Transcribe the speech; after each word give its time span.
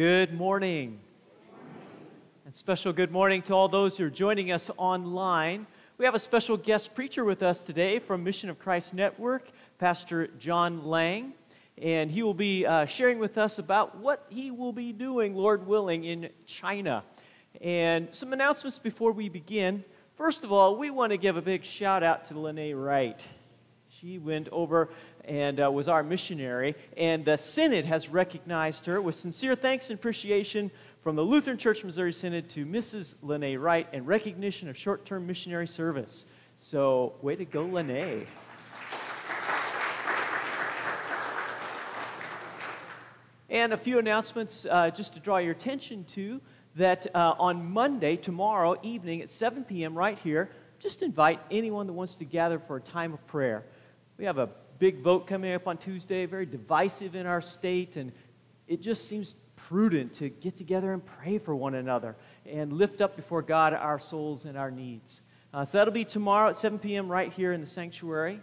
Good 0.00 0.32
morning. 0.32 0.98
And 2.46 2.54
special 2.54 2.90
good 2.90 3.12
morning 3.12 3.42
to 3.42 3.54
all 3.54 3.68
those 3.68 3.98
who 3.98 4.06
are 4.06 4.08
joining 4.08 4.50
us 4.50 4.70
online. 4.78 5.66
We 5.98 6.06
have 6.06 6.14
a 6.14 6.18
special 6.18 6.56
guest 6.56 6.94
preacher 6.94 7.22
with 7.22 7.42
us 7.42 7.60
today 7.60 7.98
from 7.98 8.24
Mission 8.24 8.48
of 8.48 8.58
Christ 8.58 8.94
Network, 8.94 9.50
Pastor 9.76 10.28
John 10.38 10.86
Lang. 10.86 11.34
And 11.76 12.10
he 12.10 12.22
will 12.22 12.32
be 12.32 12.64
uh, 12.64 12.86
sharing 12.86 13.18
with 13.18 13.36
us 13.36 13.58
about 13.58 13.98
what 13.98 14.24
he 14.30 14.50
will 14.50 14.72
be 14.72 14.94
doing, 14.94 15.34
Lord 15.34 15.66
willing, 15.66 16.04
in 16.04 16.30
China. 16.46 17.04
And 17.60 18.08
some 18.10 18.32
announcements 18.32 18.78
before 18.78 19.12
we 19.12 19.28
begin. 19.28 19.84
First 20.16 20.44
of 20.44 20.50
all, 20.50 20.76
we 20.76 20.88
want 20.88 21.12
to 21.12 21.18
give 21.18 21.36
a 21.36 21.42
big 21.42 21.62
shout 21.62 22.02
out 22.02 22.24
to 22.24 22.38
Lene 22.38 22.74
Wright. 22.74 23.22
She 23.90 24.18
went 24.18 24.48
over 24.50 24.88
and 25.24 25.60
uh, 25.60 25.70
was 25.70 25.88
our 25.88 26.02
missionary, 26.02 26.74
and 26.96 27.24
the 27.24 27.36
Synod 27.36 27.84
has 27.84 28.08
recognized 28.08 28.86
her 28.86 29.00
with 29.00 29.14
sincere 29.14 29.54
thanks 29.54 29.90
and 29.90 29.98
appreciation 29.98 30.70
from 31.02 31.16
the 31.16 31.22
Lutheran 31.22 31.56
Church 31.56 31.84
Missouri 31.84 32.12
Synod 32.12 32.48
to 32.50 32.66
Mrs. 32.66 33.14
Lene 33.22 33.58
Wright 33.58 33.88
and 33.92 34.06
recognition 34.06 34.68
of 34.68 34.76
short 34.76 35.04
term 35.04 35.26
missionary 35.26 35.66
service. 35.66 36.26
So, 36.56 37.14
way 37.22 37.36
to 37.36 37.44
go, 37.44 37.64
Lene. 37.64 38.26
And 43.50 43.72
a 43.72 43.76
few 43.76 43.98
announcements 43.98 44.64
uh, 44.70 44.90
just 44.90 45.14
to 45.14 45.20
draw 45.20 45.38
your 45.38 45.52
attention 45.52 46.04
to 46.04 46.40
that 46.76 47.06
uh, 47.14 47.34
on 47.38 47.68
Monday, 47.68 48.16
tomorrow 48.16 48.78
evening 48.82 49.22
at 49.22 49.28
7 49.28 49.64
p.m., 49.64 49.96
right 49.96 50.18
here, 50.18 50.50
just 50.78 51.02
invite 51.02 51.40
anyone 51.50 51.86
that 51.88 51.92
wants 51.92 52.14
to 52.16 52.24
gather 52.24 52.58
for 52.60 52.76
a 52.76 52.80
time 52.80 53.12
of 53.12 53.26
prayer. 53.26 53.64
We 54.18 54.24
have 54.24 54.38
a 54.38 54.50
big 54.80 55.00
vote 55.00 55.26
coming 55.26 55.52
up 55.52 55.68
on 55.68 55.76
Tuesday, 55.76 56.26
very 56.26 56.46
divisive 56.46 57.14
in 57.14 57.26
our 57.26 57.42
state, 57.42 57.96
and 57.96 58.10
it 58.66 58.80
just 58.80 59.06
seems 59.06 59.36
prudent 59.54 60.14
to 60.14 60.30
get 60.30 60.56
together 60.56 60.92
and 60.94 61.04
pray 61.04 61.38
for 61.38 61.54
one 61.54 61.74
another 61.74 62.16
and 62.46 62.72
lift 62.72 63.02
up 63.02 63.14
before 63.14 63.42
God 63.42 63.74
our 63.74 63.98
souls 63.98 64.46
and 64.46 64.56
our 64.56 64.70
needs. 64.70 65.20
Uh, 65.52 65.64
so 65.66 65.78
that'll 65.78 65.92
be 65.92 66.04
tomorrow 66.04 66.48
at 66.48 66.56
7 66.56 66.78
p.m. 66.78 67.12
right 67.12 67.30
here 67.30 67.52
in 67.52 67.60
the 67.60 67.66
sanctuary. 67.66 68.40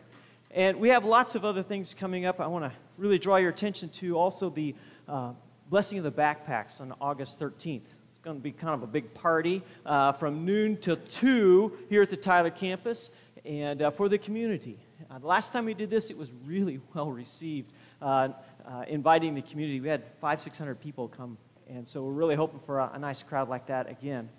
And 0.52 0.80
we 0.80 0.90
have 0.90 1.06
lots 1.06 1.34
of 1.36 1.44
other 1.44 1.64
things 1.64 1.94
coming 1.96 2.26
up. 2.26 2.40
I 2.40 2.48
want 2.48 2.66
to 2.66 2.72
really 2.98 3.18
draw 3.18 3.38
your 3.38 3.50
attention 3.50 3.90
to 3.90 4.18
also 4.18 4.50
the 4.50 4.76
uh, 5.08 5.32
blessing 5.70 5.98
of 5.98 6.04
the 6.04 6.12
backpacks 6.12 6.80
on 6.80 6.94
August 7.02 7.40
13th. 7.40 7.82
It's 7.82 7.96
going 8.22 8.38
to 8.38 8.44
be 8.44 8.52
kind 8.52 8.76
of 8.76 8.84
a 8.84 8.88
big 8.88 9.12
party 9.16 9.64
uh, 9.86 10.12
from 10.12 10.46
noon 10.46 10.78
till 10.78 10.98
2 10.98 11.78
here 11.90 12.04
at 12.04 12.12
the 12.12 12.18
Tyler 12.18 12.52
campus 12.52 13.12
and 13.44 13.82
uh, 13.82 13.90
for 13.90 14.08
the 14.08 14.18
community. 14.20 14.78
Uh, 15.10 15.20
the 15.20 15.28
last 15.28 15.54
time 15.54 15.64
we 15.64 15.74
did 15.74 15.90
this, 15.90 16.10
it 16.10 16.18
was 16.18 16.32
really 16.46 16.82
well 16.94 17.12
received. 17.12 17.72
Uh, 18.02 18.30
uh, 18.66 18.84
inviting 18.88 19.34
the 19.34 19.42
community, 19.42 19.80
we 19.80 19.88
had 19.88 20.04
five, 20.20 20.42
six 20.42 20.58
hundred 20.58 20.80
people 20.80 21.08
come, 21.08 21.38
and 21.70 21.88
so 21.88 22.04
we're 22.04 22.12
really 22.12 22.36
hoping 22.36 22.60
for 22.60 22.80
a, 22.80 22.92
a, 22.94 23.00
nice 23.00 23.24
crowd 23.24 23.48
like 23.48 23.68
that 23.68 23.90
again. 23.90 24.30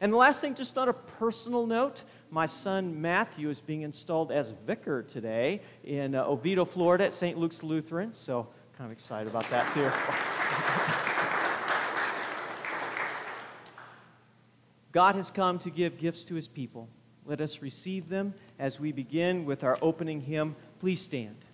And 0.00 0.12
the 0.12 0.16
last 0.16 0.40
thing, 0.40 0.54
just 0.54 0.76
on 0.76 0.88
a 0.88 0.92
personal 0.92 1.66
note, 1.66 2.02
my 2.30 2.46
son 2.46 3.00
Matthew 3.00 3.48
is 3.48 3.60
being 3.60 3.82
installed 3.82 4.32
as 4.32 4.52
vicar 4.66 5.02
today 5.02 5.62
in 5.84 6.14
uh, 6.14 6.24
Oviedo, 6.24 6.64
Florida, 6.64 7.04
at 7.04 7.14
St. 7.14 7.38
Luke's 7.38 7.62
Lutheran. 7.62 8.12
So, 8.12 8.48
kind 8.76 8.86
of 8.86 8.92
excited 8.92 9.28
about 9.28 9.48
that 9.50 9.72
too. 9.72 9.90
God 14.92 15.14
has 15.14 15.30
come 15.30 15.58
to 15.60 15.70
give 15.70 15.98
gifts 15.98 16.24
to 16.26 16.34
his 16.34 16.48
people. 16.48 16.88
Let 17.24 17.40
us 17.40 17.60
receive 17.60 18.08
them 18.08 18.34
as 18.58 18.80
we 18.80 18.92
begin 18.92 19.44
with 19.44 19.64
our 19.64 19.78
opening 19.82 20.20
hymn. 20.20 20.56
Please 20.80 21.00
stand. 21.00 21.45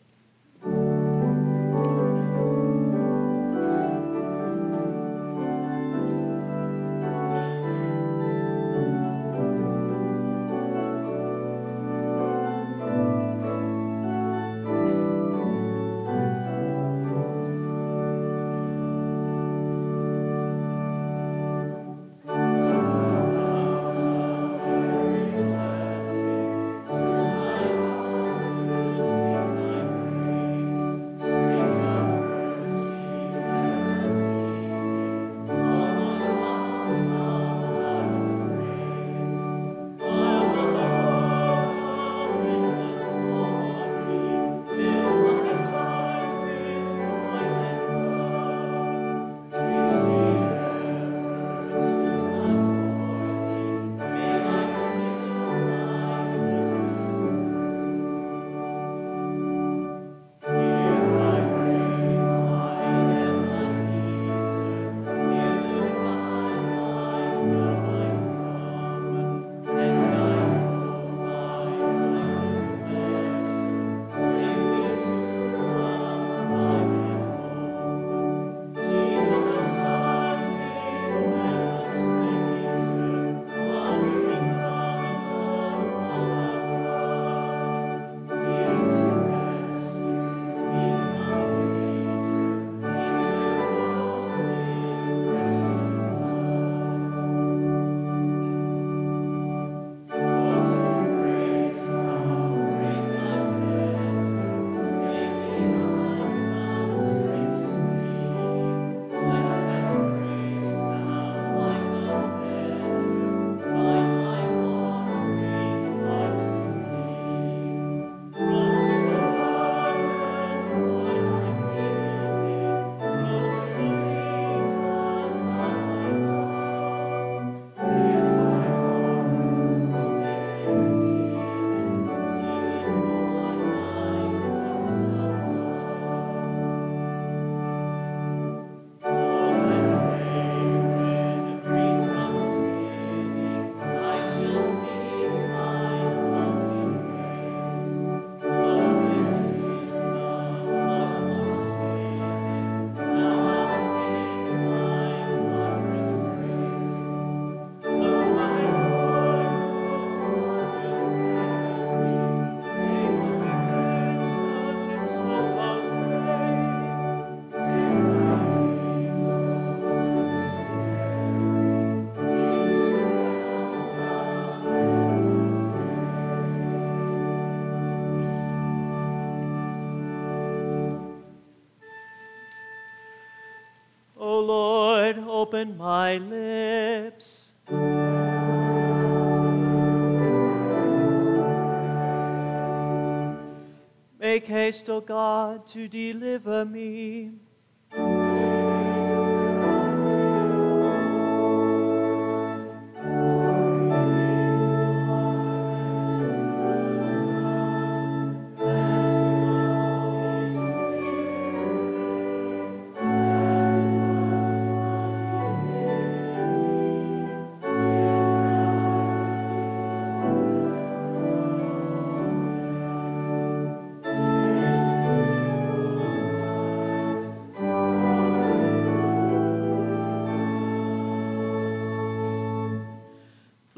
Make 194.43 194.51
haste, 194.51 194.91
O 194.91 195.01
God, 195.01 195.69
to 195.69 195.87
deliver 195.87 196.65
me. 196.65 197.31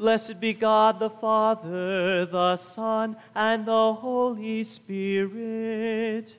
Blessed 0.05 0.39
be 0.39 0.53
God 0.53 0.99
the 0.99 1.09
Father, 1.09 2.27
the 2.27 2.57
Son, 2.57 3.17
and 3.33 3.65
the 3.65 3.93
Holy 3.93 4.63
Spirit. 4.63 6.37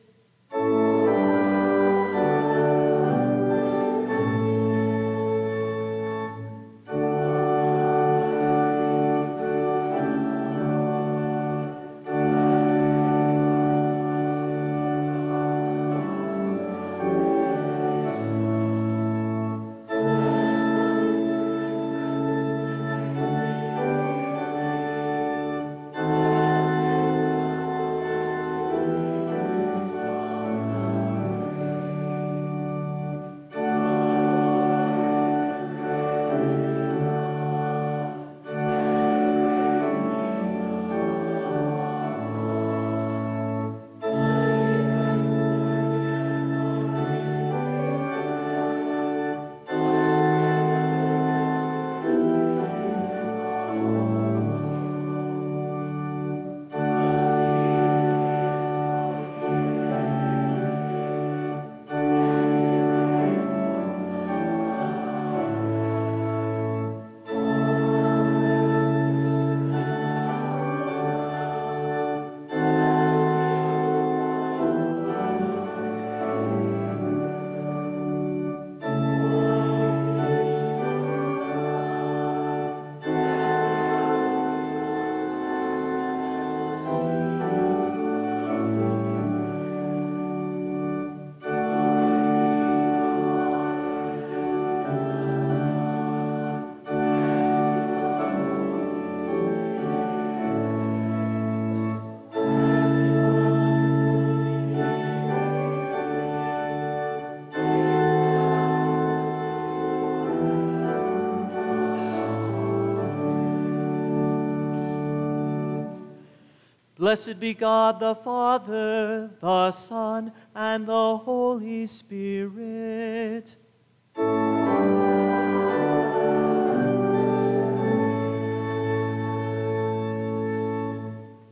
Blessed 117.06 117.38
be 117.38 117.54
God 117.54 118.00
the 118.00 118.16
Father, 118.16 119.30
the 119.40 119.70
Son, 119.70 120.32
and 120.56 120.88
the 120.88 121.16
Holy 121.18 121.86
Spirit. 121.86 123.54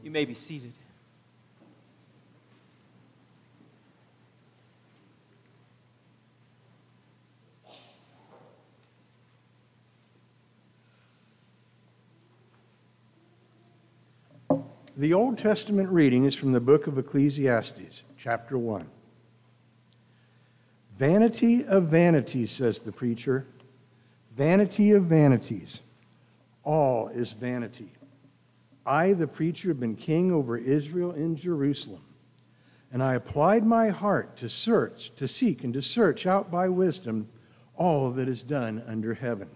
You 0.03 0.11
may 0.11 0.25
be 0.25 0.35
seated. 0.35 0.73
The 15.05 15.13
Old 15.13 15.37
Testament 15.37 15.91
reading 15.91 16.25
is 16.25 16.35
from 16.35 16.53
the 16.53 16.63
book 16.63 16.87
of 16.87 16.97
Ecclesiastes, 16.97 18.05
chapter 18.17 18.57
1. 18.57 18.87
Vanity 20.97 21.63
of 21.63 21.89
vanities, 21.89 22.51
says 22.51 22.81
the 22.81 22.91
preacher. 22.91 23.47
Vanity 24.35 24.93
of 24.93 25.03
vanities. 25.03 25.83
All 26.63 27.09
is 27.09 27.35
vanity. 27.35 27.93
I, 28.87 29.13
the 29.13 29.27
preacher, 29.27 29.69
have 29.69 29.79
been 29.79 29.95
king 29.95 30.33
over 30.33 30.57
Israel 30.57 31.13
in 31.13 31.37
Jerusalem. 31.37 32.01
And 32.91 33.03
I 33.03 33.13
applied 33.13 33.67
my 33.67 33.91
heart 33.91 34.39
to 34.39 34.49
search, 34.49 35.15
to 35.17 35.29
seek, 35.29 35.65
and 35.65 35.75
to 35.75 35.83
search 35.83 36.25
out 36.25 36.51
by 36.51 36.71
wisdom 36.71 37.29
all 37.77 38.11
that 38.13 38.27
is 38.27 38.43
done 38.43 38.83
under 38.87 39.13
heaven. 39.13 39.51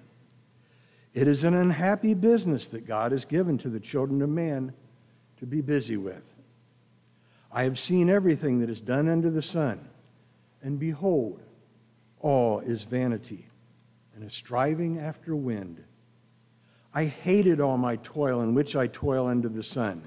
It 1.15 1.27
is 1.27 1.43
an 1.43 1.55
unhappy 1.55 2.13
business 2.13 2.67
that 2.67 2.87
God 2.87 3.13
has 3.13 3.25
given 3.25 3.57
to 3.57 3.71
the 3.71 3.81
children 3.81 4.21
of 4.21 4.29
man 4.29 4.75
to 5.39 5.47
be 5.47 5.61
busy 5.61 5.97
with. 5.97 6.35
I 7.51 7.63
have 7.65 7.79
seen 7.79 8.11
everything 8.11 8.61
that 8.61 8.71
is 8.71 8.81
done 8.81 9.09
under 9.09 9.31
the 9.31 9.43
sun, 9.43 9.89
and 10.63 10.79
behold, 10.79 11.41
all 12.21 12.61
is 12.61 12.83
vanity 12.83 13.47
and 14.15 14.25
a 14.25 14.31
striving 14.31 14.99
after 14.99 15.35
wind. 15.35 15.83
I 16.93 17.05
hated 17.05 17.61
all 17.61 17.79
my 17.79 17.97
toil 17.97 18.41
in 18.41 18.55
which 18.55 18.75
I 18.75 18.89
toil 18.89 19.27
under 19.27 19.49
the 19.49 19.63
sun, 19.63 20.03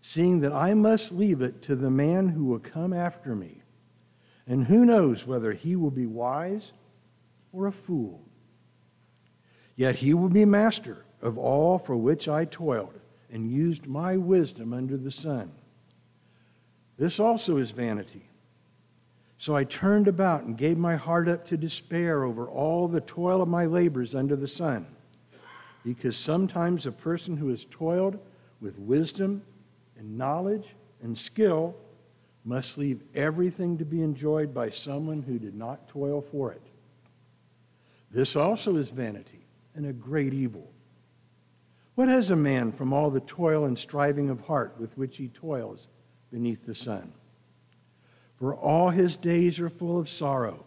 seeing 0.00 0.40
that 0.40 0.52
I 0.52 0.74
must 0.74 1.12
leave 1.12 1.42
it 1.42 1.62
to 1.62 1.74
the 1.74 1.90
man 1.90 2.28
who 2.28 2.44
will 2.44 2.60
come 2.60 2.92
after 2.92 3.34
me. 3.34 3.62
And 4.46 4.66
who 4.66 4.84
knows 4.84 5.26
whether 5.26 5.52
he 5.52 5.76
will 5.76 5.90
be 5.90 6.06
wise 6.06 6.72
or 7.52 7.66
a 7.66 7.72
fool? 7.72 8.20
Yet 9.76 9.96
he 9.96 10.14
will 10.14 10.28
be 10.28 10.44
master 10.44 11.04
of 11.20 11.38
all 11.38 11.78
for 11.78 11.96
which 11.96 12.28
I 12.28 12.44
toiled 12.44 12.94
and 13.32 13.50
used 13.50 13.86
my 13.86 14.16
wisdom 14.16 14.72
under 14.72 14.96
the 14.96 15.10
sun. 15.10 15.50
This 16.98 17.18
also 17.18 17.56
is 17.56 17.70
vanity. 17.70 18.28
So 19.38 19.56
I 19.56 19.64
turned 19.64 20.06
about 20.06 20.44
and 20.44 20.56
gave 20.56 20.78
my 20.78 20.94
heart 20.94 21.26
up 21.26 21.44
to 21.46 21.56
despair 21.56 22.22
over 22.22 22.46
all 22.46 22.86
the 22.86 23.00
toil 23.00 23.42
of 23.42 23.48
my 23.48 23.64
labors 23.64 24.14
under 24.14 24.36
the 24.36 24.46
sun. 24.46 24.86
Because 25.84 26.16
sometimes 26.16 26.86
a 26.86 26.92
person 26.92 27.36
who 27.36 27.48
has 27.48 27.66
toiled 27.68 28.18
with 28.60 28.78
wisdom 28.78 29.42
and 29.98 30.16
knowledge 30.16 30.68
and 31.02 31.18
skill 31.18 31.74
must 32.44 32.78
leave 32.78 33.02
everything 33.14 33.78
to 33.78 33.84
be 33.84 34.02
enjoyed 34.02 34.54
by 34.54 34.70
someone 34.70 35.22
who 35.22 35.38
did 35.38 35.54
not 35.54 35.88
toil 35.88 36.20
for 36.20 36.52
it. 36.52 36.62
This 38.12 38.36
also 38.36 38.76
is 38.76 38.90
vanity 38.90 39.46
and 39.74 39.86
a 39.86 39.92
great 39.92 40.34
evil. 40.34 40.70
What 41.94 42.08
has 42.08 42.30
a 42.30 42.36
man 42.36 42.72
from 42.72 42.92
all 42.92 43.10
the 43.10 43.20
toil 43.20 43.64
and 43.64 43.78
striving 43.78 44.30
of 44.30 44.46
heart 44.46 44.74
with 44.78 44.96
which 44.96 45.18
he 45.18 45.28
toils 45.28 45.88
beneath 46.30 46.64
the 46.64 46.74
sun? 46.74 47.12
For 48.38 48.54
all 48.54 48.90
his 48.90 49.16
days 49.16 49.60
are 49.60 49.68
full 49.68 49.98
of 49.98 50.08
sorrow, 50.08 50.64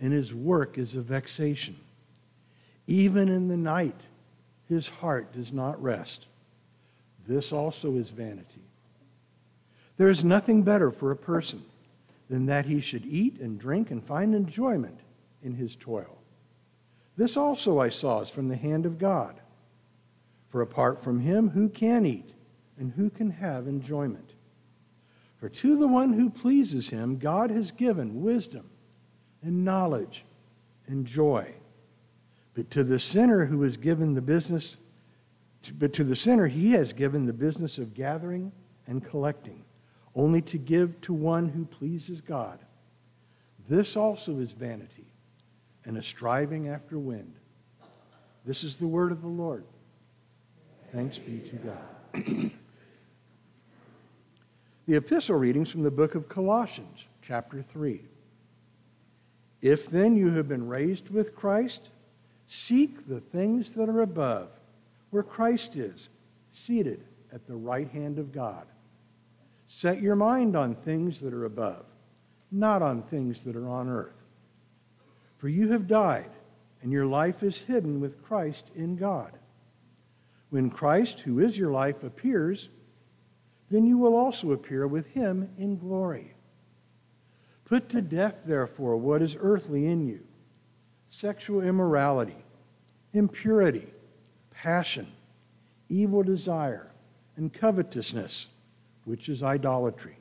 and 0.00 0.12
his 0.12 0.34
work 0.34 0.76
is 0.78 0.94
a 0.94 1.00
vexation. 1.00 1.76
Even 2.86 3.28
in 3.28 3.48
the 3.48 3.56
night, 3.56 4.02
his 4.68 4.88
heart 4.88 5.32
does 5.32 5.52
not 5.52 5.82
rest. 5.82 6.26
This 7.26 7.52
also 7.52 7.96
is 7.96 8.10
vanity. 8.10 8.62
There 9.96 10.08
is 10.08 10.22
nothing 10.22 10.62
better 10.62 10.90
for 10.90 11.10
a 11.10 11.16
person 11.16 11.64
than 12.28 12.46
that 12.46 12.66
he 12.66 12.80
should 12.80 13.06
eat 13.06 13.40
and 13.40 13.58
drink 13.58 13.90
and 13.90 14.04
find 14.04 14.34
enjoyment 14.34 15.00
in 15.42 15.54
his 15.54 15.74
toil. 15.74 16.18
This 17.16 17.36
also 17.36 17.80
I 17.80 17.88
saw 17.88 18.20
is 18.20 18.30
from 18.30 18.48
the 18.48 18.56
hand 18.56 18.84
of 18.84 18.98
God. 18.98 19.40
For 20.48 20.62
apart 20.62 21.02
from 21.02 21.20
him, 21.20 21.50
who 21.50 21.68
can 21.68 22.06
eat 22.06 22.32
and 22.78 22.92
who 22.92 23.10
can 23.10 23.30
have 23.30 23.66
enjoyment? 23.66 24.32
For 25.38 25.48
to 25.48 25.78
the 25.78 25.88
one 25.88 26.14
who 26.14 26.30
pleases 26.30 26.88
him, 26.88 27.18
God 27.18 27.50
has 27.50 27.70
given 27.70 28.22
wisdom 28.22 28.70
and 29.42 29.64
knowledge 29.64 30.24
and 30.86 31.06
joy. 31.06 31.54
But 32.54 32.70
to 32.70 32.84
the 32.84 32.98
sinner 32.98 33.44
who 33.44 33.62
is 33.64 33.76
given 33.76 34.14
the 34.14 34.22
business, 34.22 34.76
but 35.78 35.92
to 35.94 36.04
the 36.04 36.16
sinner 36.16 36.46
he 36.46 36.72
has 36.72 36.92
given 36.92 37.26
the 37.26 37.32
business 37.32 37.76
of 37.76 37.92
gathering 37.92 38.50
and 38.86 39.04
collecting, 39.04 39.62
only 40.14 40.40
to 40.42 40.58
give 40.58 40.98
to 41.02 41.12
one 41.12 41.48
who 41.48 41.66
pleases 41.66 42.20
God. 42.20 42.58
This 43.68 43.96
also 43.96 44.38
is 44.38 44.52
vanity 44.52 45.06
and 45.84 45.98
a 45.98 46.02
striving 46.02 46.68
after 46.68 46.98
wind. 46.98 47.34
This 48.44 48.64
is 48.64 48.76
the 48.76 48.86
word 48.86 49.12
of 49.12 49.20
the 49.20 49.28
Lord. 49.28 49.64
Thanks 50.92 51.18
be 51.18 51.40
to 51.40 51.56
God. 51.56 52.50
the 54.86 54.94
epistle 54.94 55.36
readings 55.36 55.70
from 55.70 55.82
the 55.82 55.90
book 55.90 56.14
of 56.14 56.28
Colossians, 56.28 57.06
chapter 57.20 57.60
3. 57.60 58.00
If 59.60 59.86
then 59.88 60.16
you 60.16 60.30
have 60.32 60.48
been 60.48 60.68
raised 60.68 61.10
with 61.10 61.34
Christ, 61.34 61.88
seek 62.46 63.08
the 63.08 63.20
things 63.20 63.70
that 63.70 63.88
are 63.88 64.00
above, 64.00 64.48
where 65.10 65.22
Christ 65.22 65.76
is, 65.76 66.08
seated 66.52 67.04
at 67.32 67.46
the 67.46 67.56
right 67.56 67.90
hand 67.90 68.18
of 68.18 68.32
God. 68.32 68.66
Set 69.66 70.00
your 70.00 70.16
mind 70.16 70.56
on 70.56 70.74
things 70.74 71.20
that 71.20 71.34
are 71.34 71.44
above, 71.44 71.84
not 72.52 72.80
on 72.80 73.02
things 73.02 73.44
that 73.44 73.56
are 73.56 73.68
on 73.68 73.88
earth. 73.88 74.14
For 75.38 75.48
you 75.48 75.72
have 75.72 75.88
died, 75.88 76.30
and 76.80 76.92
your 76.92 77.06
life 77.06 77.42
is 77.42 77.58
hidden 77.58 78.00
with 78.00 78.22
Christ 78.22 78.70
in 78.76 78.96
God. 78.96 79.32
When 80.50 80.70
Christ, 80.70 81.20
who 81.20 81.40
is 81.40 81.58
your 81.58 81.70
life, 81.70 82.02
appears, 82.02 82.68
then 83.70 83.86
you 83.86 83.98
will 83.98 84.14
also 84.14 84.52
appear 84.52 84.86
with 84.86 85.08
him 85.08 85.50
in 85.58 85.76
glory. 85.76 86.34
Put 87.64 87.88
to 87.90 88.00
death, 88.00 88.42
therefore, 88.46 88.96
what 88.96 89.22
is 89.22 89.36
earthly 89.38 89.86
in 89.86 90.06
you 90.06 90.20
sexual 91.08 91.62
immorality, 91.62 92.36
impurity, 93.12 93.86
passion, 94.50 95.06
evil 95.88 96.22
desire, 96.22 96.90
and 97.36 97.52
covetousness, 97.52 98.48
which 99.04 99.28
is 99.28 99.42
idolatry. 99.42 100.16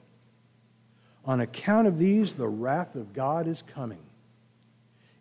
On 1.26 1.42
account 1.42 1.88
of 1.88 1.98
these, 1.98 2.36
the 2.36 2.48
wrath 2.48 2.96
of 2.96 3.14
God 3.14 3.48
is 3.48 3.62
coming. 3.62 4.04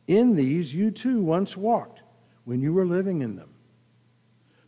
In 0.07 0.37
these 0.37 0.75
you 0.75 0.91
too 0.91 1.21
once 1.23 1.57
walked 1.57 2.03
when 2.45 2.61
you 2.61 2.73
were 2.73 2.87
living 2.87 3.23
in 3.23 3.37
them. 3.37 3.54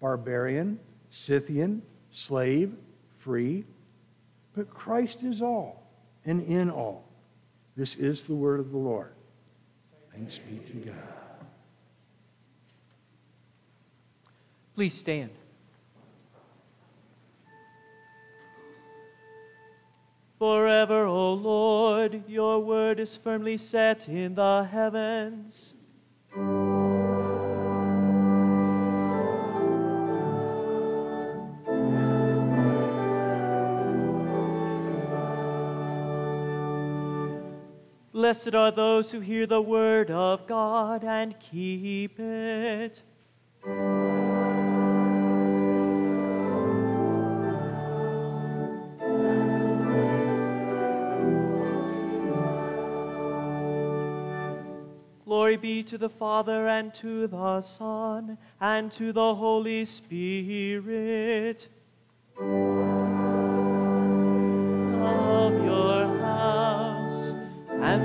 barbarian, 0.00 0.78
Scythian, 1.10 1.82
slave, 2.10 2.74
free, 3.16 3.64
but 4.54 4.70
Christ 4.70 5.22
is 5.22 5.42
all 5.42 5.86
and 6.24 6.42
in 6.46 6.70
all. 6.70 7.04
This 7.76 7.94
is 7.94 8.24
the 8.24 8.34
word 8.34 8.60
of 8.60 8.70
the 8.70 8.78
Lord. 8.78 9.12
Thanks 10.12 10.38
be 10.38 10.58
to 10.58 10.72
God. 10.88 10.94
Please 14.74 14.94
stand. 14.94 15.30
Forever, 20.38 21.04
O 21.04 21.34
Lord, 21.34 22.22
your 22.28 22.60
word 22.60 23.00
is 23.00 23.16
firmly 23.16 23.56
set 23.56 24.08
in 24.08 24.36
the 24.36 24.68
heavens. 24.70 25.74
Blessed 38.18 38.52
are 38.52 38.72
those 38.72 39.12
who 39.12 39.20
hear 39.20 39.46
the 39.46 39.62
word 39.62 40.10
of 40.10 40.44
God 40.48 41.04
and 41.04 41.38
keep 41.38 42.18
it. 42.18 43.00
Glory 55.24 55.56
be 55.56 55.84
to 55.84 55.96
the 55.96 56.08
Father 56.08 56.66
and 56.66 56.92
to 56.94 57.28
the 57.28 57.60
Son 57.60 58.36
and 58.60 58.90
to 58.90 59.12
the 59.12 59.36
Holy 59.36 59.84
Spirit. 59.84 61.68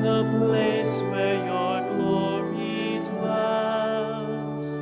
The 0.02 0.24
place 0.40 1.02
where 1.02 1.36
your 1.46 1.96
glory 1.96 3.00
dwells. 3.04 4.78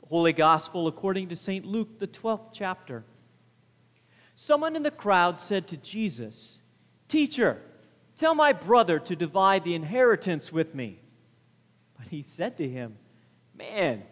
The 0.00 0.06
Holy 0.08 0.32
Gospel 0.32 0.86
according 0.88 1.28
to 1.28 1.36
St. 1.36 1.64
Luke, 1.64 1.98
the 1.98 2.06
12th 2.06 2.48
chapter. 2.52 3.04
Someone 4.34 4.76
in 4.76 4.82
the 4.82 4.90
crowd 4.90 5.40
said 5.40 5.68
to 5.68 5.76
Jesus, 5.76 6.60
Teacher, 7.08 7.60
Tell 8.16 8.34
my 8.34 8.52
brother 8.52 8.98
to 8.98 9.14
divide 9.14 9.64
the 9.64 9.74
inheritance 9.74 10.50
with 10.50 10.74
me. 10.74 11.00
But 11.98 12.08
he 12.08 12.22
said 12.22 12.56
to 12.56 12.68
him, 12.68 12.96
Man, 13.54 14.02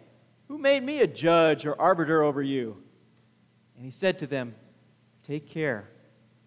who 0.47 0.57
made 0.57 0.83
me 0.83 1.01
a 1.01 1.07
judge 1.07 1.65
or 1.65 1.79
arbiter 1.79 2.23
over 2.23 2.41
you? 2.41 2.81
And 3.75 3.83
he 3.83 3.91
said 3.91 4.19
to 4.19 4.27
them, 4.27 4.55
Take 5.23 5.47
care, 5.49 5.89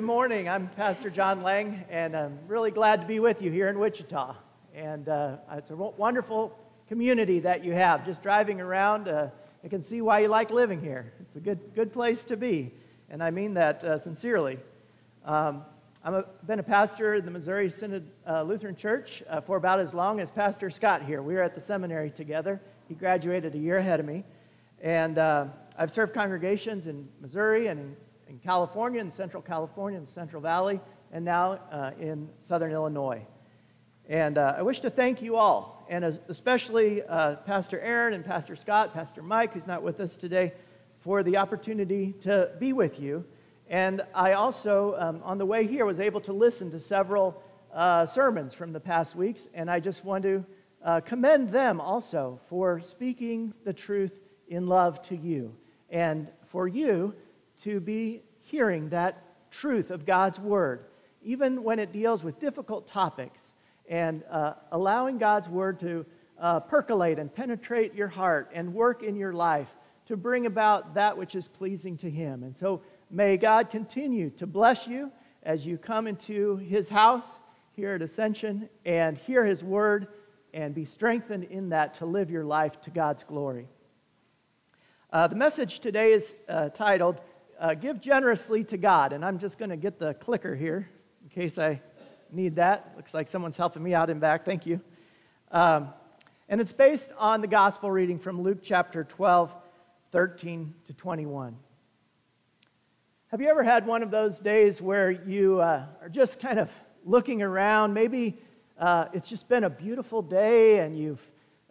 Good 0.00 0.06
morning. 0.06 0.48
I'm 0.48 0.68
Pastor 0.68 1.10
John 1.10 1.42
Lang, 1.42 1.84
and 1.90 2.16
I'm 2.16 2.38
really 2.48 2.70
glad 2.70 3.02
to 3.02 3.06
be 3.06 3.20
with 3.20 3.42
you 3.42 3.50
here 3.50 3.68
in 3.68 3.78
Wichita. 3.78 4.34
And 4.74 5.06
uh, 5.06 5.36
it's 5.52 5.68
a 5.68 5.76
wonderful 5.76 6.58
community 6.88 7.40
that 7.40 7.66
you 7.66 7.74
have. 7.74 8.06
Just 8.06 8.22
driving 8.22 8.62
around, 8.62 9.08
uh, 9.08 9.28
I 9.62 9.68
can 9.68 9.82
see 9.82 10.00
why 10.00 10.20
you 10.20 10.28
like 10.28 10.50
living 10.50 10.80
here. 10.80 11.12
It's 11.20 11.36
a 11.36 11.40
good, 11.40 11.74
good 11.74 11.92
place 11.92 12.24
to 12.24 12.38
be, 12.38 12.72
and 13.10 13.22
I 13.22 13.30
mean 13.30 13.52
that 13.54 13.84
uh, 13.84 13.98
sincerely. 13.98 14.58
Um, 15.26 15.66
I've 16.02 16.24
been 16.46 16.60
a 16.60 16.62
pastor 16.62 17.16
in 17.16 17.26
the 17.26 17.30
Missouri 17.30 17.68
Synod 17.68 18.10
uh, 18.26 18.42
Lutheran 18.42 18.76
Church 18.76 19.22
uh, 19.28 19.42
for 19.42 19.58
about 19.58 19.80
as 19.80 19.92
long 19.92 20.18
as 20.18 20.30
Pastor 20.30 20.70
Scott 20.70 21.02
here. 21.02 21.20
We 21.22 21.34
were 21.34 21.42
at 21.42 21.54
the 21.54 21.60
seminary 21.60 22.10
together. 22.10 22.58
He 22.88 22.94
graduated 22.94 23.54
a 23.54 23.58
year 23.58 23.76
ahead 23.76 24.00
of 24.00 24.06
me. 24.06 24.24
And 24.80 25.18
uh, 25.18 25.48
I've 25.78 25.92
served 25.92 26.14
congregations 26.14 26.86
in 26.86 27.06
Missouri 27.20 27.66
and 27.66 27.78
in 27.78 27.96
in 28.30 28.38
California, 28.38 29.00
in 29.00 29.10
Central 29.10 29.42
California, 29.42 29.98
in 29.98 30.06
Central 30.06 30.40
Valley, 30.40 30.80
and 31.12 31.24
now 31.24 31.58
uh, 31.72 31.90
in 31.98 32.28
Southern 32.38 32.70
Illinois. 32.70 33.26
And 34.08 34.38
uh, 34.38 34.54
I 34.56 34.62
wish 34.62 34.78
to 34.80 34.90
thank 34.90 35.20
you 35.20 35.34
all, 35.34 35.84
and 35.90 36.04
especially 36.28 37.02
uh, 37.02 37.36
Pastor 37.36 37.80
Aaron 37.80 38.14
and 38.14 38.24
Pastor 38.24 38.54
Scott, 38.54 38.94
Pastor 38.94 39.20
Mike, 39.20 39.52
who's 39.52 39.66
not 39.66 39.82
with 39.82 39.98
us 39.98 40.16
today, 40.16 40.52
for 41.00 41.24
the 41.24 41.38
opportunity 41.38 42.14
to 42.20 42.52
be 42.60 42.72
with 42.72 43.00
you. 43.00 43.24
And 43.68 44.02
I 44.14 44.34
also, 44.34 44.94
um, 44.96 45.22
on 45.24 45.38
the 45.38 45.46
way 45.46 45.66
here, 45.66 45.84
was 45.84 45.98
able 45.98 46.20
to 46.22 46.32
listen 46.32 46.70
to 46.70 46.78
several 46.78 47.42
uh, 47.74 48.06
sermons 48.06 48.54
from 48.54 48.72
the 48.72 48.80
past 48.80 49.16
weeks, 49.16 49.48
and 49.54 49.68
I 49.68 49.80
just 49.80 50.04
want 50.04 50.22
to 50.22 50.44
uh, 50.84 51.00
commend 51.00 51.50
them 51.50 51.80
also 51.80 52.38
for 52.48 52.80
speaking 52.80 53.54
the 53.64 53.72
truth 53.72 54.20
in 54.46 54.68
love 54.68 55.02
to 55.08 55.16
you, 55.16 55.56
and 55.90 56.28
for 56.46 56.68
you 56.68 57.12
to 57.62 57.80
be 57.80 58.22
hearing 58.42 58.88
that 58.88 59.22
truth 59.50 59.90
of 59.90 60.06
God's 60.06 60.38
Word, 60.38 60.84
even 61.22 61.62
when 61.62 61.78
it 61.78 61.92
deals 61.92 62.24
with 62.24 62.38
difficult 62.38 62.86
topics, 62.86 63.52
and 63.88 64.22
uh, 64.30 64.54
allowing 64.72 65.18
God's 65.18 65.48
Word 65.48 65.80
to 65.80 66.06
uh, 66.38 66.60
percolate 66.60 67.18
and 67.18 67.32
penetrate 67.32 67.94
your 67.94 68.08
heart 68.08 68.50
and 68.54 68.72
work 68.72 69.02
in 69.02 69.16
your 69.16 69.32
life 69.32 69.74
to 70.06 70.16
bring 70.16 70.46
about 70.46 70.94
that 70.94 71.16
which 71.16 71.34
is 71.34 71.46
pleasing 71.48 71.96
to 71.98 72.10
Him. 72.10 72.42
And 72.42 72.56
so 72.56 72.82
may 73.10 73.36
God 73.36 73.70
continue 73.70 74.30
to 74.30 74.46
bless 74.46 74.86
you 74.86 75.12
as 75.42 75.66
you 75.66 75.76
come 75.78 76.06
into 76.06 76.56
His 76.56 76.88
house 76.88 77.40
here 77.72 77.94
at 77.94 78.02
Ascension 78.02 78.68
and 78.84 79.16
hear 79.18 79.44
His 79.44 79.62
Word 79.62 80.08
and 80.52 80.74
be 80.74 80.84
strengthened 80.84 81.44
in 81.44 81.68
that 81.68 81.94
to 81.94 82.06
live 82.06 82.30
your 82.30 82.44
life 82.44 82.80
to 82.82 82.90
God's 82.90 83.22
glory. 83.22 83.68
Uh, 85.12 85.26
the 85.26 85.36
message 85.36 85.80
today 85.80 86.12
is 86.12 86.34
uh, 86.48 86.68
titled 86.70 87.20
uh, 87.60 87.74
give 87.74 88.00
generously 88.00 88.64
to 88.64 88.78
God. 88.78 89.12
And 89.12 89.24
I'm 89.24 89.38
just 89.38 89.58
going 89.58 89.70
to 89.70 89.76
get 89.76 89.98
the 89.98 90.14
clicker 90.14 90.56
here 90.56 90.88
in 91.22 91.28
case 91.28 91.58
I 91.58 91.80
need 92.32 92.56
that. 92.56 92.94
Looks 92.96 93.12
like 93.12 93.28
someone's 93.28 93.58
helping 93.58 93.82
me 93.82 93.94
out 93.94 94.08
in 94.08 94.18
back. 94.18 94.44
Thank 94.44 94.66
you. 94.66 94.80
Um, 95.52 95.90
and 96.48 96.60
it's 96.60 96.72
based 96.72 97.12
on 97.18 97.42
the 97.42 97.46
gospel 97.46 97.90
reading 97.90 98.18
from 98.18 98.40
Luke 98.40 98.60
chapter 98.62 99.04
12, 99.04 99.54
13 100.10 100.74
to 100.86 100.94
21. 100.94 101.56
Have 103.28 103.40
you 103.40 103.48
ever 103.48 103.62
had 103.62 103.86
one 103.86 104.02
of 104.02 104.10
those 104.10 104.40
days 104.40 104.80
where 104.82 105.10
you 105.10 105.60
uh, 105.60 105.84
are 106.00 106.08
just 106.08 106.40
kind 106.40 106.58
of 106.58 106.70
looking 107.04 107.42
around? 107.42 107.94
Maybe 107.94 108.38
uh, 108.78 109.06
it's 109.12 109.28
just 109.28 109.48
been 109.48 109.64
a 109.64 109.70
beautiful 109.70 110.22
day 110.22 110.80
and 110.80 110.98
you've 110.98 111.20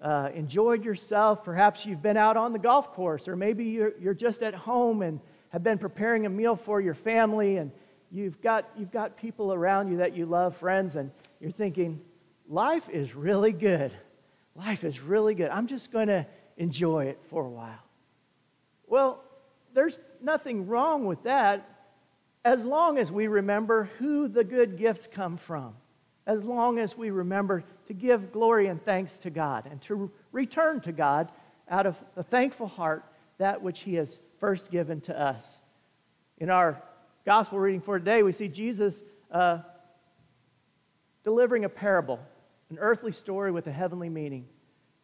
uh, 0.01 0.29
enjoyed 0.33 0.85
yourself. 0.85 1.43
Perhaps 1.43 1.85
you've 1.85 2.01
been 2.01 2.15
out 2.15 2.37
on 2.37 2.53
the 2.53 2.59
golf 2.59 2.93
course, 2.93 3.27
or 3.27 3.35
maybe 3.35 3.65
you're, 3.65 3.93
you're 3.99 4.13
just 4.13 4.41
at 4.43 4.53
home 4.53 5.01
and 5.01 5.19
have 5.49 5.63
been 5.63 5.77
preparing 5.77 6.25
a 6.25 6.29
meal 6.29 6.55
for 6.55 6.79
your 6.79 6.93
family 6.93 7.57
and 7.57 7.71
you've 8.11 8.41
got, 8.41 8.69
you've 8.77 8.91
got 8.91 9.17
people 9.17 9.53
around 9.53 9.91
you 9.91 9.97
that 9.97 10.15
you 10.15 10.25
love, 10.25 10.55
friends, 10.57 10.95
and 10.95 11.11
you're 11.39 11.51
thinking, 11.51 12.01
life 12.47 12.89
is 12.89 13.15
really 13.15 13.51
good. 13.51 13.91
Life 14.55 14.83
is 14.83 14.99
really 14.99 15.35
good. 15.35 15.49
I'm 15.49 15.67
just 15.67 15.91
going 15.91 16.07
to 16.07 16.25
enjoy 16.57 17.05
it 17.05 17.19
for 17.29 17.45
a 17.45 17.49
while. 17.49 17.83
Well, 18.87 19.23
there's 19.73 19.99
nothing 20.21 20.67
wrong 20.67 21.05
with 21.05 21.23
that 21.23 21.79
as 22.43 22.63
long 22.63 22.97
as 22.97 23.11
we 23.11 23.27
remember 23.27 23.89
who 23.99 24.27
the 24.27 24.43
good 24.43 24.77
gifts 24.77 25.07
come 25.07 25.37
from, 25.37 25.75
as 26.25 26.43
long 26.43 26.79
as 26.79 26.97
we 26.97 27.09
remember 27.09 27.63
to 27.87 27.93
give 27.93 28.31
glory 28.31 28.67
and 28.67 28.83
thanks 28.83 29.17
to 29.19 29.29
God 29.29 29.67
and 29.69 29.81
to 29.83 30.11
return 30.31 30.79
to 30.81 30.91
God 30.91 31.31
out 31.69 31.85
of 31.85 31.97
a 32.15 32.23
thankful 32.23 32.67
heart 32.67 33.03
that 33.37 33.61
which 33.61 33.81
He 33.81 33.95
has 33.95 34.19
first 34.39 34.71
given 34.71 35.01
to 35.01 35.19
us. 35.19 35.59
In 36.37 36.49
our 36.49 36.81
gospel 37.25 37.59
reading 37.59 37.81
for 37.81 37.99
today, 37.99 38.23
we 38.23 38.31
see 38.31 38.47
Jesus 38.47 39.03
uh, 39.31 39.59
delivering 41.23 41.65
a 41.65 41.69
parable, 41.69 42.19
an 42.69 42.77
earthly 42.79 43.11
story 43.11 43.51
with 43.51 43.67
a 43.67 43.71
heavenly 43.71 44.09
meaning, 44.09 44.47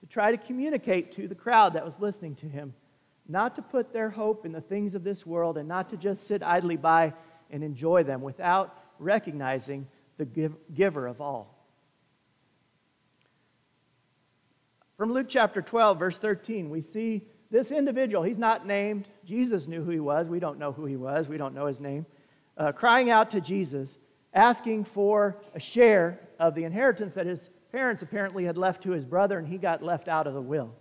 to 0.02 0.08
try 0.08 0.32
to 0.32 0.38
communicate 0.38 1.12
to 1.14 1.28
the 1.28 1.36
crowd 1.36 1.74
that 1.74 1.86
was 1.86 2.00
listening 2.00 2.36
to 2.36 2.48
him 2.48 2.74
not 3.28 3.56
to 3.56 3.62
put 3.62 3.92
their 3.92 4.10
hope 4.10 4.46
in 4.46 4.52
the 4.52 4.62
things 4.62 4.96
of 4.96 5.04
this 5.04 5.26
world 5.26 5.58
and 5.58 5.68
not 5.68 5.90
to 5.90 5.98
just 5.98 6.26
sit 6.28 6.44
idly 6.44 6.78
by 6.78 7.14
and 7.50 7.64
enjoy 7.64 8.04
them 8.04 8.22
without 8.22 8.78
recognizing 9.00 9.88
the 10.18 10.26
give, 10.26 10.56
giver 10.74 11.08
of 11.08 11.22
all. 11.22 11.52
From 14.98 15.12
Luke 15.12 15.28
chapter 15.28 15.62
12, 15.62 16.00
verse 16.00 16.20
13, 16.20 16.70
we 16.70 16.82
see 16.82 17.24
this 17.52 17.72
individual, 17.72 18.24
he's 18.24 18.38
not 18.38 18.66
named. 18.66 19.08
Jesus 19.26 19.68
knew 19.68 19.84
who 19.84 19.92
he 19.92 20.00
was. 20.00 20.28
We 20.28 20.40
don't 20.40 20.60
know 20.60 20.72
who 20.72 20.86
he 20.86 20.96
was. 20.96 21.28
We 21.28 21.38
don't 21.38 21.54
know 21.54 21.68
his 21.68 21.80
name. 21.80 22.06
Uh, 22.58 22.72
crying 22.72 23.10
out 23.10 23.32
to 23.32 23.42
Jesus, 23.42 23.98
asking 24.34 24.86
for 24.86 25.38
a 25.54 25.60
share 25.60 26.20
of 26.40 26.56
the 26.56 26.64
inheritance 26.64 27.14
that 27.14 27.26
his 27.26 27.50
parents 27.72 28.02
apparently 28.02 28.46
had 28.46 28.58
left 28.58 28.84
to 28.84 28.92
his 28.92 29.06
brother, 29.06 29.38
and 29.38 29.48
he 29.48 29.58
got 29.58 29.84
left 29.84 30.08
out 30.08 30.28
of 30.28 30.34
the 30.34 30.42
will. 30.42 30.74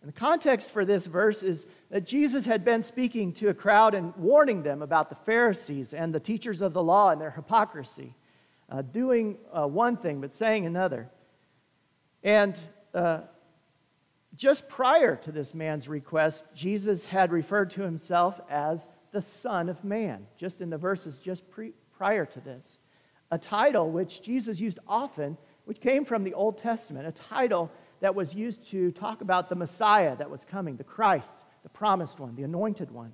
And 0.00 0.08
the 0.08 0.18
context 0.18 0.70
for 0.70 0.84
this 0.84 1.06
verse 1.06 1.42
is 1.42 1.66
that 1.90 2.04
Jesus 2.04 2.44
had 2.44 2.64
been 2.64 2.82
speaking 2.82 3.32
to 3.34 3.48
a 3.48 3.54
crowd 3.54 3.94
and 3.94 4.14
warning 4.16 4.62
them 4.62 4.80
about 4.80 5.10
the 5.10 5.16
Pharisees 5.16 5.92
and 5.92 6.14
the 6.14 6.20
teachers 6.20 6.62
of 6.62 6.72
the 6.72 6.82
law 6.82 7.10
and 7.10 7.20
their 7.20 7.32
hypocrisy, 7.32 8.14
uh, 8.70 8.82
doing 8.82 9.38
uh, 9.52 9.66
one 9.66 9.96
thing 9.96 10.20
but 10.20 10.32
saying 10.32 10.66
another. 10.66 11.10
And 12.22 12.58
uh, 12.94 13.22
just 14.38 14.68
prior 14.68 15.16
to 15.16 15.32
this 15.32 15.52
man's 15.52 15.88
request, 15.88 16.44
Jesus 16.54 17.06
had 17.06 17.32
referred 17.32 17.70
to 17.70 17.82
himself 17.82 18.40
as 18.48 18.86
the 19.10 19.20
Son 19.20 19.68
of 19.68 19.82
Man, 19.84 20.26
just 20.36 20.60
in 20.60 20.70
the 20.70 20.78
verses 20.78 21.18
just 21.18 21.50
pre- 21.50 21.72
prior 21.92 22.24
to 22.24 22.40
this. 22.40 22.78
A 23.32 23.38
title 23.38 23.90
which 23.90 24.22
Jesus 24.22 24.60
used 24.60 24.78
often, 24.86 25.36
which 25.64 25.80
came 25.80 26.04
from 26.04 26.22
the 26.22 26.34
Old 26.34 26.56
Testament, 26.56 27.08
a 27.08 27.12
title 27.12 27.70
that 28.00 28.14
was 28.14 28.32
used 28.32 28.64
to 28.70 28.92
talk 28.92 29.22
about 29.22 29.48
the 29.48 29.56
Messiah 29.56 30.14
that 30.16 30.30
was 30.30 30.44
coming, 30.44 30.76
the 30.76 30.84
Christ, 30.84 31.44
the 31.64 31.68
promised 31.68 32.20
one, 32.20 32.36
the 32.36 32.44
anointed 32.44 32.92
one. 32.92 33.12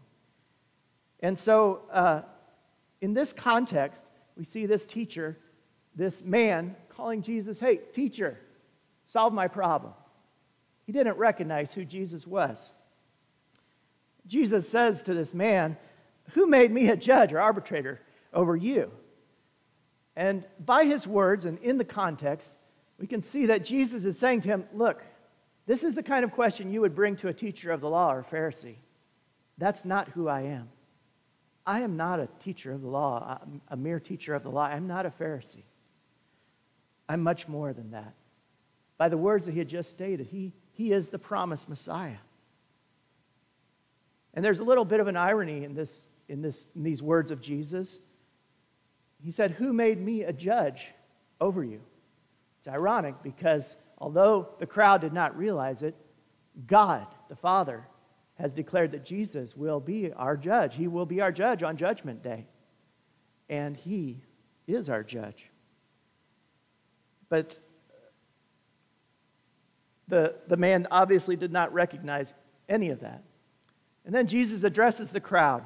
And 1.20 1.38
so, 1.38 1.82
uh, 1.90 2.20
in 3.00 3.14
this 3.14 3.32
context, 3.32 4.04
we 4.36 4.44
see 4.44 4.66
this 4.66 4.84
teacher, 4.84 5.38
this 5.96 6.22
man, 6.22 6.76
calling 6.90 7.22
Jesus, 7.22 7.58
Hey, 7.58 7.78
teacher, 7.94 8.38
solve 9.06 9.32
my 9.32 9.48
problem. 9.48 9.94
He 10.84 10.92
didn't 10.92 11.16
recognize 11.16 11.74
who 11.74 11.84
Jesus 11.84 12.26
was. 12.26 12.72
Jesus 14.26 14.68
says 14.68 15.02
to 15.02 15.14
this 15.14 15.34
man, 15.34 15.76
Who 16.32 16.46
made 16.46 16.70
me 16.70 16.88
a 16.88 16.96
judge 16.96 17.32
or 17.32 17.40
arbitrator 17.40 18.00
over 18.32 18.56
you? 18.56 18.90
And 20.16 20.44
by 20.64 20.84
his 20.84 21.06
words 21.06 21.44
and 21.44 21.58
in 21.58 21.78
the 21.78 21.84
context, 21.84 22.56
we 22.98 23.06
can 23.06 23.22
see 23.22 23.46
that 23.46 23.64
Jesus 23.64 24.04
is 24.04 24.18
saying 24.18 24.42
to 24.42 24.48
him, 24.48 24.64
Look, 24.72 25.02
this 25.66 25.82
is 25.82 25.94
the 25.94 26.02
kind 26.02 26.24
of 26.24 26.32
question 26.32 26.72
you 26.72 26.82
would 26.82 26.94
bring 26.94 27.16
to 27.16 27.28
a 27.28 27.34
teacher 27.34 27.70
of 27.70 27.80
the 27.80 27.88
law 27.88 28.12
or 28.12 28.22
Pharisee. 28.22 28.76
That's 29.58 29.84
not 29.84 30.08
who 30.10 30.28
I 30.28 30.42
am. 30.42 30.68
I 31.66 31.80
am 31.80 31.96
not 31.96 32.20
a 32.20 32.28
teacher 32.40 32.72
of 32.72 32.82
the 32.82 32.88
law, 32.88 33.38
I'm 33.40 33.62
a 33.68 33.76
mere 33.76 33.98
teacher 33.98 34.34
of 34.34 34.42
the 34.42 34.50
law. 34.50 34.64
I'm 34.64 34.86
not 34.86 35.06
a 35.06 35.10
Pharisee. 35.10 35.62
I'm 37.08 37.22
much 37.22 37.48
more 37.48 37.72
than 37.72 37.92
that. 37.92 38.14
By 38.98 39.08
the 39.08 39.16
words 39.16 39.46
that 39.46 39.52
he 39.52 39.58
had 39.58 39.68
just 39.68 39.90
stated, 39.90 40.26
he 40.26 40.52
he 40.74 40.92
is 40.92 41.08
the 41.08 41.18
promised 41.18 41.68
Messiah. 41.68 42.16
And 44.34 44.44
there's 44.44 44.58
a 44.58 44.64
little 44.64 44.84
bit 44.84 45.00
of 45.00 45.06
an 45.06 45.16
irony 45.16 45.64
in, 45.64 45.74
this, 45.74 46.06
in, 46.28 46.42
this, 46.42 46.66
in 46.74 46.82
these 46.82 47.02
words 47.02 47.30
of 47.30 47.40
Jesus. 47.40 48.00
He 49.22 49.30
said, 49.30 49.52
Who 49.52 49.72
made 49.72 50.00
me 50.00 50.24
a 50.24 50.32
judge 50.32 50.88
over 51.40 51.62
you? 51.62 51.80
It's 52.58 52.66
ironic 52.66 53.14
because 53.22 53.76
although 53.98 54.48
the 54.58 54.66
crowd 54.66 55.00
did 55.00 55.12
not 55.12 55.38
realize 55.38 55.82
it, 55.82 55.94
God, 56.66 57.06
the 57.28 57.36
Father, 57.36 57.86
has 58.34 58.52
declared 58.52 58.90
that 58.92 59.04
Jesus 59.04 59.56
will 59.56 59.78
be 59.78 60.12
our 60.12 60.36
judge. 60.36 60.74
He 60.74 60.88
will 60.88 61.06
be 61.06 61.20
our 61.20 61.30
judge 61.30 61.62
on 61.62 61.76
Judgment 61.76 62.22
Day. 62.22 62.46
And 63.48 63.76
He 63.76 64.22
is 64.66 64.90
our 64.90 65.04
judge. 65.04 65.50
But 67.28 67.56
the, 70.08 70.36
the 70.46 70.56
man 70.56 70.86
obviously 70.90 71.36
did 71.36 71.52
not 71.52 71.72
recognize 71.72 72.34
any 72.68 72.90
of 72.90 73.00
that. 73.00 73.22
And 74.04 74.14
then 74.14 74.26
Jesus 74.26 74.64
addresses 74.64 75.12
the 75.12 75.20
crowd. 75.20 75.64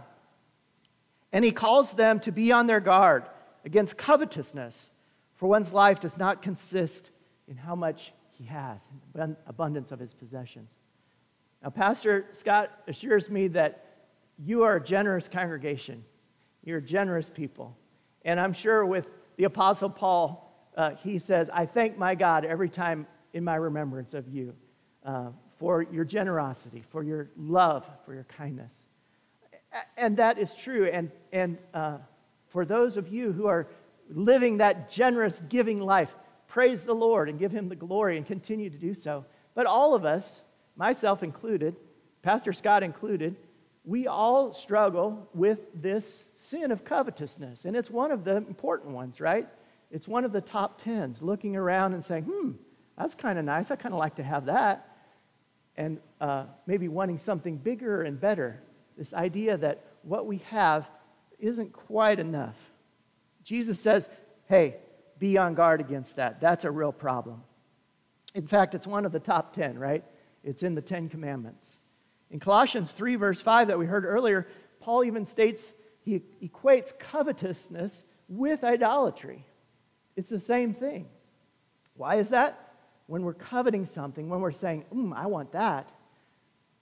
And 1.33 1.45
he 1.45 1.53
calls 1.53 1.93
them 1.93 2.21
to 2.21 2.33
be 2.33 2.53
on 2.53 2.67
their 2.67 2.81
guard 2.81 3.25
against 3.65 3.97
covetousness, 3.97 4.91
for 5.35 5.49
one's 5.49 5.73
life 5.73 6.01
does 6.01 6.17
not 6.17 6.41
consist 6.41 7.11
in 7.49 7.57
how 7.57 7.75
much 7.75 8.13
he 8.31 8.45
has, 8.45 8.81
in 9.15 9.37
abundance 9.47 9.93
of 9.93 9.99
his 9.99 10.15
possessions. 10.15 10.77
Now, 11.63 11.71
Pastor 11.71 12.27
Scott 12.33 12.71
assures 12.87 13.29
me 13.29 13.49
that 13.49 13.85
you 14.39 14.63
are 14.63 14.77
a 14.77 14.83
generous 14.83 15.29
congregation. 15.29 16.05
You're 16.65 16.81
generous 16.81 17.29
people. 17.29 17.77
And 18.25 18.39
I'm 18.39 18.53
sure 18.53 18.87
with 18.87 19.09
the 19.37 19.45
Apostle 19.45 19.91
Paul, 19.91 20.45
uh, 20.77 20.95
he 20.95 21.19
says, 21.19 21.51
I 21.53 21.67
thank 21.67 21.99
my 21.99 22.15
God 22.15 22.45
every 22.45 22.69
time 22.69 23.07
in 23.33 23.45
my 23.45 23.57
remembrance 23.57 24.15
of 24.15 24.29
you 24.29 24.55
uh, 25.05 25.29
for 25.59 25.83
your 25.83 26.05
generosity, 26.05 26.85
for 26.91 27.03
your 27.03 27.31
love, 27.37 27.87
for 28.05 28.15
your 28.15 28.25
kindness. 28.25 28.85
And 29.97 30.17
that 30.17 30.39
is 30.39 30.55
true. 30.55 30.87
And, 30.87 31.11
and 31.33 31.59
uh, 31.75 31.99
for 32.49 32.65
those 32.65 32.97
of 32.97 33.09
you 33.09 33.33
who 33.33 33.47
are 33.47 33.67
living 34.11 34.59
that 34.59 34.91
generous, 34.91 35.43
giving 35.49 35.81
life, 35.81 36.15
praise 36.47 36.83
the 36.83 36.95
Lord 36.95 37.29
and 37.29 37.39
give 37.39 37.53
him 37.53 37.69
the 37.69 37.77
glory 37.77 38.17
and 38.17 38.25
continue 38.25 38.71
to 38.71 38.79
do 38.79 38.95
so. 38.95 39.25
But 39.55 39.67
all 39.67 39.95
of 39.95 40.05
us, 40.05 40.43
myself 40.77 41.23
included, 41.23 41.77
Pastor 42.23 42.53
Scott 42.53 42.83
included, 42.83 43.37
we 43.85 44.07
all 44.07 44.53
struggle 44.55 45.29
with 45.35 45.61
this 45.75 46.27
sin 46.37 46.71
of 46.71 46.85
covetousness. 46.85 47.65
And 47.65 47.77
it's 47.77 47.91
one 47.91 48.11
of 48.11 48.25
the 48.25 48.37
important 48.37 48.93
ones, 48.93 49.21
right? 49.21 49.49
It's 49.91 50.07
one 50.07 50.25
of 50.25 50.33
the 50.33 50.41
top 50.41 50.83
tens, 50.83 51.23
looking 51.23 51.57
around 51.57 51.95
and 51.95 52.05
saying, 52.05 52.25
hmm, 52.25 52.53
that's 52.99 53.15
kind 53.15 53.39
of 53.39 53.45
nice. 53.45 53.71
I 53.71 53.77
kind 53.77 53.95
of 53.95 53.99
like 53.99 54.17
to 54.17 54.23
have 54.23 54.47
that. 54.47 54.97
And 55.77 56.01
uh, 56.21 56.47
maybe 56.67 56.89
wanting 56.89 57.19
something 57.19 57.57
bigger 57.57 58.03
and 58.03 58.21
better. 58.21 58.61
This 58.97 59.15
idea 59.15 59.57
that 59.59 59.85
what 60.03 60.27
we 60.27 60.39
have 60.51 60.89
isn't 61.39 61.73
quite 61.73 62.19
enough. 62.19 62.57
Jesus 63.45 63.79
says, 63.79 64.11
hey, 64.47 64.77
be 65.19 65.39
on 65.39 65.55
guard 65.55 65.81
against 65.81 66.17
that. 66.17 66.41
That's 66.41 66.65
a 66.65 66.71
real 66.71 66.93
problem. 66.93 67.43
In 68.35 68.47
fact, 68.47 68.75
it's 68.75 68.87
one 68.87 69.07
of 69.07 69.13
the 69.13 69.21
top 69.21 69.55
10, 69.55 69.79
right? 69.79 70.05
It's 70.43 70.63
in 70.63 70.75
the 70.75 70.83
Ten 70.83 71.09
Commandments. 71.09 71.81
In 72.31 72.41
Colossians 72.41 72.93
3, 72.93 73.17
verse 73.17 73.41
5, 73.41 73.69
that 73.69 73.79
we 73.79 73.87
heard 73.87 74.05
earlier, 74.05 74.47
Paul 74.81 75.05
even 75.05 75.25
states 75.25 75.73
he 76.03 76.23
equates 76.43 76.97
covetousness 76.99 78.05
with 78.29 78.65
idolatry. 78.65 79.47
It's 80.17 80.31
the 80.31 80.41
same 80.41 80.75
thing. 80.75 81.07
Why 81.95 82.17
is 82.17 82.31
that? 82.31 82.68
When 83.09 83.23
we're 83.23 83.35
coveting 83.35 83.87
something, 83.87 84.29
when 84.29 84.41
we're 84.41 84.53
saying, 84.53 84.85
mm, 84.95 85.13
I 85.17 85.27
want 85.27 85.53
that, 85.53 85.91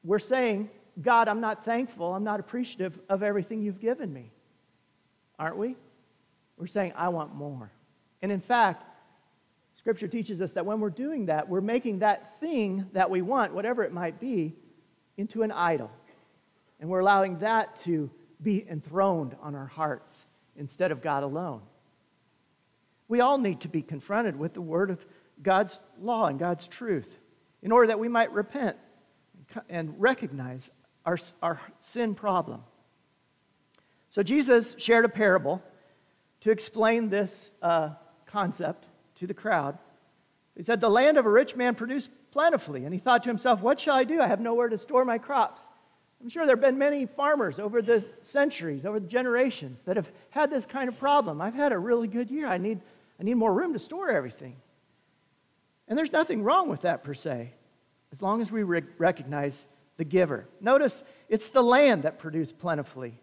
we're 0.03 0.19
saying, 0.19 0.69
God, 1.01 1.29
I'm 1.29 1.41
not 1.41 1.65
thankful, 1.65 2.13
I'm 2.13 2.25
not 2.25 2.41
appreciative 2.41 2.99
of 3.09 3.23
everything 3.23 3.63
you've 3.63 3.81
given 3.81 4.13
me. 4.13 4.33
Aren't 5.39 5.57
we? 5.57 5.77
We're 6.59 6.67
saying, 6.67 6.95
I 6.97 7.09
want 7.11 7.35
more. 7.35 7.71
And 8.23 8.33
in 8.33 8.41
fact, 8.41 8.85
Scripture 9.77 10.09
teaches 10.09 10.41
us 10.41 10.51
that 10.53 10.67
when 10.67 10.81
we're 10.81 10.91
doing 10.91 11.27
that, 11.27 11.49
we're 11.49 11.61
making 11.61 12.01
that 12.01 12.41
thing 12.41 12.87
that 12.93 13.09
we 13.09 13.23
want, 13.23 13.55
whatever 13.55 13.85
it 13.85 13.93
might 13.93 14.19
be, 14.19 14.57
into 15.17 15.45
an 15.45 15.53
idol. 15.53 15.93
And 16.81 16.91
we're 16.91 17.01
allowing 17.01 17.39
that 17.39 17.77
to 17.85 18.11
be 18.43 18.67
enthroned 18.69 19.37
on 19.41 19.55
our 19.55 19.67
hearts 19.67 20.27
instead 20.57 20.91
of 20.91 21.03
God 21.03 21.23
alone. 21.23 21.63
We 23.07 23.21
all 23.21 23.39
need 23.39 23.61
to 23.61 23.69
be 23.69 23.83
confronted 23.83 24.37
with 24.37 24.55
the 24.55 24.61
word 24.61 24.91
of 24.91 25.07
God's 25.43 25.81
law 26.01 26.27
and 26.27 26.39
God's 26.39 26.67
truth 26.67 27.19
in 27.63 27.73
order 27.73 27.89
that 27.89 27.99
we 27.99 28.09
might 28.09 28.33
repent 28.33 28.77
and 29.69 29.95
recognize 30.01 30.71
our, 31.05 31.19
our 31.43 31.61
sin 31.79 32.15
problem. 32.15 32.63
So, 34.11 34.23
Jesus 34.23 34.77
shared 34.79 35.05
a 35.05 35.09
parable 35.09 35.63
to 36.41 36.51
explain 36.51 37.09
this 37.09 37.51
uh, 37.63 37.91
concept 38.27 38.87
to 39.17 39.27
the 39.27 39.35
crowd. 39.35 39.79
He 40.57 40.63
said, 40.63 40.81
The 40.81 40.89
land 40.89 41.19
of 41.19 41.27
a 41.27 41.31
rich 41.31 41.57
man 41.57 41.75
produced 41.75 42.11
plentifully. 42.31 42.85
And 42.85 42.93
he 42.93 42.99
thought 42.99 43.23
to 43.25 43.31
himself, 43.31 43.63
What 43.63 43.81
shall 43.81 43.95
I 43.97 44.05
do? 44.05 44.21
I 44.21 44.27
have 44.27 44.41
nowhere 44.41 44.69
to 44.69 44.79
store 44.79 45.05
my 45.05 45.19
crops. 45.19 45.69
I'm 46.23 46.29
sure 46.29 46.47
there 46.47 46.57
have 46.57 46.63
been 46.63 46.79
many 46.79 47.07
farmers 47.07 47.59
over 47.59 47.83
the 47.83 48.05
centuries, 48.23 48.87
over 48.87 48.99
the 48.99 49.07
generations, 49.07 49.83
that 49.83 49.97
have 49.97 50.11
had 50.31 50.51
this 50.51 50.65
kind 50.67 50.89
of 50.89 50.99
problem. 50.99 51.41
I've 51.41 51.55
had 51.55 51.73
a 51.73 51.79
really 51.79 52.09
good 52.09 52.31
year. 52.31 52.47
I 52.47 52.59
need 52.59 52.81
I 53.21 53.23
need 53.23 53.35
more 53.35 53.53
room 53.53 53.73
to 53.73 53.79
store 53.79 54.11
everything. 54.11 54.57
And 55.89 55.97
there's 55.97 56.13
nothing 56.13 56.43
wrong 56.43 56.69
with 56.69 56.83
that 56.83 57.05
per 57.05 57.15
se, 57.15 57.53
as 58.13 58.21
long 58.21 58.41
as 58.43 58.51
we 58.51 58.63
re- 58.63 58.83
recognize 58.99 59.67
the 59.97 60.05
giver. 60.05 60.49
Notice 60.61 61.05
it's 61.29 61.49
the 61.49 61.63
land 61.63 62.03
that 62.03 62.19
produced 62.19 62.59
plentifully. 62.59 63.21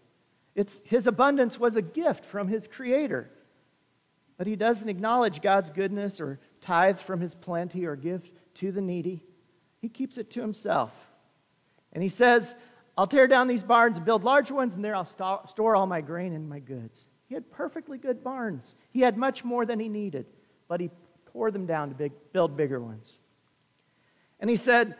It's, 0.56 0.82
his 0.86 1.08
abundance 1.08 1.60
was 1.60 1.76
a 1.76 1.82
gift 1.82 2.26
from 2.26 2.48
his 2.48 2.68
creator. 2.68 3.30
But 4.38 4.48
he 4.48 4.56
doesn't 4.56 4.90
acknowledge 4.90 5.42
God's 5.42 5.70
goodness 5.70 6.20
or 6.20 6.40
tithe 6.62 7.00
from 7.00 7.22
his 7.22 7.36
plenty 7.36 7.86
or 7.86 7.96
give 7.96 8.32
to 8.56 8.72
the 8.72 8.82
needy. 8.82 9.24
He 9.82 9.90
keeps 9.90 10.18
it 10.18 10.32
to 10.32 10.42
himself. 10.42 10.92
And 11.92 12.02
he 12.02 12.10
says, 12.10 12.56
I'll 12.98 13.08
tear 13.08 13.28
down 13.28 13.48
these 13.48 13.64
barns 13.64 13.98
and 13.98 14.06
build 14.06 14.24
large 14.24 14.52
ones, 14.52 14.76
and 14.76 14.84
there 14.84 14.96
I'll 14.96 15.06
st- 15.06 15.50
store 15.50 15.76
all 15.76 15.88
my 15.88 16.02
grain 16.02 16.34
and 16.34 16.48
my 16.48 16.60
goods. 16.60 17.08
He 17.28 17.36
had 17.36 17.52
perfectly 17.52 17.98
good 17.98 18.24
barns. 18.24 18.76
He 18.92 19.02
had 19.02 19.18
much 19.18 19.44
more 19.44 19.66
than 19.66 19.80
he 19.80 19.90
needed, 19.90 20.26
but 20.68 20.80
he 20.80 20.92
tore 21.34 21.52
them 21.52 21.66
down 21.66 21.90
to 21.90 21.96
big, 21.96 22.14
build 22.32 22.56
bigger 22.56 22.80
ones. 22.80 23.18
And 24.40 24.50
he 24.50 24.56
said, 24.56 24.96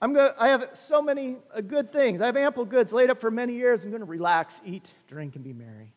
I'm 0.00 0.12
going 0.12 0.32
I 0.38 0.48
have 0.48 0.70
so 0.74 1.02
many 1.02 1.36
uh, 1.54 1.60
good 1.60 1.92
things. 1.92 2.20
I 2.20 2.26
have 2.26 2.36
ample 2.36 2.64
goods 2.64 2.92
laid 2.92 3.10
up 3.10 3.20
for 3.20 3.30
many 3.30 3.54
years. 3.54 3.82
I'm 3.82 3.90
going 3.90 4.00
to 4.00 4.06
relax, 4.06 4.60
eat, 4.64 4.86
drink, 5.08 5.34
and 5.34 5.44
be 5.44 5.52
merry. 5.52 5.92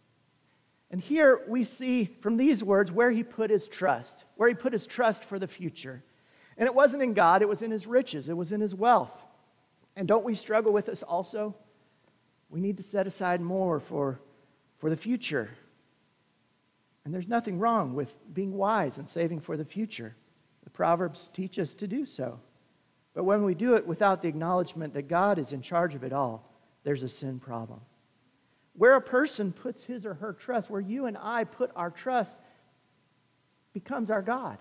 And 0.89 1.01
here 1.01 1.41
we 1.47 1.63
see 1.63 2.05
from 2.21 2.37
these 2.37 2.63
words 2.63 2.91
where 2.91 3.11
he 3.11 3.23
put 3.23 3.49
his 3.49 3.67
trust, 3.67 4.23
where 4.35 4.47
he 4.47 4.55
put 4.55 4.73
his 4.73 4.87
trust 4.87 5.25
for 5.25 5.37
the 5.37 5.47
future. 5.47 6.03
And 6.57 6.65
it 6.65 6.73
wasn't 6.73 7.03
in 7.03 7.13
God, 7.13 7.41
it 7.41 7.49
was 7.49 7.61
in 7.61 7.71
his 7.71 7.85
riches, 7.85 8.29
it 8.29 8.37
was 8.37 8.51
in 8.51 8.61
his 8.61 8.73
wealth. 8.73 9.11
And 9.95 10.07
don't 10.07 10.23
we 10.23 10.35
struggle 10.35 10.71
with 10.71 10.85
this 10.85 11.03
also? 11.03 11.55
We 12.49 12.61
need 12.61 12.77
to 12.77 12.83
set 12.83 13.07
aside 13.07 13.41
more 13.41 13.79
for, 13.79 14.21
for 14.77 14.89
the 14.89 14.97
future. 14.97 15.49
And 17.07 17.13
there's 17.13 17.29
nothing 17.29 17.57
wrong 17.57 17.93
with 17.93 18.17
being 18.33 18.57
wise 18.57 18.97
and 18.97 19.07
saving 19.07 19.39
for 19.39 19.55
the 19.55 19.63
future. 19.63 20.13
The 20.65 20.69
Proverbs 20.69 21.29
teach 21.31 21.57
us 21.57 21.73
to 21.75 21.87
do 21.87 22.03
so. 22.03 22.41
But 23.13 23.23
when 23.23 23.45
we 23.45 23.55
do 23.55 23.75
it 23.75 23.87
without 23.87 24.21
the 24.21 24.27
acknowledgement 24.27 24.93
that 24.93 25.07
God 25.07 25.39
is 25.39 25.53
in 25.53 25.61
charge 25.61 25.95
of 25.95 26.03
it 26.03 26.11
all, 26.11 26.51
there's 26.83 27.03
a 27.03 27.07
sin 27.07 27.39
problem. 27.39 27.79
Where 28.73 28.97
a 28.97 29.01
person 29.01 29.53
puts 29.53 29.85
his 29.85 30.05
or 30.05 30.15
her 30.15 30.33
trust, 30.33 30.69
where 30.69 30.81
you 30.81 31.05
and 31.05 31.17
I 31.17 31.45
put 31.45 31.71
our 31.77 31.91
trust, 31.91 32.35
becomes 33.71 34.11
our 34.11 34.21
God. 34.21 34.57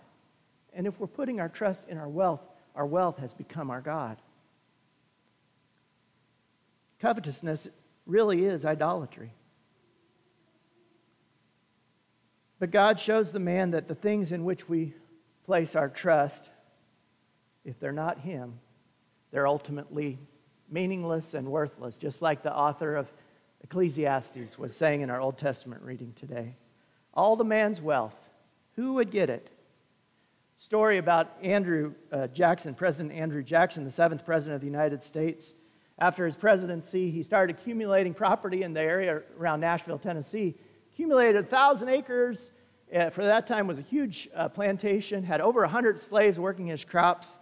And 0.72 0.86
if 0.86 1.00
we're 1.00 1.08
putting 1.08 1.40
our 1.40 1.48
trust 1.48 1.82
in 1.88 1.98
our 1.98 2.08
wealth, 2.08 2.42
our 2.76 2.86
wealth 2.86 3.18
has 3.18 3.34
become 3.34 3.72
our 3.72 3.80
God. 3.80 4.18
Covetousness 7.00 7.66
really 8.06 8.44
is 8.44 8.64
idolatry. 8.64 9.32
But 12.58 12.70
God 12.70 12.98
shows 12.98 13.32
the 13.32 13.38
man 13.38 13.72
that 13.72 13.88
the 13.88 13.94
things 13.94 14.32
in 14.32 14.44
which 14.44 14.68
we 14.68 14.94
place 15.44 15.76
our 15.76 15.88
trust, 15.88 16.50
if 17.64 17.78
they're 17.78 17.92
not 17.92 18.20
Him, 18.20 18.60
they're 19.30 19.46
ultimately 19.46 20.18
meaningless 20.70 21.34
and 21.34 21.48
worthless, 21.48 21.96
just 21.96 22.22
like 22.22 22.42
the 22.42 22.54
author 22.54 22.96
of 22.96 23.12
Ecclesiastes 23.62 24.58
was 24.58 24.74
saying 24.76 25.02
in 25.02 25.10
our 25.10 25.20
Old 25.20 25.38
Testament 25.38 25.82
reading 25.82 26.12
today. 26.16 26.56
All 27.12 27.36
the 27.36 27.44
man's 27.44 27.80
wealth, 27.80 28.18
who 28.74 28.94
would 28.94 29.10
get 29.10 29.30
it? 29.30 29.50
Story 30.56 30.96
about 30.96 31.36
Andrew 31.42 31.94
uh, 32.10 32.28
Jackson, 32.28 32.74
President 32.74 33.14
Andrew 33.14 33.42
Jackson, 33.42 33.84
the 33.84 33.90
seventh 33.90 34.24
president 34.24 34.54
of 34.54 34.60
the 34.62 34.66
United 34.66 35.04
States. 35.04 35.54
After 35.98 36.24
his 36.24 36.36
presidency, 36.36 37.10
he 37.10 37.22
started 37.22 37.56
accumulating 37.56 38.14
property 38.14 38.62
in 38.62 38.72
the 38.72 38.80
area 38.80 39.22
around 39.38 39.60
Nashville, 39.60 39.98
Tennessee 39.98 40.56
accumulated 40.96 41.42
1,000 41.42 41.90
acres. 41.90 42.50
Uh, 42.94 43.10
for 43.10 43.22
that 43.22 43.46
time 43.46 43.66
was 43.66 43.78
a 43.78 43.82
huge 43.82 44.30
uh, 44.34 44.48
plantation, 44.48 45.22
had 45.22 45.42
over 45.42 45.60
100 45.60 46.00
slaves 46.00 46.38
working 46.38 46.68
his 46.68 46.86
crops, 46.86 47.36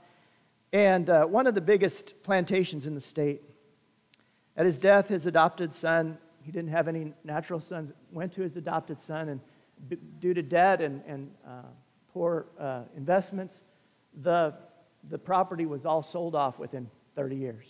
and 0.73 1.09
uh, 1.09 1.25
one 1.25 1.47
of 1.47 1.55
the 1.55 1.61
biggest 1.61 2.21
plantations 2.25 2.85
in 2.85 2.97
the 2.97 3.01
state. 3.01 3.43
At 4.57 4.67
his 4.67 4.77
death, 4.81 5.07
his 5.07 5.27
adopted 5.27 5.73
son, 5.73 6.19
he 6.43 6.51
didn't 6.51 6.71
have 6.71 6.89
any 6.89 7.13
natural 7.23 7.61
sons, 7.61 7.93
went 8.11 8.33
to 8.33 8.43
his 8.43 8.57
adopted 8.57 8.99
son, 8.99 9.29
and 9.29 9.41
b- 9.89 9.99
due 10.19 10.35
to 10.35 10.43
debt 10.43 10.81
and, 10.81 11.01
and 11.07 11.31
uh, 11.47 11.63
poor 12.13 12.47
uh, 12.59 12.83
investments, 12.97 13.61
the, 14.21 14.53
the 15.11 15.19
property 15.19 15.65
was 15.65 15.87
all 15.87 16.03
sold 16.03 16.35
off 16.35 16.59
within 16.59 16.91
30 17.15 17.37
years. 17.37 17.67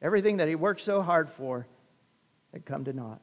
Everything 0.00 0.38
that 0.38 0.48
he 0.48 0.56
worked 0.56 0.80
so 0.80 1.02
hard 1.02 1.30
for 1.30 1.68
had 2.52 2.64
come 2.64 2.84
to 2.86 2.92
naught. 2.92 3.20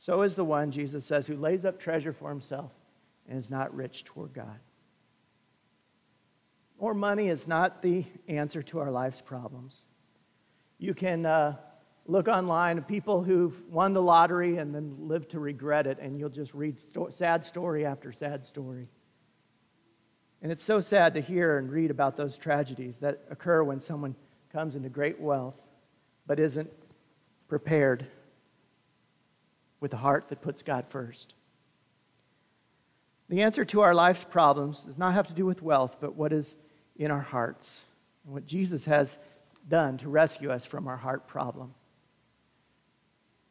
So 0.00 0.22
is 0.22 0.34
the 0.34 0.46
one, 0.46 0.70
Jesus 0.70 1.04
says, 1.04 1.26
who 1.26 1.36
lays 1.36 1.66
up 1.66 1.78
treasure 1.78 2.14
for 2.14 2.30
himself 2.30 2.72
and 3.28 3.38
is 3.38 3.50
not 3.50 3.76
rich 3.76 4.02
toward 4.02 4.32
God. 4.32 4.58
More 6.80 6.94
money 6.94 7.28
is 7.28 7.46
not 7.46 7.82
the 7.82 8.06
answer 8.26 8.62
to 8.62 8.78
our 8.78 8.90
life's 8.90 9.20
problems. 9.20 9.78
You 10.78 10.94
can, 10.94 11.26
uh, 11.26 11.56
look 12.06 12.28
online 12.28 12.78
of 12.78 12.88
people 12.88 13.22
who've 13.22 13.62
won 13.68 13.92
the 13.92 14.00
lottery 14.00 14.56
and 14.56 14.74
then 14.74 14.96
live 15.00 15.28
to 15.28 15.38
regret 15.38 15.86
it, 15.86 15.98
and 16.00 16.18
you'll 16.18 16.30
just 16.30 16.54
read 16.54 16.80
sto- 16.80 17.10
sad 17.10 17.44
story 17.44 17.84
after 17.84 18.10
sad 18.10 18.42
story. 18.42 18.88
And 20.40 20.50
it's 20.50 20.64
so 20.64 20.80
sad 20.80 21.12
to 21.12 21.20
hear 21.20 21.58
and 21.58 21.70
read 21.70 21.90
about 21.90 22.16
those 22.16 22.38
tragedies 22.38 23.00
that 23.00 23.22
occur 23.30 23.62
when 23.62 23.82
someone 23.82 24.16
comes 24.50 24.76
into 24.76 24.88
great 24.88 25.20
wealth 25.20 25.62
but 26.26 26.40
isn't 26.40 26.70
prepared 27.48 28.06
with 29.80 29.92
a 29.94 29.98
heart 29.98 30.28
that 30.28 30.42
puts 30.42 30.62
God 30.62 30.86
first. 30.88 31.34
The 33.28 33.42
answer 33.42 33.64
to 33.64 33.80
our 33.80 33.94
life's 33.94 34.24
problems 34.24 34.82
does 34.82 34.98
not 34.98 35.14
have 35.14 35.28
to 35.28 35.34
do 35.34 35.46
with 35.46 35.62
wealth, 35.62 35.96
but 36.00 36.16
what 36.16 36.32
is 36.32 36.56
in 36.96 37.10
our 37.10 37.20
hearts 37.20 37.84
and 38.24 38.34
what 38.34 38.46
Jesus 38.46 38.84
has 38.84 39.18
done 39.68 39.98
to 39.98 40.08
rescue 40.08 40.50
us 40.50 40.66
from 40.66 40.88
our 40.88 40.96
heart 40.96 41.26
problem. 41.26 41.74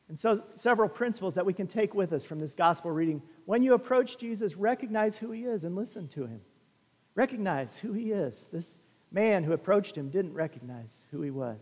And 0.09 0.19
so, 0.19 0.43
several 0.55 0.89
principles 0.89 1.35
that 1.35 1.45
we 1.45 1.53
can 1.53 1.67
take 1.67 1.93
with 1.93 2.11
us 2.13 2.25
from 2.25 2.39
this 2.39 2.55
gospel 2.55 2.91
reading. 2.91 3.21
When 3.45 3.61
you 3.61 3.73
approach 3.73 4.17
Jesus, 4.17 4.55
recognize 4.55 5.19
who 5.19 5.31
he 5.31 5.45
is 5.45 5.63
and 5.63 5.75
listen 5.75 6.07
to 6.09 6.25
him. 6.25 6.41
Recognize 7.15 7.77
who 7.77 7.93
he 7.93 8.11
is. 8.11 8.47
This 8.51 8.79
man 9.11 9.43
who 9.43 9.53
approached 9.53 9.95
him 9.95 10.09
didn't 10.09 10.33
recognize 10.33 11.05
who 11.11 11.21
he 11.21 11.31
was. 11.31 11.59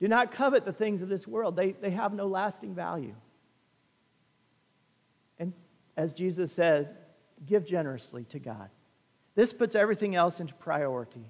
Do 0.00 0.08
not 0.08 0.30
covet 0.30 0.64
the 0.64 0.72
things 0.72 1.02
of 1.02 1.08
this 1.08 1.26
world, 1.26 1.56
they, 1.56 1.72
they 1.72 1.90
have 1.90 2.12
no 2.12 2.26
lasting 2.26 2.74
value. 2.74 3.14
And 5.38 5.52
as 5.96 6.12
Jesus 6.12 6.52
said, 6.52 6.96
give 7.46 7.66
generously 7.66 8.24
to 8.24 8.38
God. 8.38 8.70
This 9.34 9.52
puts 9.52 9.74
everything 9.74 10.14
else 10.14 10.40
into 10.40 10.54
priority. 10.54 11.24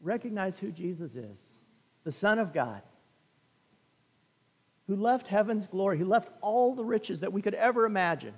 Recognize 0.00 0.58
who 0.58 0.70
Jesus 0.70 1.16
is 1.16 1.52
the 2.04 2.12
Son 2.12 2.38
of 2.38 2.52
God, 2.52 2.82
who 4.86 4.94
left 4.94 5.26
heaven's 5.26 5.66
glory, 5.66 5.98
who 5.98 6.04
left 6.04 6.30
all 6.40 6.76
the 6.76 6.84
riches 6.84 7.18
that 7.18 7.32
we 7.32 7.42
could 7.42 7.54
ever 7.54 7.84
imagine 7.84 8.34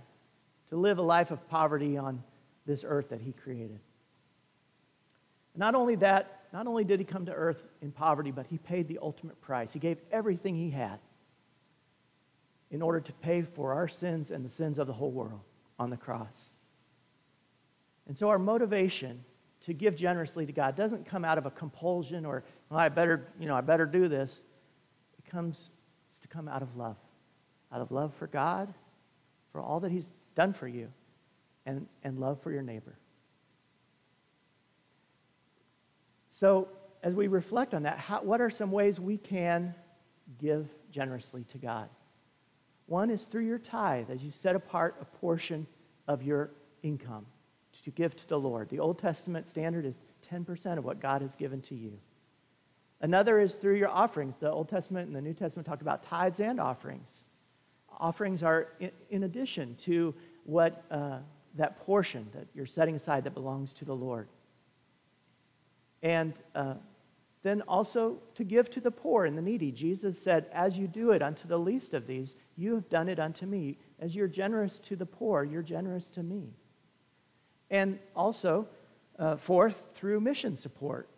to 0.71 0.77
live 0.77 0.97
a 0.97 1.03
life 1.03 1.31
of 1.31 1.47
poverty 1.51 1.99
on 1.99 2.23
this 2.65 2.83
earth 2.89 3.11
that 3.11 3.21
he 3.21 3.33
created. 3.33 3.81
Not 5.55 5.75
only 5.75 5.97
that, 5.97 6.38
not 6.53 6.67
only 6.67 6.85
did 6.85 6.99
he 6.99 7.05
come 7.05 7.27
to 7.27 7.33
earth 7.33 7.67
in 7.83 7.93
poverty, 7.93 8.31
but 8.31 8.47
he 8.47 8.59
paid 8.59 8.89
the 8.89 8.99
ultimate 9.03 9.41
price. 9.41 9.73
He 9.73 9.79
gave 9.79 9.99
everything 10.11 10.55
he 10.55 10.71
had 10.71 10.99
in 12.71 12.83
order 12.83 13.01
to 13.01 13.13
pay 13.15 13.43
for 13.43 13.73
our 13.73 13.89
sins 13.89 14.31
and 14.31 14.45
the 14.45 14.49
sins 14.49 14.79
of 14.79 14.87
the 14.87 14.93
whole 14.93 15.11
world 15.11 15.41
on 15.79 15.91
the 15.91 15.97
cross. 15.97 16.51
And 18.07 18.17
so 18.17 18.29
our 18.29 18.39
motivation 18.39 19.25
to 19.63 19.73
give 19.73 19.97
generously 19.97 20.47
to 20.47 20.53
God 20.53 20.77
doesn't 20.77 21.07
come 21.07 21.25
out 21.25 21.39
of 21.39 21.47
a 21.47 21.51
compulsion 21.51 22.25
or, 22.25 22.45
well, 22.71 22.81
I 22.81 22.89
better, 22.89 23.29
you 23.39 23.47
know, 23.47 23.55
I 23.55 23.61
better 23.61 23.87
do 23.87 24.09
this. 24.09 24.41
It 25.19 25.31
comes 25.31 25.71
it's 26.11 26.19
to 26.21 26.29
come 26.29 26.49
out 26.49 26.63
of 26.63 26.77
love. 26.77 26.97
Out 27.73 27.81
of 27.81 27.91
love 27.93 28.15
for 28.15 28.27
God, 28.27 28.73
for 29.53 29.61
all 29.61 29.81
that 29.81 29.93
He's 29.93 30.09
done 30.35 30.53
for 30.53 30.67
you, 30.67 30.89
and, 31.67 31.87
and 32.03 32.19
love 32.19 32.41
for 32.41 32.51
your 32.51 32.63
neighbor. 32.63 32.97
So, 36.39 36.69
as 37.03 37.15
we 37.15 37.27
reflect 37.27 37.75
on 37.75 37.83
that, 37.83 37.99
how, 37.99 38.23
what 38.23 38.41
are 38.41 38.49
some 38.49 38.71
ways 38.71 39.01
we 39.01 39.17
can 39.17 39.75
give 40.39 40.69
generously 40.93 41.43
to 41.49 41.59
God? 41.59 41.89
One 42.87 43.11
is 43.11 43.25
through 43.25 43.45
your 43.45 43.59
tithe, 43.59 44.09
as 44.09 44.23
you 44.23 44.31
set 44.31 44.55
apart 44.55 44.95
a 45.01 45.05
portion 45.05 45.67
of 46.07 46.23
your 46.23 46.53
income 46.85 47.27
to 47.83 47.91
give 47.91 48.15
to 48.15 48.29
the 48.29 48.39
Lord. 48.39 48.69
The 48.69 48.79
Old 48.79 49.01
Testament 49.01 49.49
standard 49.49 49.85
is 49.85 50.01
10% 50.33 50.79
of 50.79 50.85
what 50.85 51.01
God 51.01 51.23
has 51.23 51.35
given 51.35 51.61
to 51.63 51.75
you. 51.75 51.99
Another 53.01 53.41
is 53.41 53.57
through 53.57 53.75
your 53.75 53.91
offerings. 53.91 54.37
The 54.37 54.53
Old 54.53 54.69
Testament 54.69 55.09
and 55.09 55.17
the 55.17 55.23
New 55.23 55.35
Testament 55.35 55.67
talk 55.67 55.81
about 55.81 56.05
tithes 56.05 56.39
and 56.39 56.61
offerings. 56.61 57.25
Offerings 57.99 58.45
are 58.45 58.69
in, 59.11 59.25
addition 59.25 59.75
to 59.81 60.15
what 60.45 60.85
uh, 60.93 61.19
that 61.57 61.81
portion 61.81 62.29
that 62.33 62.47
you're 62.55 62.65
setting 62.65 62.95
aside 62.95 63.25
that 63.25 63.35
belongs 63.35 63.73
to 63.73 63.85
the 63.85 63.97
Lord. 63.97 64.29
And 66.03 66.35
uh, 66.55 66.75
then 67.43 67.63
also 67.63 68.19
to 68.35 68.45
give 68.45 68.71
to 68.71 68.81
the 68.81 68.91
poor 68.91 69.25
and 69.25 69.37
the 69.37 69.43
needy. 69.43 69.73
Jesus 69.73 70.21
said, 70.21 70.47
As 70.53 70.79
you 70.79 70.87
do 70.87 71.13
it 71.13 71.23
unto 71.23 71.49
the 71.49 71.59
least 71.59 71.95
of 71.95 72.07
these, 72.07 72.37
you 72.57 72.75
have 72.75 72.89
done 72.89 73.09
it 73.09 73.19
unto 73.19 73.47
me. 73.47 73.79
As 74.01 74.15
you're 74.15 74.29
generous 74.29 74.79
to 74.81 74.97
the 74.97 75.07
poor, 75.07 75.45
you're 75.45 75.63
generous 75.63 76.09
to 76.11 76.23
me 76.23 76.55
and 77.71 77.99
also, 78.17 78.67
uh, 79.19 79.37
fourth, 79.37 79.85
through 79.95 80.21
mission 80.21 80.57
support. 80.57 81.09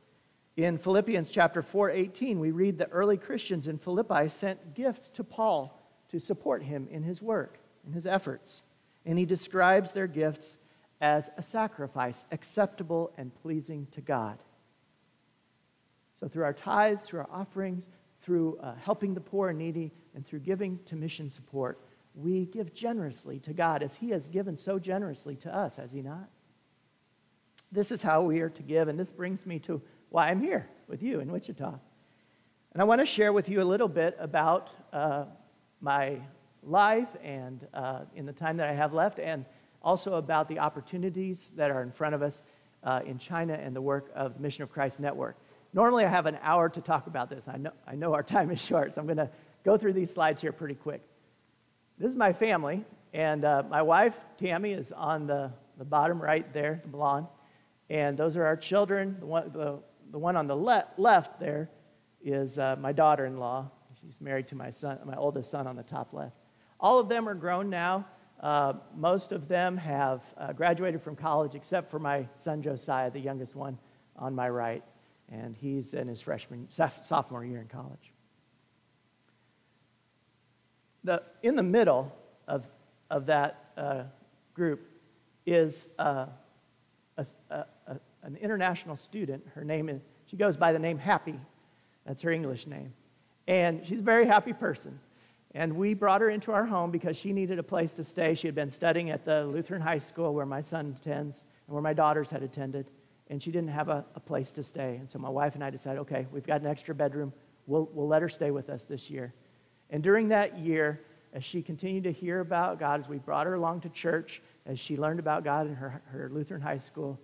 In 0.56 0.78
Philippians 0.78 1.30
chapter 1.30 1.62
4, 1.62 1.90
18, 1.90 2.40
we 2.40 2.50
read 2.50 2.78
that 2.78 2.88
early 2.92 3.16
Christians 3.16 3.68
in 3.68 3.78
Philippi 3.78 4.28
sent 4.28 4.74
gifts 4.74 5.08
to 5.10 5.24
Paul 5.24 5.78
to 6.08 6.18
support 6.18 6.62
him 6.62 6.88
in 6.90 7.02
his 7.02 7.22
work, 7.22 7.58
in 7.86 7.92
his 7.92 8.06
efforts. 8.06 8.62
And 9.06 9.18
he 9.18 9.24
describes 9.24 9.92
their 9.92 10.06
gifts 10.06 10.56
as 11.00 11.30
a 11.36 11.42
sacrifice 11.42 12.24
acceptable 12.30 13.12
and 13.16 13.34
pleasing 13.42 13.86
to 13.92 14.00
God. 14.00 14.38
So, 16.20 16.28
through 16.28 16.44
our 16.44 16.52
tithes, 16.52 17.02
through 17.02 17.20
our 17.20 17.30
offerings, 17.32 17.88
through 18.20 18.58
uh, 18.58 18.74
helping 18.76 19.14
the 19.14 19.20
poor 19.20 19.48
and 19.48 19.58
needy, 19.58 19.92
and 20.14 20.26
through 20.26 20.40
giving 20.40 20.78
to 20.84 20.96
mission 20.96 21.30
support, 21.30 21.80
we 22.14 22.46
give 22.46 22.74
generously 22.74 23.38
to 23.40 23.52
God 23.52 23.82
as 23.82 23.96
He 23.96 24.10
has 24.10 24.28
given 24.28 24.56
so 24.56 24.78
generously 24.78 25.36
to 25.36 25.54
us, 25.54 25.76
has 25.76 25.92
He 25.92 26.02
not? 26.02 26.28
This 27.72 27.90
is 27.90 28.02
how 28.02 28.22
we 28.22 28.40
are 28.40 28.50
to 28.50 28.62
give, 28.62 28.88
and 28.88 28.98
this 28.98 29.12
brings 29.12 29.46
me 29.46 29.58
to 29.60 29.80
why 30.10 30.28
I'm 30.28 30.40
here 30.40 30.68
with 30.88 31.02
you 31.02 31.20
in 31.20 31.30
Wichita. 31.30 31.72
And 32.72 32.82
I 32.82 32.84
want 32.84 33.00
to 33.00 33.06
share 33.06 33.32
with 33.32 33.48
you 33.48 33.62
a 33.62 33.64
little 33.64 33.88
bit 33.88 34.16
about 34.18 34.70
uh, 34.92 35.24
my 35.80 36.18
life 36.62 37.08
and 37.22 37.66
uh, 37.72 38.00
in 38.14 38.26
the 38.26 38.32
time 38.32 38.56
that 38.58 38.68
I 38.68 38.74
have 38.74 38.92
left, 38.92 39.18
and 39.18 39.44
also 39.82 40.14
about 40.14 40.48
the 40.48 40.58
opportunities 40.58 41.52
that 41.56 41.70
are 41.70 41.82
in 41.82 41.92
front 41.92 42.14
of 42.14 42.22
us 42.22 42.42
uh, 42.82 43.00
in 43.06 43.18
China 43.18 43.54
and 43.54 43.74
the 43.74 43.80
work 43.80 44.10
of 44.14 44.34
the 44.34 44.40
Mission 44.40 44.62
of 44.62 44.70
Christ 44.70 45.00
Network. 45.00 45.36
Normally, 45.72 46.04
I 46.04 46.08
have 46.08 46.26
an 46.26 46.38
hour 46.42 46.68
to 46.68 46.80
talk 46.80 47.06
about 47.06 47.30
this. 47.30 47.46
I 47.46 47.56
know, 47.56 47.72
I 47.86 47.94
know 47.94 48.14
our 48.14 48.22
time 48.34 48.50
is 48.50 48.64
short, 48.64 48.94
so 48.94 49.00
I'm 49.00 49.06
going 49.06 49.18
to 49.18 49.30
go 49.64 49.76
through 49.76 49.92
these 49.92 50.12
slides 50.12 50.40
here 50.40 50.52
pretty 50.52 50.74
quick. 50.74 51.02
This 51.98 52.08
is 52.08 52.16
my 52.16 52.32
family, 52.32 52.84
and 53.12 53.44
uh, 53.44 53.62
my 53.68 53.82
wife, 53.82 54.14
Tammy, 54.38 54.72
is 54.72 54.90
on 54.90 55.26
the, 55.26 55.52
the 55.76 55.84
bottom 55.84 56.20
right 56.20 56.50
there, 56.52 56.80
the 56.82 56.88
blonde. 56.88 57.26
And 57.90 58.16
those 58.16 58.36
are 58.36 58.46
our 58.46 58.56
children. 58.56 59.16
The 59.20 59.26
one, 59.26 59.50
the, 59.52 59.80
the 60.10 60.18
one 60.18 60.36
on 60.36 60.46
the 60.46 60.56
le- 60.56 60.86
left 60.96 61.38
there 61.38 61.68
is 62.22 62.58
uh, 62.58 62.76
my 62.78 62.92
daughter 62.92 63.26
in 63.26 63.38
law. 63.38 63.70
She's 64.00 64.20
married 64.20 64.48
to 64.48 64.54
my 64.54 64.70
son, 64.70 64.98
my 65.04 65.16
oldest 65.16 65.50
son 65.50 65.66
on 65.66 65.76
the 65.76 65.82
top 65.82 66.12
left. 66.12 66.36
All 66.78 66.98
of 66.98 67.08
them 67.08 67.28
are 67.28 67.34
grown 67.34 67.68
now. 67.68 68.06
Uh, 68.40 68.72
most 68.96 69.32
of 69.32 69.48
them 69.48 69.76
have 69.76 70.22
uh, 70.38 70.52
graduated 70.52 71.02
from 71.02 71.14
college, 71.14 71.54
except 71.54 71.90
for 71.90 71.98
my 71.98 72.26
son 72.36 72.62
Josiah, 72.62 73.10
the 73.10 73.20
youngest 73.20 73.54
one 73.54 73.78
on 74.16 74.34
my 74.34 74.48
right. 74.48 74.82
And 75.30 75.56
he's 75.56 75.94
in 75.94 76.08
his 76.08 76.20
freshman, 76.20 76.68
sophomore 76.70 77.44
year 77.44 77.60
in 77.60 77.68
college. 77.68 78.12
The, 81.04 81.22
in 81.42 81.56
the 81.56 81.62
middle 81.62 82.12
of, 82.48 82.66
of 83.10 83.26
that 83.26 83.70
uh, 83.76 84.02
group 84.54 84.86
is 85.46 85.88
uh, 85.98 86.26
a, 87.16 87.26
a, 87.50 87.64
an 88.22 88.36
international 88.36 88.96
student. 88.96 89.46
Her 89.54 89.64
name 89.64 89.88
is, 89.88 90.02
she 90.26 90.36
goes 90.36 90.56
by 90.56 90.72
the 90.72 90.78
name 90.78 90.98
Happy. 90.98 91.38
That's 92.04 92.22
her 92.22 92.30
English 92.30 92.66
name. 92.66 92.92
And 93.46 93.86
she's 93.86 94.00
a 94.00 94.02
very 94.02 94.26
happy 94.26 94.52
person. 94.52 94.98
And 95.54 95.76
we 95.76 95.94
brought 95.94 96.20
her 96.20 96.30
into 96.30 96.52
our 96.52 96.64
home 96.64 96.90
because 96.90 97.16
she 97.16 97.32
needed 97.32 97.58
a 97.58 97.62
place 97.62 97.94
to 97.94 98.04
stay. 98.04 98.34
She 98.34 98.46
had 98.46 98.54
been 98.54 98.70
studying 98.70 99.10
at 99.10 99.24
the 99.24 99.46
Lutheran 99.46 99.82
High 99.82 99.98
School 99.98 100.32
where 100.32 100.46
my 100.46 100.60
son 100.60 100.94
attends 100.96 101.44
and 101.66 101.74
where 101.74 101.82
my 101.82 101.92
daughters 101.92 102.30
had 102.30 102.42
attended. 102.42 102.90
And 103.30 103.40
she 103.40 103.52
didn't 103.52 103.70
have 103.70 103.88
a, 103.88 104.04
a 104.16 104.20
place 104.20 104.50
to 104.52 104.62
stay. 104.62 104.96
And 104.96 105.08
so 105.08 105.18
my 105.18 105.28
wife 105.28 105.54
and 105.54 105.62
I 105.62 105.70
decided, 105.70 106.00
okay, 106.00 106.26
we've 106.32 106.46
got 106.46 106.60
an 106.60 106.66
extra 106.66 106.94
bedroom. 106.94 107.32
We'll, 107.66 107.88
we'll 107.92 108.08
let 108.08 108.20
her 108.22 108.28
stay 108.28 108.50
with 108.50 108.68
us 108.68 108.84
this 108.84 109.08
year. 109.08 109.32
And 109.88 110.02
during 110.02 110.28
that 110.28 110.58
year, 110.58 111.00
as 111.32 111.44
she 111.44 111.62
continued 111.62 112.04
to 112.04 112.12
hear 112.12 112.40
about 112.40 112.80
God, 112.80 113.00
as 113.00 113.08
we 113.08 113.18
brought 113.18 113.46
her 113.46 113.54
along 113.54 113.82
to 113.82 113.88
church, 113.88 114.42
as 114.66 114.80
she 114.80 114.96
learned 114.96 115.20
about 115.20 115.44
God 115.44 115.68
in 115.68 115.76
her, 115.76 116.02
her 116.06 116.28
Lutheran 116.32 116.60
high 116.60 116.78
school, 116.78 117.20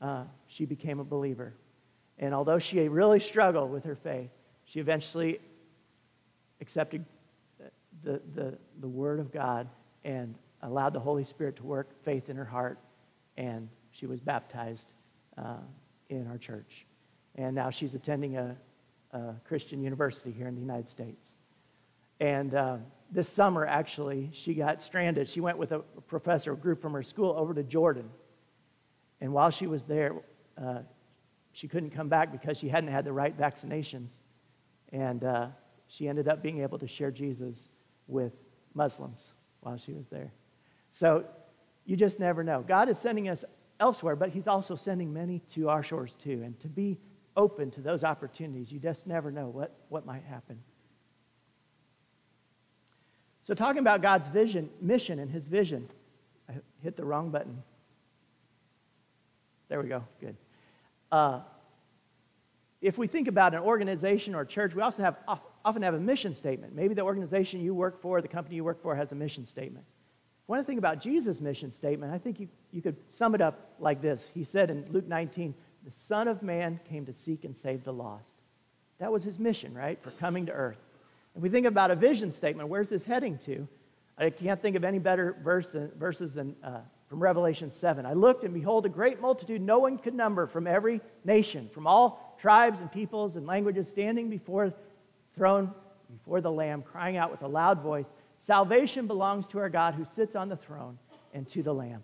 uh, 0.00 0.24
she 0.46 0.64
became 0.64 1.00
a 1.00 1.04
believer. 1.04 1.52
And 2.18 2.34
although 2.34 2.58
she 2.58 2.88
really 2.88 3.20
struggled 3.20 3.70
with 3.70 3.84
her 3.84 3.94
faith, 3.94 4.30
she 4.64 4.80
eventually 4.80 5.38
accepted 6.62 7.04
the, 8.02 8.22
the, 8.34 8.58
the 8.80 8.88
Word 8.88 9.20
of 9.20 9.30
God 9.30 9.68
and 10.02 10.34
allowed 10.62 10.94
the 10.94 11.00
Holy 11.00 11.24
Spirit 11.24 11.56
to 11.56 11.62
work 11.62 12.02
faith 12.04 12.30
in 12.30 12.36
her 12.36 12.44
heart. 12.44 12.78
And 13.36 13.68
she 13.90 14.06
was 14.06 14.18
baptized 14.20 14.88
uh, 15.38 15.58
in 16.08 16.26
our 16.26 16.38
church. 16.38 16.86
And 17.34 17.54
now 17.54 17.70
she's 17.70 17.94
attending 17.94 18.36
a, 18.36 18.56
a, 19.12 19.34
Christian 19.44 19.82
university 19.82 20.30
here 20.30 20.46
in 20.46 20.54
the 20.54 20.60
United 20.60 20.88
States. 20.88 21.34
And 22.20 22.54
uh, 22.54 22.76
this 23.10 23.28
summer, 23.28 23.66
actually, 23.66 24.30
she 24.32 24.54
got 24.54 24.82
stranded. 24.82 25.28
She 25.28 25.40
went 25.40 25.58
with 25.58 25.72
a 25.72 25.80
professor, 26.06 26.52
a 26.52 26.56
group 26.56 26.80
from 26.80 26.92
her 26.92 27.02
school, 27.02 27.34
over 27.36 27.54
to 27.54 27.62
Jordan 27.62 28.08
and 29.22 29.32
while 29.32 29.50
she 29.50 29.68
was 29.68 29.84
there, 29.84 30.16
uh, 30.60 30.80
she 31.52 31.68
couldn't 31.68 31.90
come 31.90 32.08
back 32.08 32.32
because 32.32 32.58
she 32.58 32.68
hadn't 32.68 32.90
had 32.90 33.04
the 33.04 33.12
right 33.12 33.34
vaccinations. 33.38 34.14
And 34.92 35.22
uh, 35.22 35.46
she 35.86 36.08
ended 36.08 36.26
up 36.26 36.42
being 36.42 36.60
able 36.60 36.76
to 36.80 36.88
share 36.88 37.12
Jesus 37.12 37.68
with 38.08 38.42
Muslims 38.74 39.32
while 39.60 39.76
she 39.76 39.92
was 39.92 40.08
there. 40.08 40.32
So 40.90 41.24
you 41.86 41.96
just 41.96 42.18
never 42.18 42.42
know. 42.42 42.64
God 42.66 42.88
is 42.88 42.98
sending 42.98 43.28
us 43.28 43.44
elsewhere, 43.82 44.14
but 44.14 44.30
He's 44.30 44.46
also 44.46 44.76
sending 44.76 45.12
many 45.12 45.40
to 45.50 45.68
our 45.68 45.82
shores 45.82 46.14
too. 46.14 46.42
And 46.44 46.58
to 46.60 46.68
be 46.68 47.00
open 47.36 47.70
to 47.72 47.80
those 47.80 48.04
opportunities, 48.04 48.70
you 48.70 48.78
just 48.78 49.08
never 49.08 49.32
know 49.32 49.48
what, 49.48 49.74
what 49.88 50.06
might 50.06 50.22
happen. 50.22 50.62
So, 53.42 53.54
talking 53.54 53.80
about 53.80 54.02
God's 54.02 54.28
vision, 54.28 54.70
mission, 54.80 55.18
and 55.18 55.28
His 55.28 55.48
vision, 55.48 55.88
I 56.48 56.54
hit 56.80 56.96
the 56.96 57.04
wrong 57.04 57.30
button. 57.30 57.60
There 59.68 59.82
we 59.82 59.88
go. 59.88 60.04
Good. 60.20 60.36
Uh, 61.10 61.40
if 62.80 62.98
we 62.98 63.08
think 63.08 63.26
about 63.26 63.52
an 63.52 63.60
organization 63.60 64.34
or 64.34 64.44
church, 64.44 64.74
we 64.74 64.82
also 64.82 65.02
have 65.02 65.16
often 65.64 65.82
have 65.82 65.94
a 65.94 66.00
mission 66.00 66.34
statement. 66.34 66.74
Maybe 66.74 66.94
the 66.94 67.02
organization 67.02 67.60
you 67.60 67.74
work 67.74 68.00
for, 68.00 68.20
the 68.22 68.28
company 68.28 68.56
you 68.56 68.64
work 68.64 68.80
for, 68.80 68.94
has 68.94 69.10
a 69.10 69.16
mission 69.16 69.44
statement. 69.44 69.86
One 70.46 70.64
thing 70.64 70.78
about 70.78 71.00
Jesus' 71.00 71.40
mission 71.40 71.70
statement, 71.70 72.12
I 72.12 72.18
think 72.18 72.40
you, 72.40 72.48
you 72.72 72.82
could 72.82 72.96
sum 73.08 73.34
it 73.34 73.40
up 73.40 73.74
like 73.78 74.02
this. 74.02 74.30
He 74.34 74.44
said 74.44 74.70
in 74.70 74.84
Luke 74.90 75.06
19, 75.06 75.54
The 75.84 75.90
Son 75.90 76.28
of 76.28 76.42
Man 76.42 76.80
came 76.88 77.06
to 77.06 77.12
seek 77.12 77.44
and 77.44 77.56
save 77.56 77.84
the 77.84 77.92
lost. 77.92 78.36
That 78.98 79.12
was 79.12 79.24
his 79.24 79.38
mission, 79.38 79.74
right, 79.74 80.02
for 80.02 80.10
coming 80.12 80.46
to 80.46 80.52
earth. 80.52 80.78
If 81.34 81.42
we 81.42 81.48
think 81.48 81.66
about 81.66 81.90
a 81.90 81.96
vision 81.96 82.32
statement, 82.32 82.68
where's 82.68 82.88
this 82.88 83.04
heading 83.04 83.38
to? 83.38 83.66
I 84.18 84.30
can't 84.30 84.60
think 84.60 84.76
of 84.76 84.84
any 84.84 84.98
better 84.98 85.36
verse 85.42 85.70
than, 85.70 85.90
verses 85.98 86.34
than 86.34 86.54
uh, 86.62 86.80
from 87.08 87.20
Revelation 87.20 87.70
7. 87.70 88.04
I 88.04 88.12
looked, 88.12 88.44
and 88.44 88.52
behold, 88.52 88.84
a 88.86 88.88
great 88.88 89.20
multitude 89.20 89.60
no 89.60 89.78
one 89.78 89.98
could 89.98 90.14
number 90.14 90.46
from 90.46 90.66
every 90.66 91.00
nation, 91.24 91.68
from 91.72 91.86
all 91.86 92.36
tribes 92.38 92.80
and 92.80 92.92
peoples 92.92 93.36
and 93.36 93.46
languages, 93.46 93.88
standing 93.88 94.28
before 94.28 94.68
the 94.68 94.74
throne, 95.34 95.72
before 96.18 96.40
the 96.40 96.50
Lamb, 96.50 96.82
crying 96.82 97.16
out 97.16 97.30
with 97.30 97.42
a 97.42 97.48
loud 97.48 97.80
voice 97.80 98.12
Salvation 98.42 99.06
belongs 99.06 99.46
to 99.46 99.60
our 99.60 99.68
God 99.68 99.94
who 99.94 100.04
sits 100.04 100.34
on 100.34 100.48
the 100.48 100.56
throne 100.56 100.98
and 101.32 101.48
to 101.50 101.62
the 101.62 101.72
Lamb. 101.72 102.02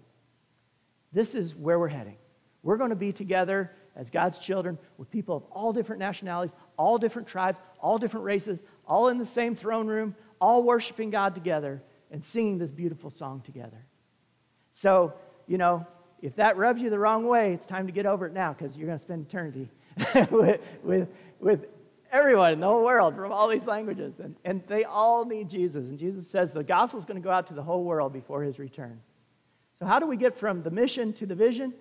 This 1.12 1.34
is 1.34 1.56
where 1.56 1.80
we're 1.80 1.88
heading. 1.88 2.14
We're 2.62 2.76
going 2.76 2.90
to 2.90 2.94
be 2.96 3.12
together 3.12 3.72
as 3.96 4.08
God's 4.08 4.38
children 4.38 4.78
with 4.98 5.10
people 5.10 5.36
of 5.36 5.42
all 5.50 5.72
different 5.72 5.98
nationalities, 5.98 6.54
all 6.76 6.96
different 6.96 7.26
tribes, 7.26 7.58
all 7.80 7.98
different 7.98 8.24
races, 8.24 8.62
all 8.86 9.08
in 9.08 9.18
the 9.18 9.26
same 9.26 9.56
throne 9.56 9.88
room, 9.88 10.14
all 10.40 10.62
worshiping 10.62 11.10
God 11.10 11.34
together 11.34 11.82
and 12.12 12.22
singing 12.22 12.56
this 12.56 12.70
beautiful 12.70 13.10
song 13.10 13.40
together. 13.40 13.84
So, 14.70 15.14
you 15.48 15.58
know, 15.58 15.88
if 16.22 16.36
that 16.36 16.56
rubs 16.56 16.80
you 16.80 16.88
the 16.88 17.00
wrong 17.00 17.26
way, 17.26 17.52
it's 17.52 17.66
time 17.66 17.88
to 17.88 17.92
get 17.92 18.06
over 18.06 18.28
it 18.28 18.32
now 18.32 18.52
because 18.52 18.76
you're 18.76 18.86
going 18.86 18.98
to 18.98 19.04
spend 19.04 19.26
eternity 19.26 19.72
with, 20.30 20.60
with, 20.84 21.08
with 21.40 21.66
everyone 22.12 22.52
in 22.52 22.60
the 22.60 22.66
whole 22.66 22.84
world 22.84 23.14
from 23.14 23.32
all 23.32 23.48
these 23.48 23.66
languages. 23.66 24.20
And, 24.20 24.36
and 24.44 24.62
they 24.66 24.84
all 24.84 25.24
need 25.24 25.48
Jesus. 25.50 25.90
And 25.90 25.98
Jesus 25.98 26.28
says 26.28 26.52
the 26.52 26.64
gospel 26.64 26.98
is 26.98 27.04
going 27.04 27.20
to 27.20 27.24
go 27.24 27.30
out 27.30 27.46
to 27.48 27.54
the 27.54 27.62
whole 27.62 27.84
world 27.84 28.12
before 28.12 28.42
his 28.42 28.58
return. 28.58 29.00
So, 29.78 29.86
how 29.86 29.98
do 29.98 30.06
we 30.06 30.16
get 30.16 30.36
from 30.36 30.62
the 30.62 30.70
mission 30.70 31.12
to 31.14 31.26
the 31.26 31.34
vision? 31.34 31.72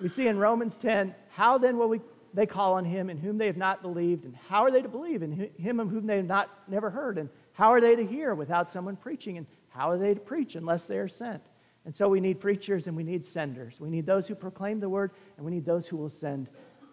We 0.00 0.08
see 0.08 0.28
in 0.28 0.38
Romans 0.38 0.76
10 0.76 1.14
how 1.30 1.58
then 1.58 1.78
will 1.78 1.88
we, 1.88 2.00
they 2.34 2.46
call 2.46 2.74
on 2.74 2.84
him 2.84 3.10
in 3.10 3.18
whom 3.18 3.38
they 3.38 3.46
have 3.46 3.56
not 3.56 3.82
believed? 3.82 4.24
And 4.24 4.36
how 4.48 4.62
are 4.62 4.70
they 4.70 4.82
to 4.82 4.88
believe 4.88 5.22
in 5.22 5.50
him 5.58 5.80
of 5.80 5.90
whom 5.90 6.06
they 6.06 6.16
have 6.16 6.26
not, 6.26 6.50
never 6.68 6.90
heard? 6.90 7.18
And 7.18 7.28
how 7.52 7.70
are 7.70 7.80
they 7.80 7.96
to 7.96 8.04
hear 8.04 8.34
without 8.34 8.70
someone 8.70 8.96
preaching? 8.96 9.38
And 9.38 9.46
how 9.68 9.90
are 9.90 9.98
they 9.98 10.14
to 10.14 10.20
preach 10.20 10.54
unless 10.54 10.86
they 10.86 10.98
are 10.98 11.08
sent? 11.08 11.42
And 11.84 11.96
so 11.96 12.08
we 12.08 12.20
need 12.20 12.40
preachers 12.40 12.86
and 12.86 12.96
we 12.96 13.04
need 13.04 13.24
senders. 13.24 13.80
We 13.80 13.88
need 13.88 14.04
those 14.04 14.28
who 14.28 14.34
proclaim 14.34 14.80
the 14.80 14.88
word 14.88 15.12
and 15.36 15.46
we 15.46 15.52
need 15.52 15.64
those 15.64 15.86
who 15.86 15.96
will 15.96 16.10
send 16.10 16.48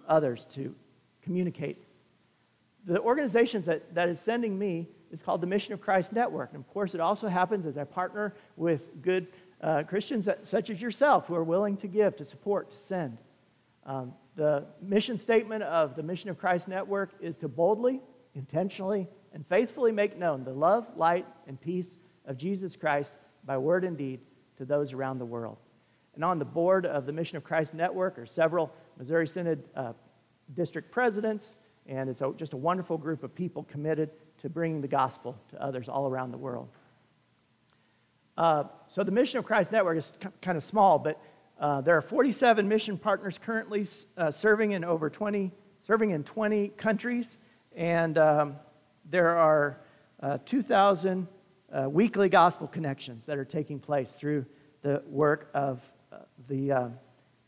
others 0.08 0.46
to 0.46 0.74
communicate 1.22 1.84
the 2.88 3.02
organizations 3.02 3.66
that, 3.66 3.94
that 3.94 4.08
is 4.08 4.20
sending 4.20 4.58
me 4.58 4.88
is 5.12 5.22
called 5.22 5.42
the 5.42 5.48
Mission 5.48 5.74
of 5.74 5.82
Christ 5.82 6.14
Network. 6.14 6.54
And 6.54 6.64
of 6.64 6.68
course, 6.70 6.96
it 6.96 7.02
also 7.02 7.28
happens 7.28 7.66
as 7.66 7.78
I 7.78 7.84
partner 7.84 8.34
with 8.56 9.02
good 9.02 9.28
uh, 9.62 9.84
Christians 9.84 10.26
that, 10.26 10.48
such 10.48 10.70
as 10.70 10.82
yourself 10.82 11.28
who 11.28 11.36
are 11.36 11.44
willing 11.44 11.76
to 11.78 11.88
give, 11.88 12.16
to 12.18 12.26
support, 12.26 12.72
to 12.72 12.78
send. 12.78 13.18
Um, 13.86 14.14
the 14.36 14.66
mission 14.82 15.18
statement 15.18 15.64
of 15.64 15.96
the 15.96 16.04
Mission 16.04 16.30
of 16.30 16.38
Christ 16.38 16.68
Network 16.68 17.12
is 17.20 17.38
to 17.38 17.48
boldly, 17.48 18.02
intentionally, 18.36 19.08
and 19.34 19.46
faithfully 19.48 19.92
make 19.92 20.18
known 20.18 20.44
the 20.44 20.54
love, 20.54 20.88
light, 20.96 21.26
and 21.48 21.60
peace 21.60 21.98
of 22.26 22.38
Jesus 22.38 22.76
Christ 22.76 23.14
by 23.44 23.58
word 23.58 23.84
and 23.84 23.98
deed 23.98 24.22
to 24.58 24.66
those 24.66 24.94
around 24.94 25.20
the 25.20 25.26
world. 25.26 25.58
And 26.16 26.24
on 26.24 26.40
the 26.40 26.46
board 26.46 26.86
of 26.86 27.06
the 27.06 27.12
Mission 27.12 27.38
of 27.38 27.44
Christ 27.44 27.74
Network 27.74 28.18
are 28.18 28.26
several 28.26 28.72
Missouri 28.98 29.28
Synod 29.28 29.64
uh, 29.76 29.94
district 30.54 30.92
presidents 30.92 31.56
and 31.88 32.10
it's 32.10 32.22
a, 32.22 32.32
just 32.36 32.54
a 32.54 32.58
wonderful 32.58 32.98
group 32.98 33.24
of 33.24 33.34
people 33.34 33.64
committed 33.64 34.10
to 34.40 34.50
bringing 34.50 34.82
the 34.82 34.88
gospel 34.88 35.38
to 35.50 35.62
others 35.62 35.90
all 35.90 36.08
around 36.08 36.32
the 36.32 36.38
world. 36.38 36.68
Uh, 38.38 38.66
so 38.88 39.04
the 39.04 39.12
Mission 39.12 39.40
of 39.40 39.46
Christ 39.46 39.72
Network 39.72 39.98
is 39.98 40.14
kind 40.42 40.58
of 40.58 40.64
small, 40.64 41.00
but 41.00 41.20
uh, 41.60 41.82
there 41.82 41.98
are 41.98 42.02
47 42.02 42.68
mission 42.68 42.98
partners 42.98 43.40
currently 43.44 43.88
uh, 44.16 44.30
serving 44.30 44.74
in 44.74 44.84
over 44.86 45.10
20, 45.10 45.52
serving 45.82 46.12
in 46.12 46.24
20 46.24 46.68
countries, 46.70 47.40
and 47.76 48.18
um, 48.20 48.58
there 49.10 49.36
are 49.36 49.82
uh, 50.22 50.38
2,000 50.46 51.28
uh, 51.72 51.90
weekly 51.90 52.30
gospel 52.30 52.68
connections 52.68 53.26
that 53.26 53.38
are 53.40 53.46
taking 53.46 53.80
place 53.80 54.14
through 54.14 54.46
the 54.84 55.02
work 55.08 55.50
of 55.56 55.82
uh, 56.12 56.18
the 56.48 56.92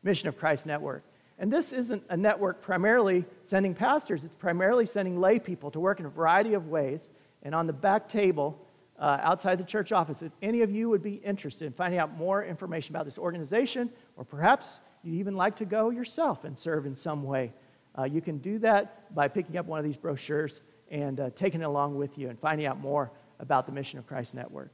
Mission 0.02 0.28
of 0.28 0.38
Christ 0.38 0.66
Network. 0.66 1.04
And 1.40 1.52
this 1.52 1.72
isn't 1.72 2.04
a 2.10 2.18
network 2.18 2.62
primarily 2.62 3.26
sending 3.44 3.74
pastors, 3.74 4.26
it's 4.26 4.36
primarily 4.36 4.86
sending 4.86 5.20
lay 5.20 5.40
people 5.40 5.72
to 5.72 5.80
work 5.80 6.00
in 6.02 6.06
a 6.06 6.10
variety 6.10 6.54
of 6.54 6.68
ways. 6.68 7.10
And 7.44 7.56
on 7.56 7.66
the 7.66 7.74
back 7.74 8.10
table, 8.10 8.60
uh, 9.00 9.18
outside 9.22 9.58
the 9.58 9.64
church 9.64 9.94
office, 9.94 10.22
if 10.22 10.34
any 10.42 10.62
of 10.62 10.70
you 10.70 10.90
would 10.90 11.02
be 11.02 11.16
interested 11.16 11.66
in 11.66 11.72
finding 11.72 11.98
out 11.98 12.18
more 12.18 12.44
information 12.44 12.94
about 12.94 13.06
this 13.06 13.18
organization, 13.18 13.90
or 14.18 14.26
perhaps 14.26 14.82
you'd 15.02 15.16
even 15.16 15.36
like 15.36 15.56
to 15.56 15.66
go 15.66 15.90
yourself 15.90 16.44
and 16.44 16.60
serve 16.60 16.86
in 16.86 16.96
some 16.96 17.24
way, 17.24 17.54
uh, 17.98 18.04
you 18.04 18.20
can 18.20 18.40
do 18.40 18.60
that 18.60 19.16
by 19.16 19.30
picking 19.30 19.58
up 19.58 19.66
one 19.66 19.80
of 19.80 19.86
these 19.86 19.98
brochures 19.98 20.62
and 20.92 21.22
uh, 21.22 21.30
taking 21.36 21.62
it 21.62 21.66
along 21.66 21.96
with 21.96 22.18
you 22.18 22.30
and 22.30 22.38
finding 22.40 22.68
out 22.68 22.80
more 22.80 23.12
about 23.40 23.66
the 23.66 23.72
Mission 23.72 23.98
of 23.98 24.06
Christ 24.06 24.36
Network. 24.36 24.72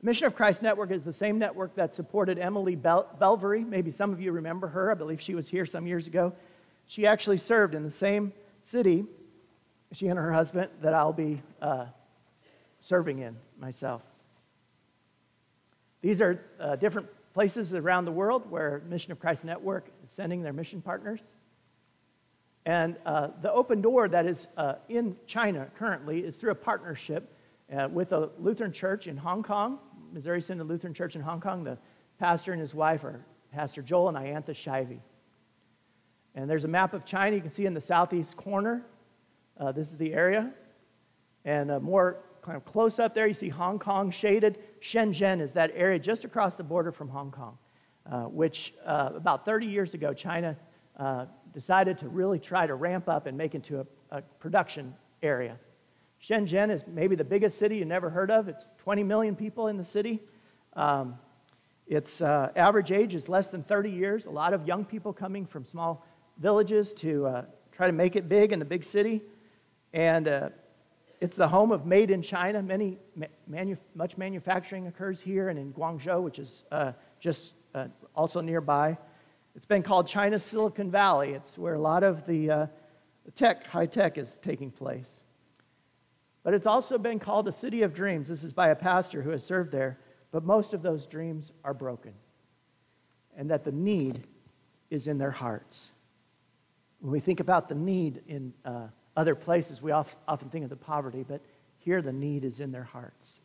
Mission 0.00 0.28
of 0.28 0.36
Christ 0.36 0.62
Network 0.62 0.92
is 0.92 1.04
the 1.04 1.12
same 1.12 1.38
network 1.38 1.74
that 1.74 1.92
supported 1.92 2.38
Emily 2.38 2.76
Bel- 2.76 3.08
Belvery. 3.18 3.64
Maybe 3.64 3.90
some 3.90 4.12
of 4.12 4.20
you 4.20 4.30
remember 4.30 4.68
her. 4.68 4.92
I 4.92 4.94
believe 4.94 5.20
she 5.20 5.34
was 5.34 5.48
here 5.48 5.66
some 5.66 5.88
years 5.88 6.06
ago. 6.06 6.32
She 6.86 7.04
actually 7.04 7.38
served 7.38 7.74
in 7.74 7.82
the 7.82 7.90
same 7.90 8.32
city, 8.60 9.06
she 9.92 10.06
and 10.06 10.16
her 10.16 10.32
husband, 10.32 10.70
that 10.82 10.94
I'll 10.94 11.12
be 11.12 11.42
uh, 11.60 11.86
serving 12.80 13.18
in 13.18 13.36
myself. 13.58 14.02
These 16.00 16.22
are 16.22 16.44
uh, 16.60 16.76
different 16.76 17.08
places 17.34 17.74
around 17.74 18.04
the 18.04 18.12
world 18.12 18.48
where 18.48 18.82
Mission 18.88 19.10
of 19.10 19.18
Christ 19.18 19.44
Network 19.44 19.90
is 20.04 20.10
sending 20.10 20.42
their 20.42 20.52
mission 20.52 20.80
partners. 20.80 21.34
And 22.64 22.96
uh, 23.04 23.28
the 23.42 23.52
open 23.52 23.80
door 23.80 24.08
that 24.08 24.26
is 24.26 24.46
uh, 24.56 24.74
in 24.88 25.16
China 25.26 25.68
currently 25.76 26.24
is 26.24 26.36
through 26.36 26.52
a 26.52 26.54
partnership 26.54 27.34
uh, 27.76 27.88
with 27.90 28.12
a 28.12 28.30
Lutheran 28.38 28.72
church 28.72 29.08
in 29.08 29.16
Hong 29.16 29.42
Kong 29.42 29.80
Missouri 30.12 30.40
Synod 30.40 30.66
Lutheran 30.66 30.94
Church 30.94 31.16
in 31.16 31.22
Hong 31.22 31.40
Kong. 31.40 31.64
The 31.64 31.78
pastor 32.18 32.52
and 32.52 32.60
his 32.60 32.74
wife 32.74 33.04
are 33.04 33.24
Pastor 33.52 33.82
Joel 33.82 34.08
and 34.08 34.16
Iantha 34.16 34.50
Shivey. 34.50 35.00
And 36.34 36.48
there's 36.48 36.64
a 36.64 36.68
map 36.68 36.94
of 36.94 37.04
China 37.04 37.36
you 37.36 37.42
can 37.42 37.50
see 37.50 37.66
in 37.66 37.74
the 37.74 37.80
southeast 37.80 38.36
corner. 38.36 38.84
Uh, 39.58 39.72
this 39.72 39.90
is 39.90 39.98
the 39.98 40.12
area. 40.12 40.52
And 41.44 41.70
uh, 41.70 41.80
more 41.80 42.20
kind 42.42 42.56
of 42.56 42.64
close 42.64 42.98
up 42.98 43.14
there, 43.14 43.26
you 43.26 43.34
see 43.34 43.48
Hong 43.48 43.78
Kong 43.78 44.10
shaded. 44.10 44.58
Shenzhen 44.80 45.40
is 45.40 45.52
that 45.52 45.72
area 45.74 45.98
just 45.98 46.24
across 46.24 46.56
the 46.56 46.62
border 46.62 46.92
from 46.92 47.08
Hong 47.08 47.30
Kong, 47.30 47.58
uh, 48.10 48.24
which 48.24 48.74
uh, 48.84 49.10
about 49.14 49.44
30 49.44 49.66
years 49.66 49.94
ago, 49.94 50.12
China 50.12 50.56
uh, 50.96 51.26
decided 51.52 51.98
to 51.98 52.08
really 52.08 52.38
try 52.38 52.66
to 52.66 52.74
ramp 52.74 53.08
up 53.08 53.26
and 53.26 53.36
make 53.36 53.54
into 53.54 53.80
a, 53.80 53.86
a 54.10 54.22
production 54.40 54.94
area. 55.22 55.58
Shenzhen 56.22 56.70
is 56.70 56.84
maybe 56.86 57.14
the 57.16 57.24
biggest 57.24 57.58
city 57.58 57.76
you 57.76 57.84
never 57.84 58.10
heard 58.10 58.30
of. 58.30 58.48
It's 58.48 58.68
20 58.78 59.04
million 59.04 59.36
people 59.36 59.68
in 59.68 59.76
the 59.76 59.84
city. 59.84 60.20
Um, 60.74 61.18
its 61.86 62.20
uh, 62.20 62.50
average 62.54 62.92
age 62.92 63.14
is 63.14 63.28
less 63.28 63.50
than 63.50 63.62
30 63.62 63.90
years. 63.90 64.26
A 64.26 64.30
lot 64.30 64.52
of 64.52 64.66
young 64.66 64.84
people 64.84 65.12
coming 65.12 65.46
from 65.46 65.64
small 65.64 66.04
villages 66.38 66.92
to 66.94 67.26
uh, 67.26 67.44
try 67.72 67.86
to 67.86 67.92
make 67.92 68.16
it 68.16 68.28
big 68.28 68.52
in 68.52 68.58
the 68.58 68.64
big 68.64 68.84
city. 68.84 69.22
And 69.92 70.28
uh, 70.28 70.50
it's 71.20 71.36
the 71.36 71.48
home 71.48 71.72
of 71.72 71.86
Made 71.86 72.10
in 72.10 72.20
China. 72.20 72.62
Many, 72.62 72.98
manu- 73.46 73.76
much 73.94 74.18
manufacturing 74.18 74.86
occurs 74.86 75.20
here 75.20 75.48
and 75.48 75.58
in 75.58 75.72
Guangzhou, 75.72 76.22
which 76.22 76.38
is 76.38 76.64
uh, 76.70 76.92
just 77.20 77.54
uh, 77.74 77.86
also 78.14 78.40
nearby. 78.40 78.98
It's 79.54 79.66
been 79.66 79.82
called 79.82 80.06
China's 80.06 80.44
Silicon 80.44 80.90
Valley. 80.90 81.30
It's 81.30 81.56
where 81.56 81.74
a 81.74 81.80
lot 81.80 82.02
of 82.02 82.26
the 82.26 82.50
uh, 82.50 82.66
tech, 83.34 83.66
high 83.66 83.86
tech, 83.86 84.18
is 84.18 84.38
taking 84.42 84.70
place. 84.70 85.22
But 86.42 86.54
it's 86.54 86.66
also 86.66 86.98
been 86.98 87.18
called 87.18 87.48
a 87.48 87.52
city 87.52 87.82
of 87.82 87.94
dreams. 87.94 88.28
This 88.28 88.44
is 88.44 88.52
by 88.52 88.68
a 88.68 88.76
pastor 88.76 89.22
who 89.22 89.30
has 89.30 89.44
served 89.44 89.72
there. 89.72 89.98
But 90.30 90.44
most 90.44 90.74
of 90.74 90.82
those 90.82 91.06
dreams 91.06 91.52
are 91.64 91.74
broken. 91.74 92.14
And 93.36 93.50
that 93.50 93.64
the 93.64 93.72
need 93.72 94.26
is 94.90 95.06
in 95.06 95.18
their 95.18 95.30
hearts. 95.30 95.90
When 97.00 97.12
we 97.12 97.20
think 97.20 97.40
about 97.40 97.68
the 97.68 97.74
need 97.74 98.22
in 98.26 98.52
uh, 98.64 98.88
other 99.16 99.34
places, 99.34 99.82
we 99.82 99.92
often 99.92 100.48
think 100.50 100.64
of 100.64 100.70
the 100.70 100.76
poverty, 100.76 101.24
but 101.26 101.40
here 101.78 102.02
the 102.02 102.12
need 102.12 102.44
is 102.44 102.60
in 102.60 102.72
their 102.72 102.84
hearts. 102.84 103.38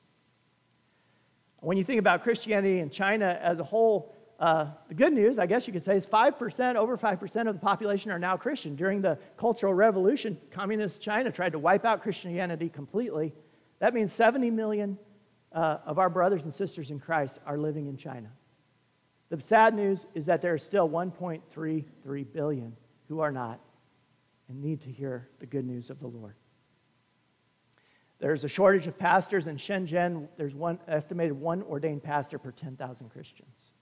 When 1.60 1.78
you 1.78 1.84
think 1.84 2.00
about 2.00 2.24
Christianity 2.24 2.80
in 2.80 2.90
China 2.90 3.40
as 3.42 3.60
a 3.60 3.64
whole, 3.64 4.14
uh, 4.40 4.68
the 4.88 4.94
good 4.94 5.14
news, 5.14 5.40
I 5.40 5.46
guess 5.46 5.68
you 5.68 5.74
could 5.74 5.84
say, 5.84 5.96
is 5.96 6.06
5%, 6.06 6.76
over 6.76 6.98
5% 6.98 7.48
of 7.48 7.56
the 7.56 7.62
population 7.62 8.12
are 8.12 8.20
now 8.20 8.36
Christian. 8.36 8.76
During 8.76 9.02
the 9.02 9.18
Cultural 9.38 9.74
Revolution, 9.74 10.38
Communist 10.52 11.02
China 11.02 11.32
tried 11.32 11.52
to 11.54 11.60
wipe 11.60 11.86
out 11.86 12.02
Christianity 12.02 12.70
completely. 12.70 13.34
That 13.80 13.94
means 13.94 14.14
70 14.14 14.50
million 14.52 14.98
uh, 15.52 15.78
of 15.86 16.00
our 16.00 16.10
brothers 16.10 16.44
and 16.44 16.54
sisters 16.54 16.90
in 16.90 17.00
Christ 17.00 17.40
are 17.46 17.58
living 17.58 17.88
in 17.88 17.96
China. 17.96 18.30
The 19.30 19.42
sad 19.42 19.74
news 19.74 20.06
is 20.14 20.26
that 20.26 20.42
there 20.42 20.54
are 20.54 20.60
still 20.60 20.90
1.33 20.90 22.34
billion 22.34 22.76
who 23.08 23.20
are 23.20 23.32
not 23.32 23.60
and 24.50 24.62
need 24.62 24.82
to 24.82 24.90
hear 24.92 25.30
the 25.40 25.46
good 25.46 25.66
news 25.66 25.90
of 25.90 26.00
the 26.00 26.08
Lord. 26.08 26.36
There's 28.20 28.44
a 28.44 28.50
shortage 28.50 28.88
of 28.88 28.98
pastors 28.98 29.48
in 29.48 29.58
Shenzhen. 29.58 30.28
There's 30.38 30.56
one 30.56 30.80
estimated 30.88 31.34
one 31.34 31.62
ordained 31.64 32.04
pastor 32.04 32.40
per 32.40 32.52
10,000 32.52 33.10
Christians. 33.10 33.73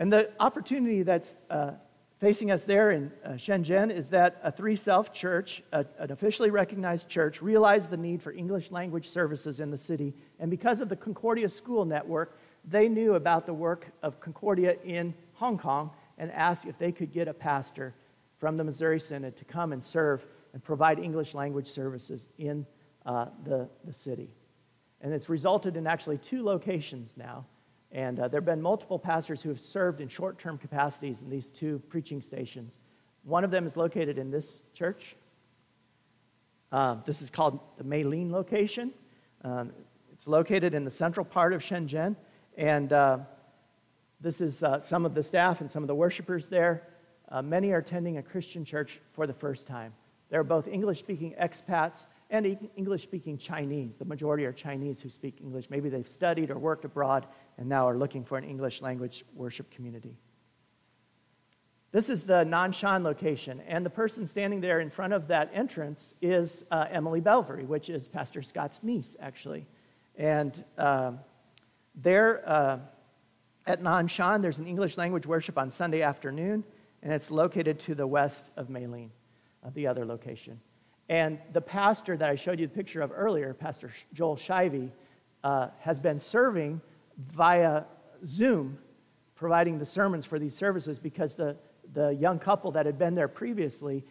And 0.00 0.10
the 0.10 0.30
opportunity 0.40 1.02
that's 1.02 1.36
uh, 1.50 1.72
facing 2.20 2.50
us 2.50 2.64
there 2.64 2.90
in 2.90 3.12
uh, 3.22 3.32
Shenzhen 3.32 3.92
is 3.92 4.08
that 4.08 4.40
a 4.42 4.50
Three 4.50 4.74
Self 4.74 5.12
church, 5.12 5.62
a, 5.72 5.84
an 5.98 6.10
officially 6.10 6.50
recognized 6.50 7.10
church, 7.10 7.42
realized 7.42 7.90
the 7.90 7.98
need 7.98 8.22
for 8.22 8.32
English 8.32 8.70
language 8.70 9.06
services 9.06 9.60
in 9.60 9.70
the 9.70 9.76
city. 9.76 10.14
And 10.38 10.50
because 10.50 10.80
of 10.80 10.88
the 10.88 10.96
Concordia 10.96 11.50
School 11.50 11.84
Network, 11.84 12.38
they 12.64 12.88
knew 12.88 13.14
about 13.14 13.44
the 13.44 13.52
work 13.52 13.88
of 14.02 14.20
Concordia 14.20 14.76
in 14.84 15.12
Hong 15.34 15.58
Kong 15.58 15.90
and 16.16 16.32
asked 16.32 16.64
if 16.64 16.78
they 16.78 16.92
could 16.92 17.12
get 17.12 17.28
a 17.28 17.34
pastor 17.34 17.94
from 18.38 18.56
the 18.56 18.64
Missouri 18.64 19.00
Synod 19.00 19.36
to 19.36 19.44
come 19.44 19.72
and 19.74 19.84
serve 19.84 20.24
and 20.54 20.64
provide 20.64 20.98
English 20.98 21.34
language 21.34 21.66
services 21.66 22.26
in 22.38 22.66
uh, 23.04 23.26
the, 23.44 23.68
the 23.84 23.92
city. 23.92 24.30
And 25.02 25.12
it's 25.12 25.28
resulted 25.28 25.76
in 25.76 25.86
actually 25.86 26.16
two 26.16 26.42
locations 26.42 27.18
now. 27.18 27.44
And 27.92 28.20
uh, 28.20 28.28
there 28.28 28.40
have 28.40 28.46
been 28.46 28.62
multiple 28.62 28.98
pastors 28.98 29.42
who 29.42 29.48
have 29.48 29.60
served 29.60 30.00
in 30.00 30.08
short 30.08 30.38
term 30.38 30.58
capacities 30.58 31.22
in 31.22 31.30
these 31.30 31.50
two 31.50 31.80
preaching 31.88 32.20
stations. 32.20 32.78
One 33.24 33.44
of 33.44 33.50
them 33.50 33.66
is 33.66 33.76
located 33.76 34.16
in 34.18 34.30
this 34.30 34.60
church. 34.74 35.16
Uh, 36.72 36.96
this 37.04 37.20
is 37.20 37.30
called 37.30 37.58
the 37.78 37.84
Meilin 37.84 38.30
location. 38.30 38.92
Um, 39.42 39.72
it's 40.12 40.28
located 40.28 40.74
in 40.74 40.84
the 40.84 40.90
central 40.90 41.24
part 41.24 41.52
of 41.52 41.62
Shenzhen. 41.62 42.14
And 42.56 42.92
uh, 42.92 43.18
this 44.20 44.40
is 44.40 44.62
uh, 44.62 44.78
some 44.78 45.04
of 45.04 45.14
the 45.14 45.22
staff 45.22 45.60
and 45.60 45.70
some 45.70 45.82
of 45.82 45.88
the 45.88 45.94
worshipers 45.94 46.46
there. 46.46 46.86
Uh, 47.28 47.42
many 47.42 47.72
are 47.72 47.78
attending 47.78 48.18
a 48.18 48.22
Christian 48.22 48.64
church 48.64 49.00
for 49.12 49.26
the 49.26 49.32
first 49.32 49.66
time. 49.66 49.92
There 50.28 50.38
are 50.38 50.44
both 50.44 50.68
English 50.68 51.00
speaking 51.00 51.34
expats 51.40 52.06
and 52.30 52.58
English 52.76 53.02
speaking 53.02 53.36
Chinese. 53.36 53.96
The 53.96 54.04
majority 54.04 54.44
are 54.44 54.52
Chinese 54.52 55.00
who 55.02 55.08
speak 55.08 55.40
English. 55.40 55.68
Maybe 55.70 55.88
they've 55.88 56.06
studied 56.08 56.50
or 56.50 56.58
worked 56.58 56.84
abroad 56.84 57.26
and 57.60 57.68
now 57.68 57.86
are 57.86 57.96
looking 57.96 58.24
for 58.24 58.38
an 58.38 58.44
English 58.44 58.80
language 58.80 59.22
worship 59.34 59.70
community. 59.70 60.16
This 61.92 62.08
is 62.08 62.22
the 62.22 62.44
Nanshan 62.44 63.02
location, 63.02 63.60
and 63.68 63.84
the 63.84 63.90
person 63.90 64.26
standing 64.26 64.62
there 64.62 64.80
in 64.80 64.88
front 64.88 65.12
of 65.12 65.28
that 65.28 65.50
entrance 65.52 66.14
is 66.22 66.64
uh, 66.70 66.86
Emily 66.90 67.20
Belvery, 67.20 67.66
which 67.66 67.90
is 67.90 68.08
Pastor 68.08 68.42
Scott's 68.42 68.82
niece, 68.82 69.14
actually. 69.20 69.66
And 70.16 70.64
uh, 70.78 71.12
there 71.94 72.42
uh, 72.48 72.78
at 73.66 73.82
Nanshan, 73.82 74.40
there's 74.40 74.58
an 74.58 74.66
English 74.66 74.96
language 74.96 75.26
worship 75.26 75.58
on 75.58 75.70
Sunday 75.70 76.00
afternoon, 76.00 76.64
and 77.02 77.12
it's 77.12 77.30
located 77.30 77.78
to 77.80 77.94
the 77.94 78.06
west 78.06 78.50
of 78.56 78.68
of 79.62 79.74
the 79.74 79.86
other 79.86 80.06
location. 80.06 80.58
And 81.10 81.38
the 81.52 81.60
pastor 81.60 82.16
that 82.16 82.30
I 82.30 82.36
showed 82.36 82.58
you 82.58 82.66
the 82.66 82.72
picture 82.72 83.02
of 83.02 83.12
earlier, 83.14 83.52
Pastor 83.52 83.90
Joel 84.14 84.36
Shivey, 84.36 84.90
uh, 85.44 85.68
has 85.80 86.00
been 86.00 86.20
serving 86.20 86.80
via 87.28 87.84
Zoom, 88.26 88.78
providing 89.34 89.78
the 89.78 89.86
sermons 89.86 90.26
for 90.26 90.38
these 90.38 90.54
services 90.54 90.98
because 90.98 91.34
the, 91.34 91.56
the 91.92 92.10
young 92.10 92.38
couple 92.38 92.70
that 92.72 92.86
had 92.86 92.98
been 92.98 93.14
there 93.14 93.28
previously 93.28 94.04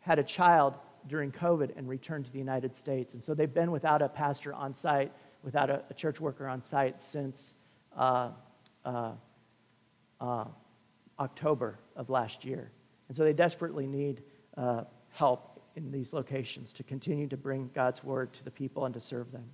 had 0.00 0.18
a 0.18 0.24
child 0.24 0.74
during 1.06 1.32
COVID 1.32 1.76
and 1.76 1.88
returned 1.88 2.26
to 2.26 2.32
the 2.32 2.38
United 2.38 2.74
States. 2.74 3.14
And 3.14 3.22
so 3.22 3.34
they've 3.34 3.52
been 3.52 3.70
without 3.70 4.02
a 4.02 4.08
pastor 4.08 4.52
on 4.52 4.74
site, 4.74 5.12
without 5.42 5.70
a, 5.70 5.82
a 5.90 5.94
church 5.94 6.20
worker 6.20 6.46
on 6.46 6.62
site 6.62 7.00
since 7.00 7.54
uh, 7.96 8.30
uh, 8.84 9.12
uh 10.20 10.44
October 11.18 11.80
of 11.96 12.10
last 12.10 12.44
year. 12.44 12.70
And 13.08 13.16
so 13.16 13.24
they 13.24 13.32
desperately 13.32 13.86
need 13.86 14.22
uh, 14.56 14.84
help 15.10 15.60
in 15.74 15.90
these 15.90 16.12
locations 16.12 16.72
to 16.74 16.82
continue 16.82 17.26
to 17.28 17.36
bring 17.36 17.70
God's 17.74 18.04
word 18.04 18.32
to 18.34 18.44
the 18.44 18.50
people 18.50 18.84
and 18.84 18.94
to 18.94 19.00
serve 19.00 19.32
them. 19.32 19.44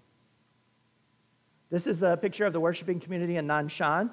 This 1.74 1.88
is 1.88 2.04
a 2.04 2.16
picture 2.16 2.46
of 2.46 2.52
the 2.52 2.60
worshiping 2.60 3.00
community 3.00 3.36
in 3.36 3.48
Nanshan. 3.48 4.02
And 4.02 4.10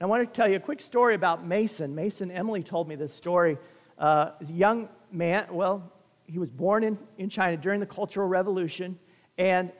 I 0.00 0.06
want 0.06 0.26
to 0.26 0.34
tell 0.34 0.48
you 0.48 0.56
a 0.56 0.60
quick 0.60 0.80
story 0.80 1.14
about 1.14 1.46
Mason. 1.46 1.94
Mason, 1.94 2.30
Emily 2.30 2.62
told 2.62 2.88
me 2.88 2.94
this 2.94 3.12
story. 3.12 3.58
Uh, 3.98 4.30
a 4.40 4.44
young 4.50 4.88
man, 5.10 5.46
well, 5.50 5.92
he 6.24 6.38
was 6.38 6.48
born 6.48 6.82
in, 6.82 6.96
in 7.18 7.28
China 7.28 7.58
during 7.58 7.80
the 7.80 7.86
Cultural 7.86 8.26
Revolution, 8.26 8.98
and 9.36 9.70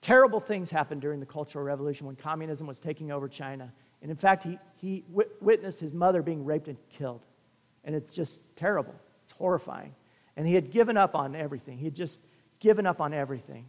terrible 0.00 0.40
things 0.40 0.68
happened 0.68 1.00
during 1.00 1.20
the 1.20 1.26
Cultural 1.26 1.64
Revolution 1.64 2.08
when 2.08 2.16
communism 2.16 2.66
was 2.66 2.80
taking 2.80 3.12
over 3.12 3.28
China. 3.28 3.72
And 4.02 4.10
in 4.10 4.16
fact, 4.16 4.42
he, 4.42 4.58
he 4.74 5.04
witnessed 5.40 5.78
his 5.78 5.94
mother 5.94 6.22
being 6.22 6.44
raped 6.44 6.66
and 6.66 6.76
killed. 6.90 7.24
And 7.84 7.94
it's 7.94 8.12
just 8.12 8.40
terrible, 8.56 8.96
it's 9.22 9.30
horrifying. 9.30 9.94
And 10.36 10.44
he 10.44 10.54
had 10.54 10.72
given 10.72 10.96
up 10.96 11.14
on 11.14 11.36
everything. 11.36 11.78
He 11.78 11.84
had 11.84 11.94
just 11.94 12.20
given 12.58 12.84
up 12.84 13.00
on 13.00 13.14
everything. 13.14 13.68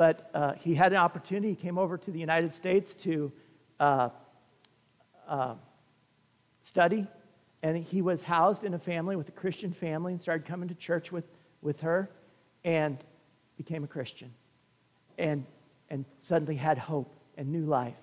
But 0.00 0.30
uh, 0.32 0.54
he 0.54 0.74
had 0.74 0.92
an 0.92 0.98
opportunity. 0.98 1.50
He 1.50 1.56
came 1.56 1.76
over 1.76 1.98
to 1.98 2.10
the 2.10 2.18
United 2.18 2.54
States 2.54 2.94
to 2.94 3.30
uh, 3.78 4.08
uh, 5.28 5.56
study. 6.62 7.06
And 7.62 7.76
he 7.76 8.00
was 8.00 8.22
housed 8.22 8.64
in 8.64 8.72
a 8.72 8.78
family 8.78 9.14
with 9.14 9.28
a 9.28 9.32
Christian 9.32 9.74
family 9.74 10.12
and 10.12 10.22
started 10.22 10.46
coming 10.46 10.70
to 10.70 10.74
church 10.74 11.12
with, 11.12 11.26
with 11.60 11.82
her 11.82 12.08
and 12.64 12.96
became 13.58 13.84
a 13.84 13.86
Christian. 13.86 14.32
And, 15.18 15.44
and 15.90 16.06
suddenly 16.22 16.56
had 16.56 16.78
hope 16.78 17.14
and 17.36 17.52
new 17.52 17.66
life. 17.66 18.00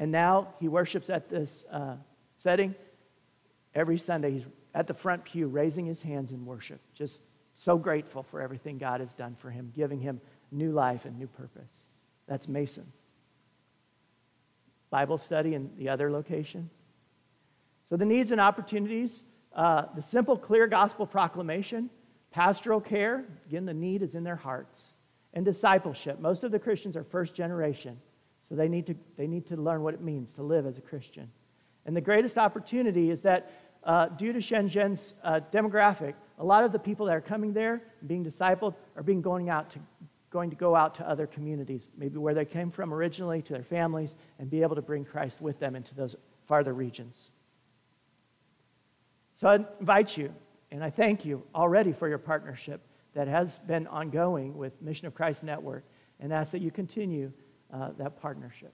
And 0.00 0.10
now 0.10 0.48
he 0.58 0.66
worships 0.66 1.08
at 1.08 1.28
this 1.28 1.64
uh, 1.70 1.98
setting 2.34 2.74
every 3.76 3.98
Sunday. 3.98 4.32
He's 4.32 4.46
at 4.74 4.88
the 4.88 4.94
front 4.94 5.22
pew, 5.22 5.46
raising 5.46 5.86
his 5.86 6.02
hands 6.02 6.32
in 6.32 6.44
worship, 6.44 6.80
just 6.96 7.22
so 7.54 7.78
grateful 7.78 8.24
for 8.24 8.40
everything 8.40 8.76
God 8.76 8.98
has 8.98 9.14
done 9.14 9.36
for 9.38 9.50
him, 9.50 9.70
giving 9.76 10.00
him 10.00 10.20
new 10.52 10.70
life 10.72 11.04
and 11.04 11.18
new 11.18 11.26
purpose. 11.26 11.86
That's 12.26 12.48
Mason. 12.48 12.92
Bible 14.90 15.18
study 15.18 15.54
in 15.54 15.70
the 15.78 15.88
other 15.88 16.10
location. 16.10 16.70
So, 17.88 17.96
the 17.96 18.04
needs 18.04 18.30
and 18.30 18.40
opportunities 18.40 19.24
uh, 19.54 19.84
the 19.94 20.02
simple, 20.02 20.36
clear 20.36 20.66
gospel 20.66 21.06
proclamation, 21.06 21.90
pastoral 22.30 22.80
care, 22.80 23.24
again, 23.46 23.66
the 23.66 23.74
need 23.74 24.02
is 24.02 24.14
in 24.14 24.24
their 24.24 24.36
hearts, 24.36 24.94
and 25.34 25.44
discipleship. 25.44 26.18
Most 26.20 26.44
of 26.44 26.52
the 26.52 26.58
Christians 26.58 26.96
are 26.96 27.04
first 27.04 27.34
generation, 27.34 27.98
so 28.40 28.54
they 28.54 28.68
need 28.68 28.86
to, 28.86 28.94
they 29.16 29.26
need 29.26 29.46
to 29.46 29.56
learn 29.56 29.82
what 29.82 29.94
it 29.94 30.00
means 30.00 30.32
to 30.34 30.42
live 30.42 30.66
as 30.66 30.78
a 30.78 30.80
Christian. 30.80 31.30
And 31.84 31.96
the 31.96 32.00
greatest 32.00 32.38
opportunity 32.38 33.10
is 33.10 33.22
that 33.22 33.50
uh, 33.84 34.06
due 34.06 34.32
to 34.32 34.38
Shenzhen's 34.38 35.14
uh, 35.22 35.40
demographic, 35.52 36.14
a 36.38 36.44
lot 36.44 36.64
of 36.64 36.72
the 36.72 36.78
people 36.78 37.06
that 37.06 37.16
are 37.16 37.20
coming 37.20 37.52
there 37.52 37.82
and 38.00 38.08
being 38.08 38.24
discipled 38.24 38.74
are 38.96 39.02
being 39.02 39.20
going 39.20 39.50
out 39.50 39.70
to 39.70 39.80
going 40.32 40.50
to 40.50 40.56
go 40.56 40.74
out 40.74 40.96
to 40.96 41.08
other 41.08 41.26
communities, 41.26 41.88
maybe 41.96 42.16
where 42.16 42.34
they 42.34 42.44
came 42.44 42.70
from 42.70 42.92
originally, 42.92 43.42
to 43.42 43.52
their 43.52 43.62
families, 43.62 44.16
and 44.38 44.50
be 44.50 44.62
able 44.62 44.74
to 44.74 44.82
bring 44.82 45.04
Christ 45.04 45.40
with 45.40 45.60
them 45.60 45.76
into 45.76 45.94
those 45.94 46.16
farther 46.46 46.72
regions. 46.72 47.30
So 49.34 49.48
I 49.48 49.64
invite 49.78 50.16
you, 50.16 50.34
and 50.70 50.82
I 50.82 50.90
thank 50.90 51.24
you 51.24 51.42
already 51.54 51.92
for 51.92 52.08
your 52.08 52.18
partnership 52.18 52.80
that 53.14 53.28
has 53.28 53.58
been 53.60 53.86
ongoing 53.86 54.56
with 54.56 54.80
Mission 54.80 55.06
of 55.06 55.14
Christ 55.14 55.44
Network, 55.44 55.84
and 56.18 56.32
ask 56.32 56.52
that 56.52 56.62
you 56.62 56.70
continue 56.70 57.32
uh, 57.72 57.90
that 57.98 58.20
partnership. 58.20 58.72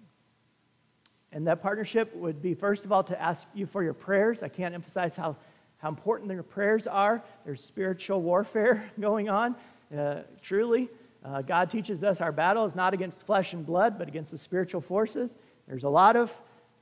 And 1.32 1.46
that 1.46 1.62
partnership 1.62 2.14
would 2.14 2.40
be, 2.40 2.54
first 2.54 2.84
of 2.84 2.92
all, 2.92 3.02
to 3.04 3.20
ask 3.20 3.48
you 3.54 3.66
for 3.66 3.82
your 3.82 3.94
prayers. 3.94 4.42
I 4.42 4.48
can't 4.48 4.74
emphasize 4.74 5.16
how, 5.16 5.36
how 5.78 5.88
important 5.88 6.30
your 6.30 6.42
prayers 6.42 6.86
are. 6.86 7.22
There's 7.44 7.62
spiritual 7.62 8.22
warfare 8.22 8.90
going 9.00 9.28
on, 9.28 9.54
uh, 9.96 10.22
truly. 10.40 10.88
Uh, 11.24 11.42
God 11.42 11.70
teaches 11.70 12.02
us 12.02 12.20
our 12.20 12.32
battle 12.32 12.64
is 12.64 12.74
not 12.74 12.94
against 12.94 13.26
flesh 13.26 13.52
and 13.52 13.66
blood, 13.66 13.98
but 13.98 14.08
against 14.08 14.30
the 14.30 14.38
spiritual 14.38 14.80
forces. 14.80 15.36
There's 15.66 15.84
a 15.84 15.88
lot 15.88 16.16
of 16.16 16.32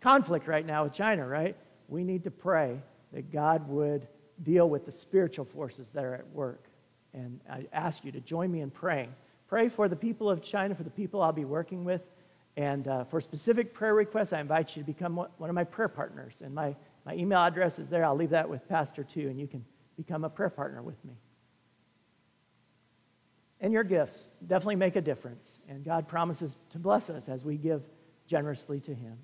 conflict 0.01 0.47
right 0.47 0.65
now 0.65 0.85
with 0.85 0.93
China, 0.93 1.27
right? 1.27 1.57
We 1.89 2.05
need 2.05 2.25
to 2.25 2.31
pray 2.31 2.79
that 3.13 3.33
God 3.33 3.69
would 3.69 4.07
deal 4.43 4.69
with 4.69 4.85
the 4.85 4.93
spiritual 4.93 5.45
forces 5.45 5.91
that 5.91 6.05
are 6.05 6.15
at 6.15 6.29
work. 6.33 6.65
And 7.15 7.41
I 7.51 7.67
ask 7.73 8.05
you 8.05 8.13
to 8.13 8.21
join 8.21 8.53
me 8.53 8.61
in 8.61 8.71
praying. 8.71 9.15
Pray 9.49 9.69
for 9.69 9.89
the 9.89 9.97
people 9.97 10.29
of 10.29 10.43
China, 10.43 10.75
for 10.75 10.83
the 10.83 10.91
people 10.91 11.23
I'll 11.23 11.33
be 11.33 11.47
working 11.47 11.85
with. 11.85 12.03
And 12.57 12.89
uh, 12.89 13.05
for 13.05 13.21
specific 13.21 13.73
prayer 13.73 13.95
requests, 13.95 14.33
I 14.33 14.41
invite 14.41 14.77
you 14.77 14.83
to 14.83 14.87
become 14.87 15.17
one 15.17 15.51
of 15.51 15.55
my 15.55 15.65
prayer 15.65 15.89
partners 15.89 16.43
And 16.45 16.55
my 16.55 16.77
My 17.05 17.15
email 17.15 17.39
address 17.39 17.79
is 17.79 17.89
there. 17.89 18.05
I'll 18.05 18.17
leave 18.17 18.31
that 18.31 18.49
with 18.49 18.69
Pastor 18.69 19.05
too, 19.05 19.29
and 19.29 19.39
you 19.39 19.47
can 19.47 19.65
become 19.97 20.25
a 20.25 20.29
prayer 20.29 20.51
partner 20.51 20.83
with 20.83 21.03
me. 21.05 21.15
And 23.61 23.73
your 23.73 23.85
gifts 23.85 24.29
definitely 24.47 24.77
make 24.77 24.97
a 24.97 25.01
difference, 25.01 25.61
and 25.69 25.85
God 25.85 26.09
promises 26.09 26.57
to 26.71 26.79
bless 26.79 27.09
us 27.09 27.29
as 27.29 27.45
we 27.45 27.57
give 27.57 27.83
generously 28.27 28.81
to 28.81 28.95
Him. 28.95 29.17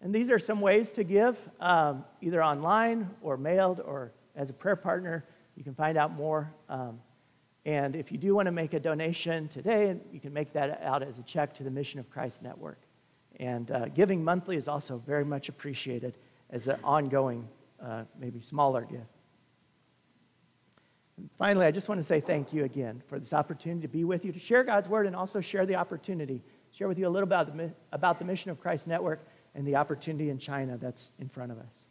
And 0.00 0.14
these 0.14 0.30
are 0.30 0.38
some 0.38 0.60
ways 0.60 0.92
to 0.92 1.04
give, 1.04 1.38
um, 1.60 2.04
either 2.20 2.42
online 2.42 3.10
or 3.22 3.36
mailed 3.36 3.80
or 3.80 4.12
as 4.34 4.50
a 4.50 4.52
prayer 4.52 4.76
partner. 4.76 5.24
You 5.56 5.64
can 5.64 5.74
find 5.74 5.96
out 5.96 6.12
more. 6.12 6.52
Um, 6.68 7.00
and 7.64 7.96
if 7.96 8.12
you 8.12 8.18
do 8.18 8.34
want 8.34 8.46
to 8.46 8.52
make 8.52 8.74
a 8.74 8.80
donation 8.80 9.48
today, 9.48 9.96
you 10.12 10.20
can 10.20 10.32
make 10.32 10.52
that 10.52 10.82
out 10.82 11.02
as 11.02 11.18
a 11.18 11.22
check 11.22 11.54
to 11.54 11.64
the 11.64 11.70
Mission 11.70 11.98
of 11.98 12.10
Christ 12.10 12.42
Network. 12.42 12.80
And 13.40 13.70
uh, 13.70 13.86
giving 13.88 14.22
monthly 14.22 14.56
is 14.56 14.68
also 14.68 15.02
very 15.06 15.24
much 15.24 15.48
appreciated 15.48 16.18
as 16.50 16.68
an 16.68 16.78
ongoing, 16.84 17.48
uh, 17.82 18.04
maybe 18.18 18.40
smaller 18.40 18.82
gift. 18.82 19.15
And 21.18 21.30
finally, 21.38 21.66
I 21.66 21.70
just 21.70 21.88
want 21.88 21.98
to 21.98 22.02
say 22.02 22.20
thank 22.20 22.52
you 22.52 22.64
again 22.64 23.02
for 23.08 23.18
this 23.18 23.32
opportunity 23.32 23.82
to 23.82 23.88
be 23.88 24.04
with 24.04 24.24
you, 24.24 24.32
to 24.32 24.38
share 24.38 24.64
God's 24.64 24.88
word, 24.88 25.06
and 25.06 25.16
also 25.16 25.40
share 25.40 25.64
the 25.64 25.76
opportunity, 25.76 26.42
share 26.72 26.88
with 26.88 26.98
you 26.98 27.08
a 27.08 27.10
little 27.10 27.26
about 27.26 27.56
the, 27.56 27.72
about 27.92 28.18
the 28.18 28.24
Mission 28.24 28.50
of 28.50 28.60
Christ 28.60 28.86
Network 28.86 29.26
and 29.54 29.66
the 29.66 29.76
opportunity 29.76 30.28
in 30.28 30.38
China 30.38 30.76
that's 30.76 31.10
in 31.18 31.28
front 31.28 31.52
of 31.52 31.58
us. 31.58 31.84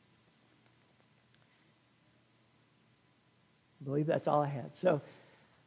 I 3.81 3.85
believe 3.85 4.05
that's 4.05 4.27
all 4.27 4.41
I 4.41 4.47
had. 4.47 4.75
So, 4.75 5.01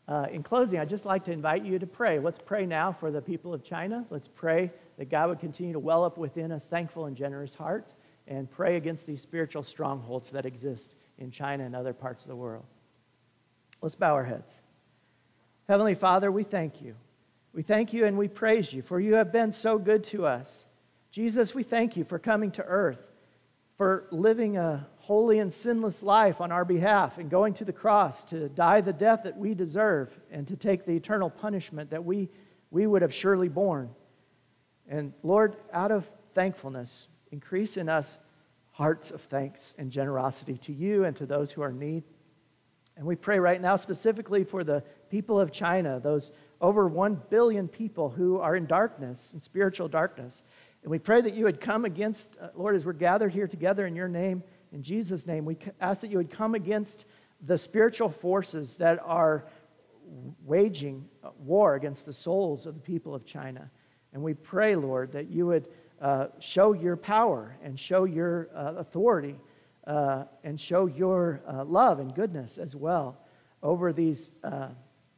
uh, 0.07 0.27
in 0.33 0.43
closing, 0.43 0.79
I'd 0.79 0.89
just 0.89 1.05
like 1.05 1.25
to 1.25 1.33
invite 1.33 1.65
you 1.65 1.79
to 1.79 1.87
pray. 1.87 2.19
Let's 2.19 2.39
pray 2.39 2.65
now 2.65 2.93
for 2.93 3.11
the 3.11 3.21
people 3.21 3.53
of 3.53 3.63
China. 3.63 4.07
Let's 4.09 4.29
pray 4.29 4.73
that 4.97 5.11
God 5.11 5.29
would 5.29 5.39
continue 5.39 5.75
to 5.75 5.79
well 5.79 6.03
up 6.03 6.17
within 6.17 6.51
us 6.51 6.67
thankful 6.67 7.05
and 7.05 7.15
generous 7.15 7.55
hearts 7.55 7.95
and 8.27 8.51
pray 8.51 8.77
against 8.77 9.07
these 9.07 9.21
spiritual 9.21 9.63
strongholds 9.63 10.31
that 10.31 10.47
exist 10.47 10.95
in 11.19 11.31
China 11.31 11.65
and 11.65 11.77
other 11.77 11.93
parts 11.93 12.25
of 12.25 12.29
the 12.29 12.37
world. 12.37 12.65
Let's 13.81 13.95
bow 13.95 14.15
our 14.15 14.25
heads. 14.25 14.61
Heavenly 15.69 15.95
Father, 15.95 16.33
we 16.33 16.43
thank 16.43 16.83
you. 16.83 16.95
We 17.53 17.63
thank 17.63 17.93
you 17.93 18.07
and 18.07 18.17
we 18.19 18.29
praise 18.29 18.73
you, 18.73 18.83
for 18.83 19.01
you 19.01 19.15
have 19.15 19.33
been 19.33 19.53
so 19.53 19.79
good 19.79 20.05
to 20.05 20.27
us. 20.27 20.67
Jesus, 21.11 21.55
we 21.55 21.63
thank 21.63 21.97
you 21.97 22.05
for 22.05 22.19
coming 22.19 22.51
to 22.53 22.65
earth, 22.65 23.13
for 23.77 24.07
living 24.11 24.57
a 24.57 24.87
holy 24.99 25.39
and 25.39 25.53
sinless 25.53 26.03
life 26.03 26.41
on 26.41 26.53
our 26.53 26.65
behalf 26.65 27.19
and 27.19 27.31
going 27.31 27.55
to 27.55 27.65
the 27.65 27.73
cross 27.73 28.25
to 28.25 28.49
die 28.49 28.81
the 28.81 28.93
death 28.93 29.23
that 29.25 29.37
we 29.37 29.55
deserve 29.55 30.17
and 30.31 30.47
to 30.49 30.57
take 30.57 30.85
the 30.85 30.97
eternal 30.97 31.31
punishment 31.31 31.91
that 31.91 32.05
we, 32.05 32.29
we 32.71 32.87
would 32.87 33.03
have 33.03 33.15
surely 33.15 33.49
borne. 33.49 33.91
And 34.89 35.13
Lord, 35.23 35.57
out 35.73 35.93
of 35.93 36.11
thankfulness, 36.33 37.09
increase 37.31 37.77
in 37.77 37.89
us 37.89 38.19
hearts 38.73 39.11
of 39.11 39.21
thanks 39.23 39.75
and 39.79 39.91
generosity 39.91 40.57
to 40.59 40.73
you 40.73 41.05
and 41.05 41.17
to 41.17 41.27
those 41.27 41.51
who 41.51 41.63
are 41.63 41.71
in 41.71 41.79
need. 41.79 42.05
And 42.99 43.07
we 43.07 43.17
pray 43.17 43.39
right 43.39 43.61
now 43.61 43.77
specifically 43.77 44.45
for 44.45 44.63
the 44.63 44.85
people 45.09 45.41
of 45.41 45.51
China, 45.51 45.99
those 45.99 46.33
over 46.61 46.87
1 46.87 47.23
billion 47.31 47.69
people 47.69 48.11
who 48.11 48.39
are 48.39 48.57
in 48.57 48.67
darkness, 48.67 49.33
in 49.33 49.41
spiritual 49.41 49.89
darkness. 49.89 50.43
And 50.83 50.91
we 50.91 50.99
pray 50.99 51.21
that 51.23 51.35
you 51.35 51.45
would 51.45 51.61
come 51.61 51.85
against, 51.87 52.37
uh, 52.41 52.49
Lord, 52.55 52.75
as 52.77 52.85
we're 52.85 52.93
gathered 52.93 53.33
here 53.33 53.47
together 53.47 53.87
in 53.87 53.97
your 53.97 54.09
name 54.09 54.43
in 54.73 54.83
Jesus' 54.83 55.27
name, 55.27 55.45
we 55.45 55.57
ask 55.81 56.03
that 56.03 56.11
you 56.11 56.19
would 56.19 56.31
come 56.31 56.55
against 56.55 57.07
the 57.45 57.57
spiritual 57.57 58.11
forces 58.11 58.77
that 58.77 58.99
are 59.05 59.47
waging 60.45 61.09
war 61.39 61.75
against 61.75 62.07
the 62.07 62.13
souls 62.13 62.67
of 62.67 62.75
the 62.75 62.81
people 62.81 63.15
of 63.15 63.25
China. 63.25 63.71
And 64.13 64.23
we 64.23 64.35
pray, 64.35 64.75
Lord, 64.75 65.13
that 65.13 65.31
you 65.31 65.47
would 65.47 65.69
uh, 66.01 66.29
show 66.39 66.73
your 66.73 66.97
power 66.97 67.57
and 67.63 67.79
show 67.79 68.05
your 68.05 68.49
uh, 68.55 68.75
authority 68.77 69.39
uh, 69.89 70.25
and 70.45 70.61
show 70.61 70.87
your 70.87 71.41
uh, 71.49 71.65
love 71.65 71.99
and 71.99 72.15
goodness 72.15 72.59
as 72.59 72.77
well 72.77 73.19
over 73.63 73.93
these 73.93 74.31
uh, 74.45 74.69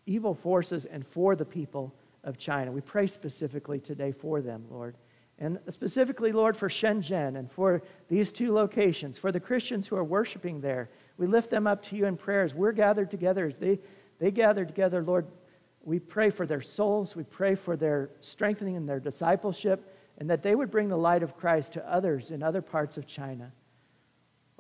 evil 0.07 0.33
forces 0.33 0.85
and 0.85 1.07
for 1.07 1.35
the 1.35 1.45
people 1.45 1.93
of 2.25 2.39
China. 2.39 2.71
We 2.71 2.81
pray 2.81 3.07
specifically 3.09 3.81
today 3.81 4.13
for 4.13 4.41
them, 4.41 4.65
Lord. 4.71 4.97
And 5.39 5.59
specifically, 5.71 6.33
Lord, 6.33 6.57
for 6.57 6.69
Shenzhen 6.69 7.37
and 7.37 7.51
for 7.51 7.83
these 8.09 8.31
two 8.31 8.53
locations, 8.53 9.19
for 9.19 9.33
the 9.33 9.41
Christians 9.41 9.89
who 9.89 9.97
are 9.97 10.05
worshiping 10.05 10.61
there, 10.61 10.91
we 11.17 11.27
lift 11.27 11.51
them 11.51 11.67
up 11.67 11.83
to 11.85 11.97
you 11.97 12.07
in 12.07 12.17
prayers. 12.17 12.55
We're 12.55 12.73
gathered 12.73 13.11
together 13.11 13.47
as 13.47 13.57
they, 13.57 13.81
they 14.19 14.31
gather 14.31 14.65
together, 14.65 15.03
Lord. 15.03 15.27
We 15.83 15.99
pray 15.99 16.31
for 16.31 16.47
their 16.47 16.61
souls. 16.61 17.17
We 17.17 17.25
pray 17.25 17.55
for 17.55 17.75
their 17.77 18.11
strengthening 18.21 18.77
and 18.77 18.89
their 18.89 19.01
discipleship 19.01 19.97
and 20.19 20.29
that 20.29 20.43
they 20.43 20.55
would 20.55 20.71
bring 20.71 20.89
the 20.89 20.99
light 20.99 21.23
of 21.23 21.37
Christ 21.37 21.73
to 21.73 21.93
others 21.93 22.31
in 22.31 22.43
other 22.43 22.61
parts 22.63 22.99
of 22.99 23.07
China. 23.07 23.51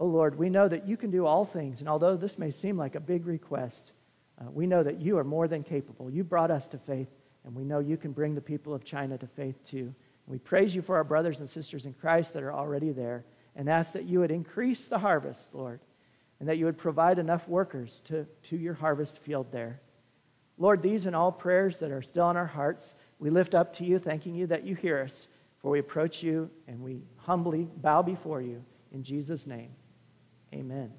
Oh 0.00 0.06
Lord, 0.06 0.38
we 0.38 0.48
know 0.48 0.66
that 0.66 0.88
you 0.88 0.96
can 0.96 1.10
do 1.10 1.26
all 1.26 1.44
things. 1.44 1.80
And 1.80 1.88
although 1.88 2.16
this 2.16 2.38
may 2.38 2.50
seem 2.50 2.78
like 2.78 2.94
a 2.94 3.00
big 3.00 3.26
request, 3.26 3.92
uh, 4.40 4.50
we 4.50 4.66
know 4.66 4.82
that 4.82 5.02
you 5.02 5.18
are 5.18 5.24
more 5.24 5.46
than 5.46 5.62
capable. 5.62 6.10
You 6.10 6.24
brought 6.24 6.50
us 6.50 6.66
to 6.68 6.78
faith, 6.78 7.10
and 7.44 7.54
we 7.54 7.64
know 7.64 7.80
you 7.80 7.98
can 7.98 8.12
bring 8.12 8.34
the 8.34 8.40
people 8.40 8.72
of 8.72 8.82
China 8.82 9.18
to 9.18 9.26
faith 9.26 9.62
too. 9.62 9.94
We 10.26 10.38
praise 10.38 10.74
you 10.74 10.80
for 10.80 10.96
our 10.96 11.04
brothers 11.04 11.40
and 11.40 11.50
sisters 11.50 11.84
in 11.84 11.92
Christ 11.92 12.32
that 12.32 12.42
are 12.42 12.52
already 12.52 12.92
there 12.92 13.26
and 13.54 13.68
ask 13.68 13.92
that 13.92 14.04
you 14.04 14.20
would 14.20 14.30
increase 14.30 14.86
the 14.86 15.00
harvest, 15.00 15.54
Lord, 15.54 15.80
and 16.38 16.48
that 16.48 16.56
you 16.56 16.64
would 16.64 16.78
provide 16.78 17.18
enough 17.18 17.46
workers 17.46 18.00
to, 18.06 18.26
to 18.44 18.56
your 18.56 18.74
harvest 18.74 19.18
field 19.18 19.52
there. 19.52 19.82
Lord, 20.56 20.82
these 20.82 21.04
and 21.04 21.14
all 21.14 21.32
prayers 21.32 21.78
that 21.78 21.90
are 21.90 22.00
still 22.00 22.30
in 22.30 22.36
our 22.38 22.46
hearts, 22.46 22.94
we 23.18 23.28
lift 23.28 23.54
up 23.54 23.74
to 23.74 23.84
you, 23.84 23.98
thanking 23.98 24.34
you 24.34 24.46
that 24.46 24.64
you 24.64 24.74
hear 24.74 24.98
us, 25.00 25.28
for 25.58 25.70
we 25.70 25.78
approach 25.78 26.22
you 26.22 26.50
and 26.66 26.80
we 26.80 27.02
humbly 27.16 27.68
bow 27.76 28.00
before 28.00 28.40
you. 28.40 28.64
In 28.92 29.02
Jesus' 29.02 29.46
name, 29.46 29.70
amen. 30.54 30.92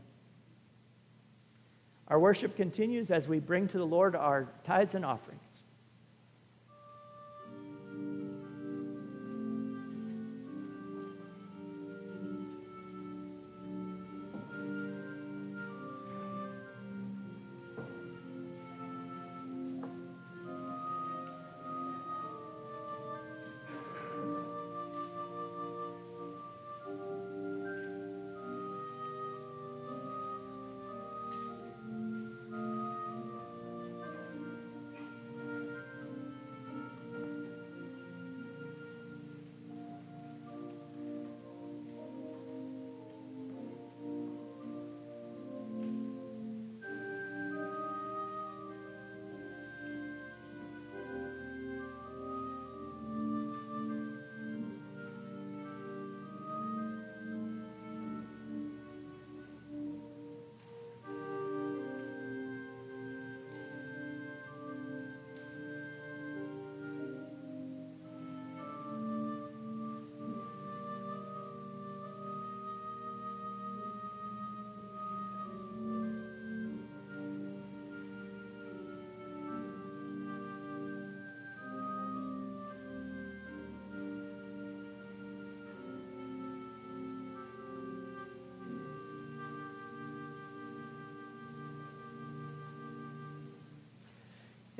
Our 2.07 2.19
worship 2.19 2.55
continues 2.55 3.09
as 3.11 3.27
we 3.27 3.39
bring 3.39 3.67
to 3.69 3.77
the 3.77 3.85
Lord 3.85 4.15
our 4.15 4.49
tithes 4.63 4.95
and 4.95 5.05
offerings. 5.05 5.50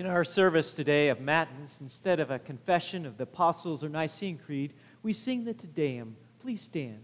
In 0.01 0.07
our 0.07 0.23
service 0.23 0.73
today 0.73 1.09
of 1.09 1.21
Matins, 1.21 1.77
instead 1.79 2.19
of 2.19 2.31
a 2.31 2.39
confession 2.39 3.05
of 3.05 3.17
the 3.17 3.23
Apostles' 3.25 3.83
or 3.83 3.89
Nicene 3.89 4.39
Creed, 4.39 4.73
we 5.03 5.13
sing 5.13 5.43
the 5.43 5.53
Te 5.53 5.67
Deum. 5.67 6.15
Please 6.39 6.63
stand. 6.63 7.03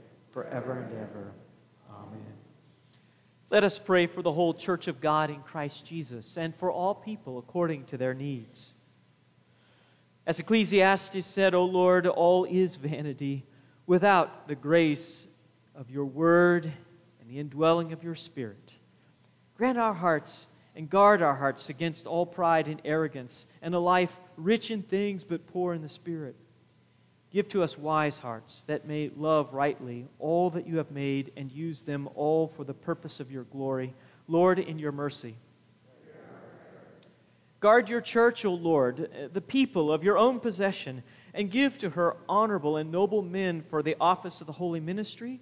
forever 0.31 0.73
and 0.73 0.93
ever. 0.93 1.31
Amen. 1.89 2.33
Let 3.49 3.63
us 3.63 3.77
pray 3.77 4.07
for 4.07 4.21
the 4.21 4.31
whole 4.31 4.53
church 4.53 4.87
of 4.87 5.01
God 5.01 5.29
in 5.29 5.41
Christ 5.41 5.85
Jesus 5.85 6.37
and 6.37 6.55
for 6.55 6.71
all 6.71 6.95
people 6.95 7.37
according 7.37 7.85
to 7.85 7.97
their 7.97 8.13
needs. 8.13 8.75
As 10.25 10.39
Ecclesiastes 10.39 11.25
said, 11.25 11.53
O 11.53 11.65
Lord, 11.65 12.07
all 12.07 12.45
is 12.45 12.75
vanity 12.75 13.45
without 13.85 14.47
the 14.47 14.55
grace 14.55 15.27
of 15.75 15.89
your 15.89 16.05
word 16.05 16.71
and 17.19 17.29
the 17.29 17.39
indwelling 17.39 17.91
of 17.91 18.03
your 18.03 18.15
spirit. 18.15 18.75
Grant 19.57 19.77
our 19.77 19.93
hearts 19.93 20.47
and 20.75 20.89
guard 20.89 21.21
our 21.21 21.35
hearts 21.35 21.69
against 21.69 22.07
all 22.07 22.25
pride 22.25 22.67
and 22.67 22.81
arrogance 22.85 23.47
and 23.61 23.75
a 23.75 23.79
life 23.79 24.19
rich 24.37 24.71
in 24.71 24.81
things 24.81 25.23
but 25.23 25.47
poor 25.47 25.73
in 25.73 25.81
the 25.81 25.89
spirit 25.89 26.35
Give 27.31 27.47
to 27.49 27.63
us 27.63 27.77
wise 27.77 28.19
hearts 28.19 28.63
that 28.63 28.85
may 28.85 29.09
love 29.15 29.53
rightly 29.53 30.07
all 30.19 30.49
that 30.49 30.67
you 30.67 30.77
have 30.77 30.91
made 30.91 31.31
and 31.37 31.49
use 31.49 31.81
them 31.81 32.09
all 32.13 32.47
for 32.47 32.65
the 32.65 32.73
purpose 32.73 33.21
of 33.21 33.31
your 33.31 33.45
glory. 33.45 33.93
Lord, 34.27 34.59
in 34.59 34.79
your 34.79 34.91
mercy. 34.91 35.35
Guard 37.61 37.89
your 37.89 38.01
church, 38.01 38.43
O 38.43 38.53
Lord, 38.53 39.09
eh, 39.13 39.27
the 39.31 39.39
people 39.39 39.93
of 39.93 40.03
your 40.03 40.17
own 40.17 40.39
possession, 40.39 41.03
and 41.33 41.51
give 41.51 41.77
to 41.77 41.91
her 41.91 42.17
honorable 42.27 42.75
and 42.75 42.91
noble 42.91 43.21
men 43.21 43.61
for 43.61 43.83
the 43.83 43.95
office 44.01 44.41
of 44.41 44.47
the 44.47 44.53
holy 44.53 44.79
ministry, 44.79 45.39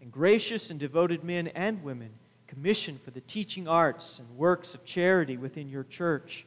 and 0.00 0.12
gracious 0.12 0.70
and 0.70 0.78
devoted 0.78 1.24
men 1.24 1.48
and 1.48 1.82
women 1.82 2.12
commissioned 2.46 3.02
for 3.02 3.10
the 3.10 3.20
teaching 3.22 3.66
arts 3.66 4.20
and 4.20 4.38
works 4.38 4.74
of 4.74 4.84
charity 4.84 5.36
within 5.36 5.68
your 5.68 5.82
church. 5.82 6.46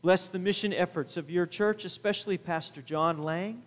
Bless 0.00 0.28
the 0.28 0.38
mission 0.38 0.72
efforts 0.72 1.16
of 1.16 1.28
your 1.28 1.46
church, 1.46 1.84
especially 1.84 2.38
Pastor 2.38 2.80
John 2.80 3.18
Lang 3.22 3.62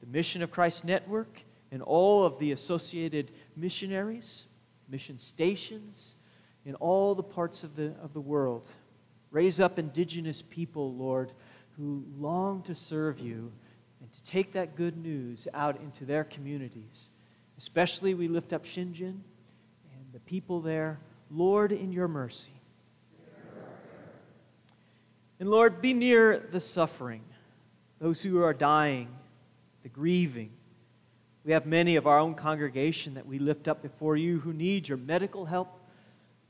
the 0.00 0.06
Mission 0.06 0.42
of 0.42 0.50
Christ 0.50 0.84
Network, 0.84 1.42
and 1.70 1.82
all 1.82 2.24
of 2.24 2.38
the 2.38 2.52
associated 2.52 3.30
missionaries, 3.56 4.46
mission 4.88 5.18
stations 5.18 6.16
in 6.64 6.74
all 6.76 7.14
the 7.14 7.22
parts 7.22 7.64
of 7.64 7.76
the, 7.76 7.94
of 8.02 8.12
the 8.14 8.20
world. 8.20 8.68
Raise 9.30 9.60
up 9.60 9.78
indigenous 9.78 10.40
people, 10.40 10.94
Lord, 10.94 11.32
who 11.76 12.04
long 12.18 12.62
to 12.62 12.74
serve 12.74 13.20
you 13.20 13.52
and 14.00 14.10
to 14.12 14.22
take 14.22 14.52
that 14.52 14.76
good 14.76 14.96
news 14.96 15.46
out 15.52 15.80
into 15.80 16.04
their 16.04 16.24
communities. 16.24 17.10
Especially, 17.58 18.14
we 18.14 18.28
lift 18.28 18.52
up 18.52 18.64
Shenzhen 18.64 19.20
and 19.92 20.12
the 20.12 20.20
people 20.20 20.60
there. 20.60 20.98
Lord, 21.30 21.72
in 21.72 21.92
your 21.92 22.08
mercy. 22.08 22.52
And 25.40 25.50
Lord, 25.50 25.80
be 25.80 25.92
near 25.92 26.38
the 26.50 26.60
suffering, 26.60 27.22
those 28.00 28.22
who 28.22 28.42
are 28.42 28.54
dying 28.54 29.08
the 29.82 29.88
grieving. 29.88 30.50
We 31.44 31.52
have 31.52 31.66
many 31.66 31.96
of 31.96 32.06
our 32.06 32.18
own 32.18 32.34
congregation 32.34 33.14
that 33.14 33.26
we 33.26 33.38
lift 33.38 33.68
up 33.68 33.82
before 33.82 34.16
you 34.16 34.40
who 34.40 34.52
need 34.52 34.88
your 34.88 34.98
medical 34.98 35.46
help, 35.46 35.80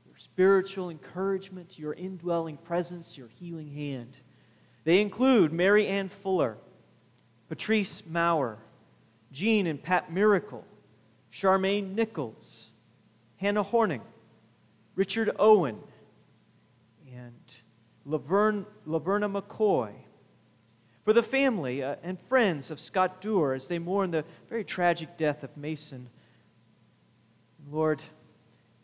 your 0.05 0.17
spiritual 0.17 0.89
encouragement, 0.89 1.79
your 1.79 1.93
indwelling 1.93 2.57
presence, 2.57 3.17
your 3.17 3.27
healing 3.27 3.73
hand. 3.73 4.17
They 4.83 5.01
include 5.01 5.53
Mary 5.53 5.87
Ann 5.87 6.09
Fuller, 6.09 6.57
Patrice 7.47 8.03
Maurer, 8.05 8.57
Jean 9.31 9.67
and 9.67 9.81
Pat 9.81 10.11
Miracle, 10.11 10.65
Charmaine 11.31 11.93
Nichols, 11.93 12.71
Hannah 13.37 13.63
Horning, 13.63 14.01
Richard 14.95 15.31
Owen, 15.39 15.79
and 17.13 17.55
Laverne, 18.05 18.65
Laverna 18.87 19.31
McCoy, 19.31 19.91
for 21.09 21.13
the 21.13 21.23
family 21.23 21.81
uh, 21.81 21.95
and 22.03 22.19
friends 22.19 22.69
of 22.69 22.79
Scott 22.79 23.19
Dewar 23.19 23.55
as 23.55 23.65
they 23.65 23.79
mourn 23.79 24.11
the 24.11 24.23
very 24.47 24.63
tragic 24.63 25.17
death 25.17 25.43
of 25.43 25.57
Mason. 25.57 26.07
Lord, 27.71 27.99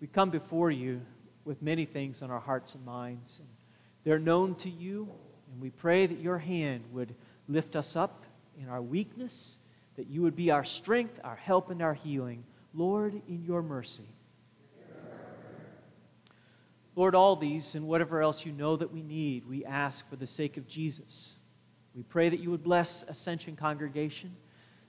we 0.02 0.08
come 0.08 0.32
before 0.32 0.72
you 0.72 1.02
with 1.44 1.62
many 1.62 1.86
things 1.86 2.24
on 2.24 2.32
our 2.32 2.40
hearts 2.40 2.74
and 2.74 2.84
minds. 2.84 3.38
And 3.38 3.48
they're 4.04 4.18
known 4.18 4.56
to 4.56 4.72
you, 4.72 5.08
and 5.52 5.62
we 5.62 5.70
pray 5.70 6.08
that 6.08 6.18
your 6.18 6.40
hand 6.40 6.86
would 6.94 7.14
lift 7.48 7.76
us 7.76 7.96
up 7.96 8.24
in 8.60 8.70
our 8.70 8.82
weakness, 8.82 9.60
that 9.96 10.08
you 10.08 10.24
would 10.24 10.36
be 10.36 10.50
our 10.50 10.64
strength, 10.64 11.20
our 11.24 11.36
help, 11.36 11.70
and 11.70 11.84
our 11.84 11.94
healing. 11.94 12.44
Lord, 12.74 13.22
in 13.28 13.44
your 13.44 13.62
mercy. 13.62 14.10
Lord, 16.96 17.14
all 17.14 17.36
these 17.36 17.76
and 17.76 17.86
whatever 17.86 18.24
else 18.24 18.48
you 18.48 18.52
know 18.52 18.76
that 18.78 18.92
we 18.92 19.04
need, 19.04 19.46
we 19.46 19.64
ask 19.64 20.10
for 20.10 20.16
the 20.16 20.26
sake 20.26 20.58
of 20.58 20.68
Jesus. 20.68 21.38
We 21.96 22.04
pray 22.04 22.28
that 22.28 22.41
you 22.41 22.52
would 22.52 22.64
bless 22.64 23.04
Ascension 23.04 23.56
Congregation 23.56 24.36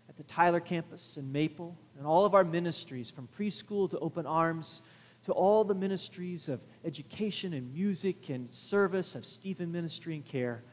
at 0.09 0.17
the 0.17 0.25
Tyler 0.25 0.59
campus 0.59 1.17
in 1.17 1.31
Maple 1.31 1.77
and 1.97 2.07
all 2.07 2.25
of 2.25 2.35
our 2.35 2.43
ministries 2.43 3.11
from 3.11 3.29
preschool 3.29 3.89
to 3.91 3.99
open 4.01 4.27
arms 4.27 4.83
to 5.25 5.33
all 5.33 5.63
the 5.63 5.75
ministries 5.75 6.49
of 6.49 6.61
education 6.85 7.53
and 7.53 7.73
music 7.73 8.29
and 8.29 8.53
service 8.53 9.15
of 9.15 9.25
Stephen 9.25 9.71
Ministry 9.71 10.15
and 10.15 10.25
Care. 10.25 10.65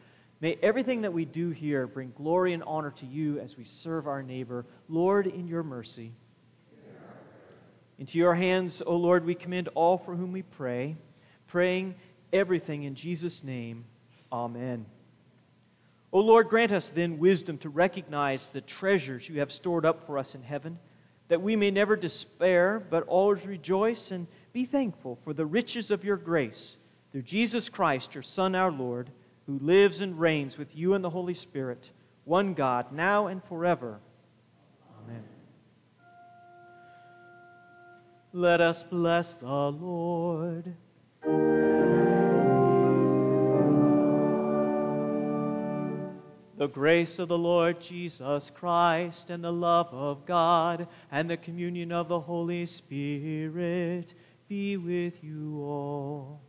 May 0.42 0.58
everything 0.62 1.02
that 1.02 1.14
we 1.14 1.26
do 1.26 1.52
here 1.52 1.86
bring 1.88 2.12
glory 2.16 2.54
and 2.54 2.64
honor 2.64 2.92
to 2.92 3.06
you 3.06 3.40
as 3.40 3.58
we 3.58 3.64
serve 3.64 4.08
our 4.08 4.24
neighbor. 4.24 4.66
Lord, 4.88 5.28
in 5.28 5.48
your 5.48 5.64
mercy. 5.64 6.14
Into 8.00 8.18
your 8.18 8.34
hands, 8.34 8.82
O 8.86 8.96
Lord, 8.96 9.24
we 9.24 9.36
commend 9.36 9.70
all 9.76 10.00
for 10.00 10.16
whom 10.16 10.32
we 10.32 10.42
pray, 10.42 10.98
praying 11.46 11.96
everything 12.34 12.84
in 12.84 12.96
Jesus' 12.96 13.44
name. 13.44 13.86
Amen. 14.32 14.88
O 16.14 16.20
Lord, 16.20 16.48
grant 16.48 16.72
us 16.72 16.90
then 16.90 17.18
wisdom 17.18 17.58
to 17.58 17.70
recognize 17.70 18.48
the 18.48 18.62
treasures 18.62 19.28
you 19.28 19.40
have 19.40 19.52
stored 19.52 19.84
up 19.84 20.06
for 20.06 20.20
us 20.20 20.36
in 20.36 20.44
heaven, 20.44 20.78
that 21.28 21.42
we 21.42 21.56
may 21.56 21.72
never 21.72 21.96
despair, 21.96 22.80
but 22.92 23.08
always 23.08 23.48
rejoice 23.48 24.12
and 24.12 24.28
be 24.54 24.64
thankful 24.64 25.16
for 25.24 25.34
the 25.34 25.46
riches 25.46 25.90
of 25.90 26.04
your 26.04 26.18
grace 26.18 26.78
through 27.12 27.24
Jesus 27.24 27.68
Christ, 27.68 28.14
your 28.14 28.22
Son, 28.22 28.54
our 28.54 28.72
Lord, 28.72 29.10
who 29.48 29.58
lives 29.58 30.02
and 30.02 30.20
reigns 30.20 30.56
with 30.56 30.76
you 30.76 30.94
in 30.94 31.02
the 31.02 31.10
Holy 31.10 31.34
Spirit, 31.34 31.90
one 32.26 32.54
God, 32.54 32.92
now 32.92 33.26
and 33.26 33.44
forever. 33.44 34.00
Amen. 35.04 35.24
Let 38.34 38.62
us 38.62 38.84
bless 38.84 39.34
the 39.34 39.48
Lord. 39.48 40.76
The 46.64 46.70
grace 46.70 47.20
of 47.20 47.28
the 47.28 47.38
Lord 47.38 47.82
Jesus 47.82 48.50
Christ 48.50 49.30
and 49.30 49.44
the 49.44 49.52
love 49.52 49.94
of 49.94 50.26
God 50.26 50.88
and 51.12 51.30
the 51.30 51.36
communion 51.36 51.92
of 51.92 52.08
the 52.08 52.22
Holy 52.22 52.66
Spirit 52.66 54.14
be 54.48 54.78
with 54.78 55.22
you 55.22 55.62
all. 55.62 56.40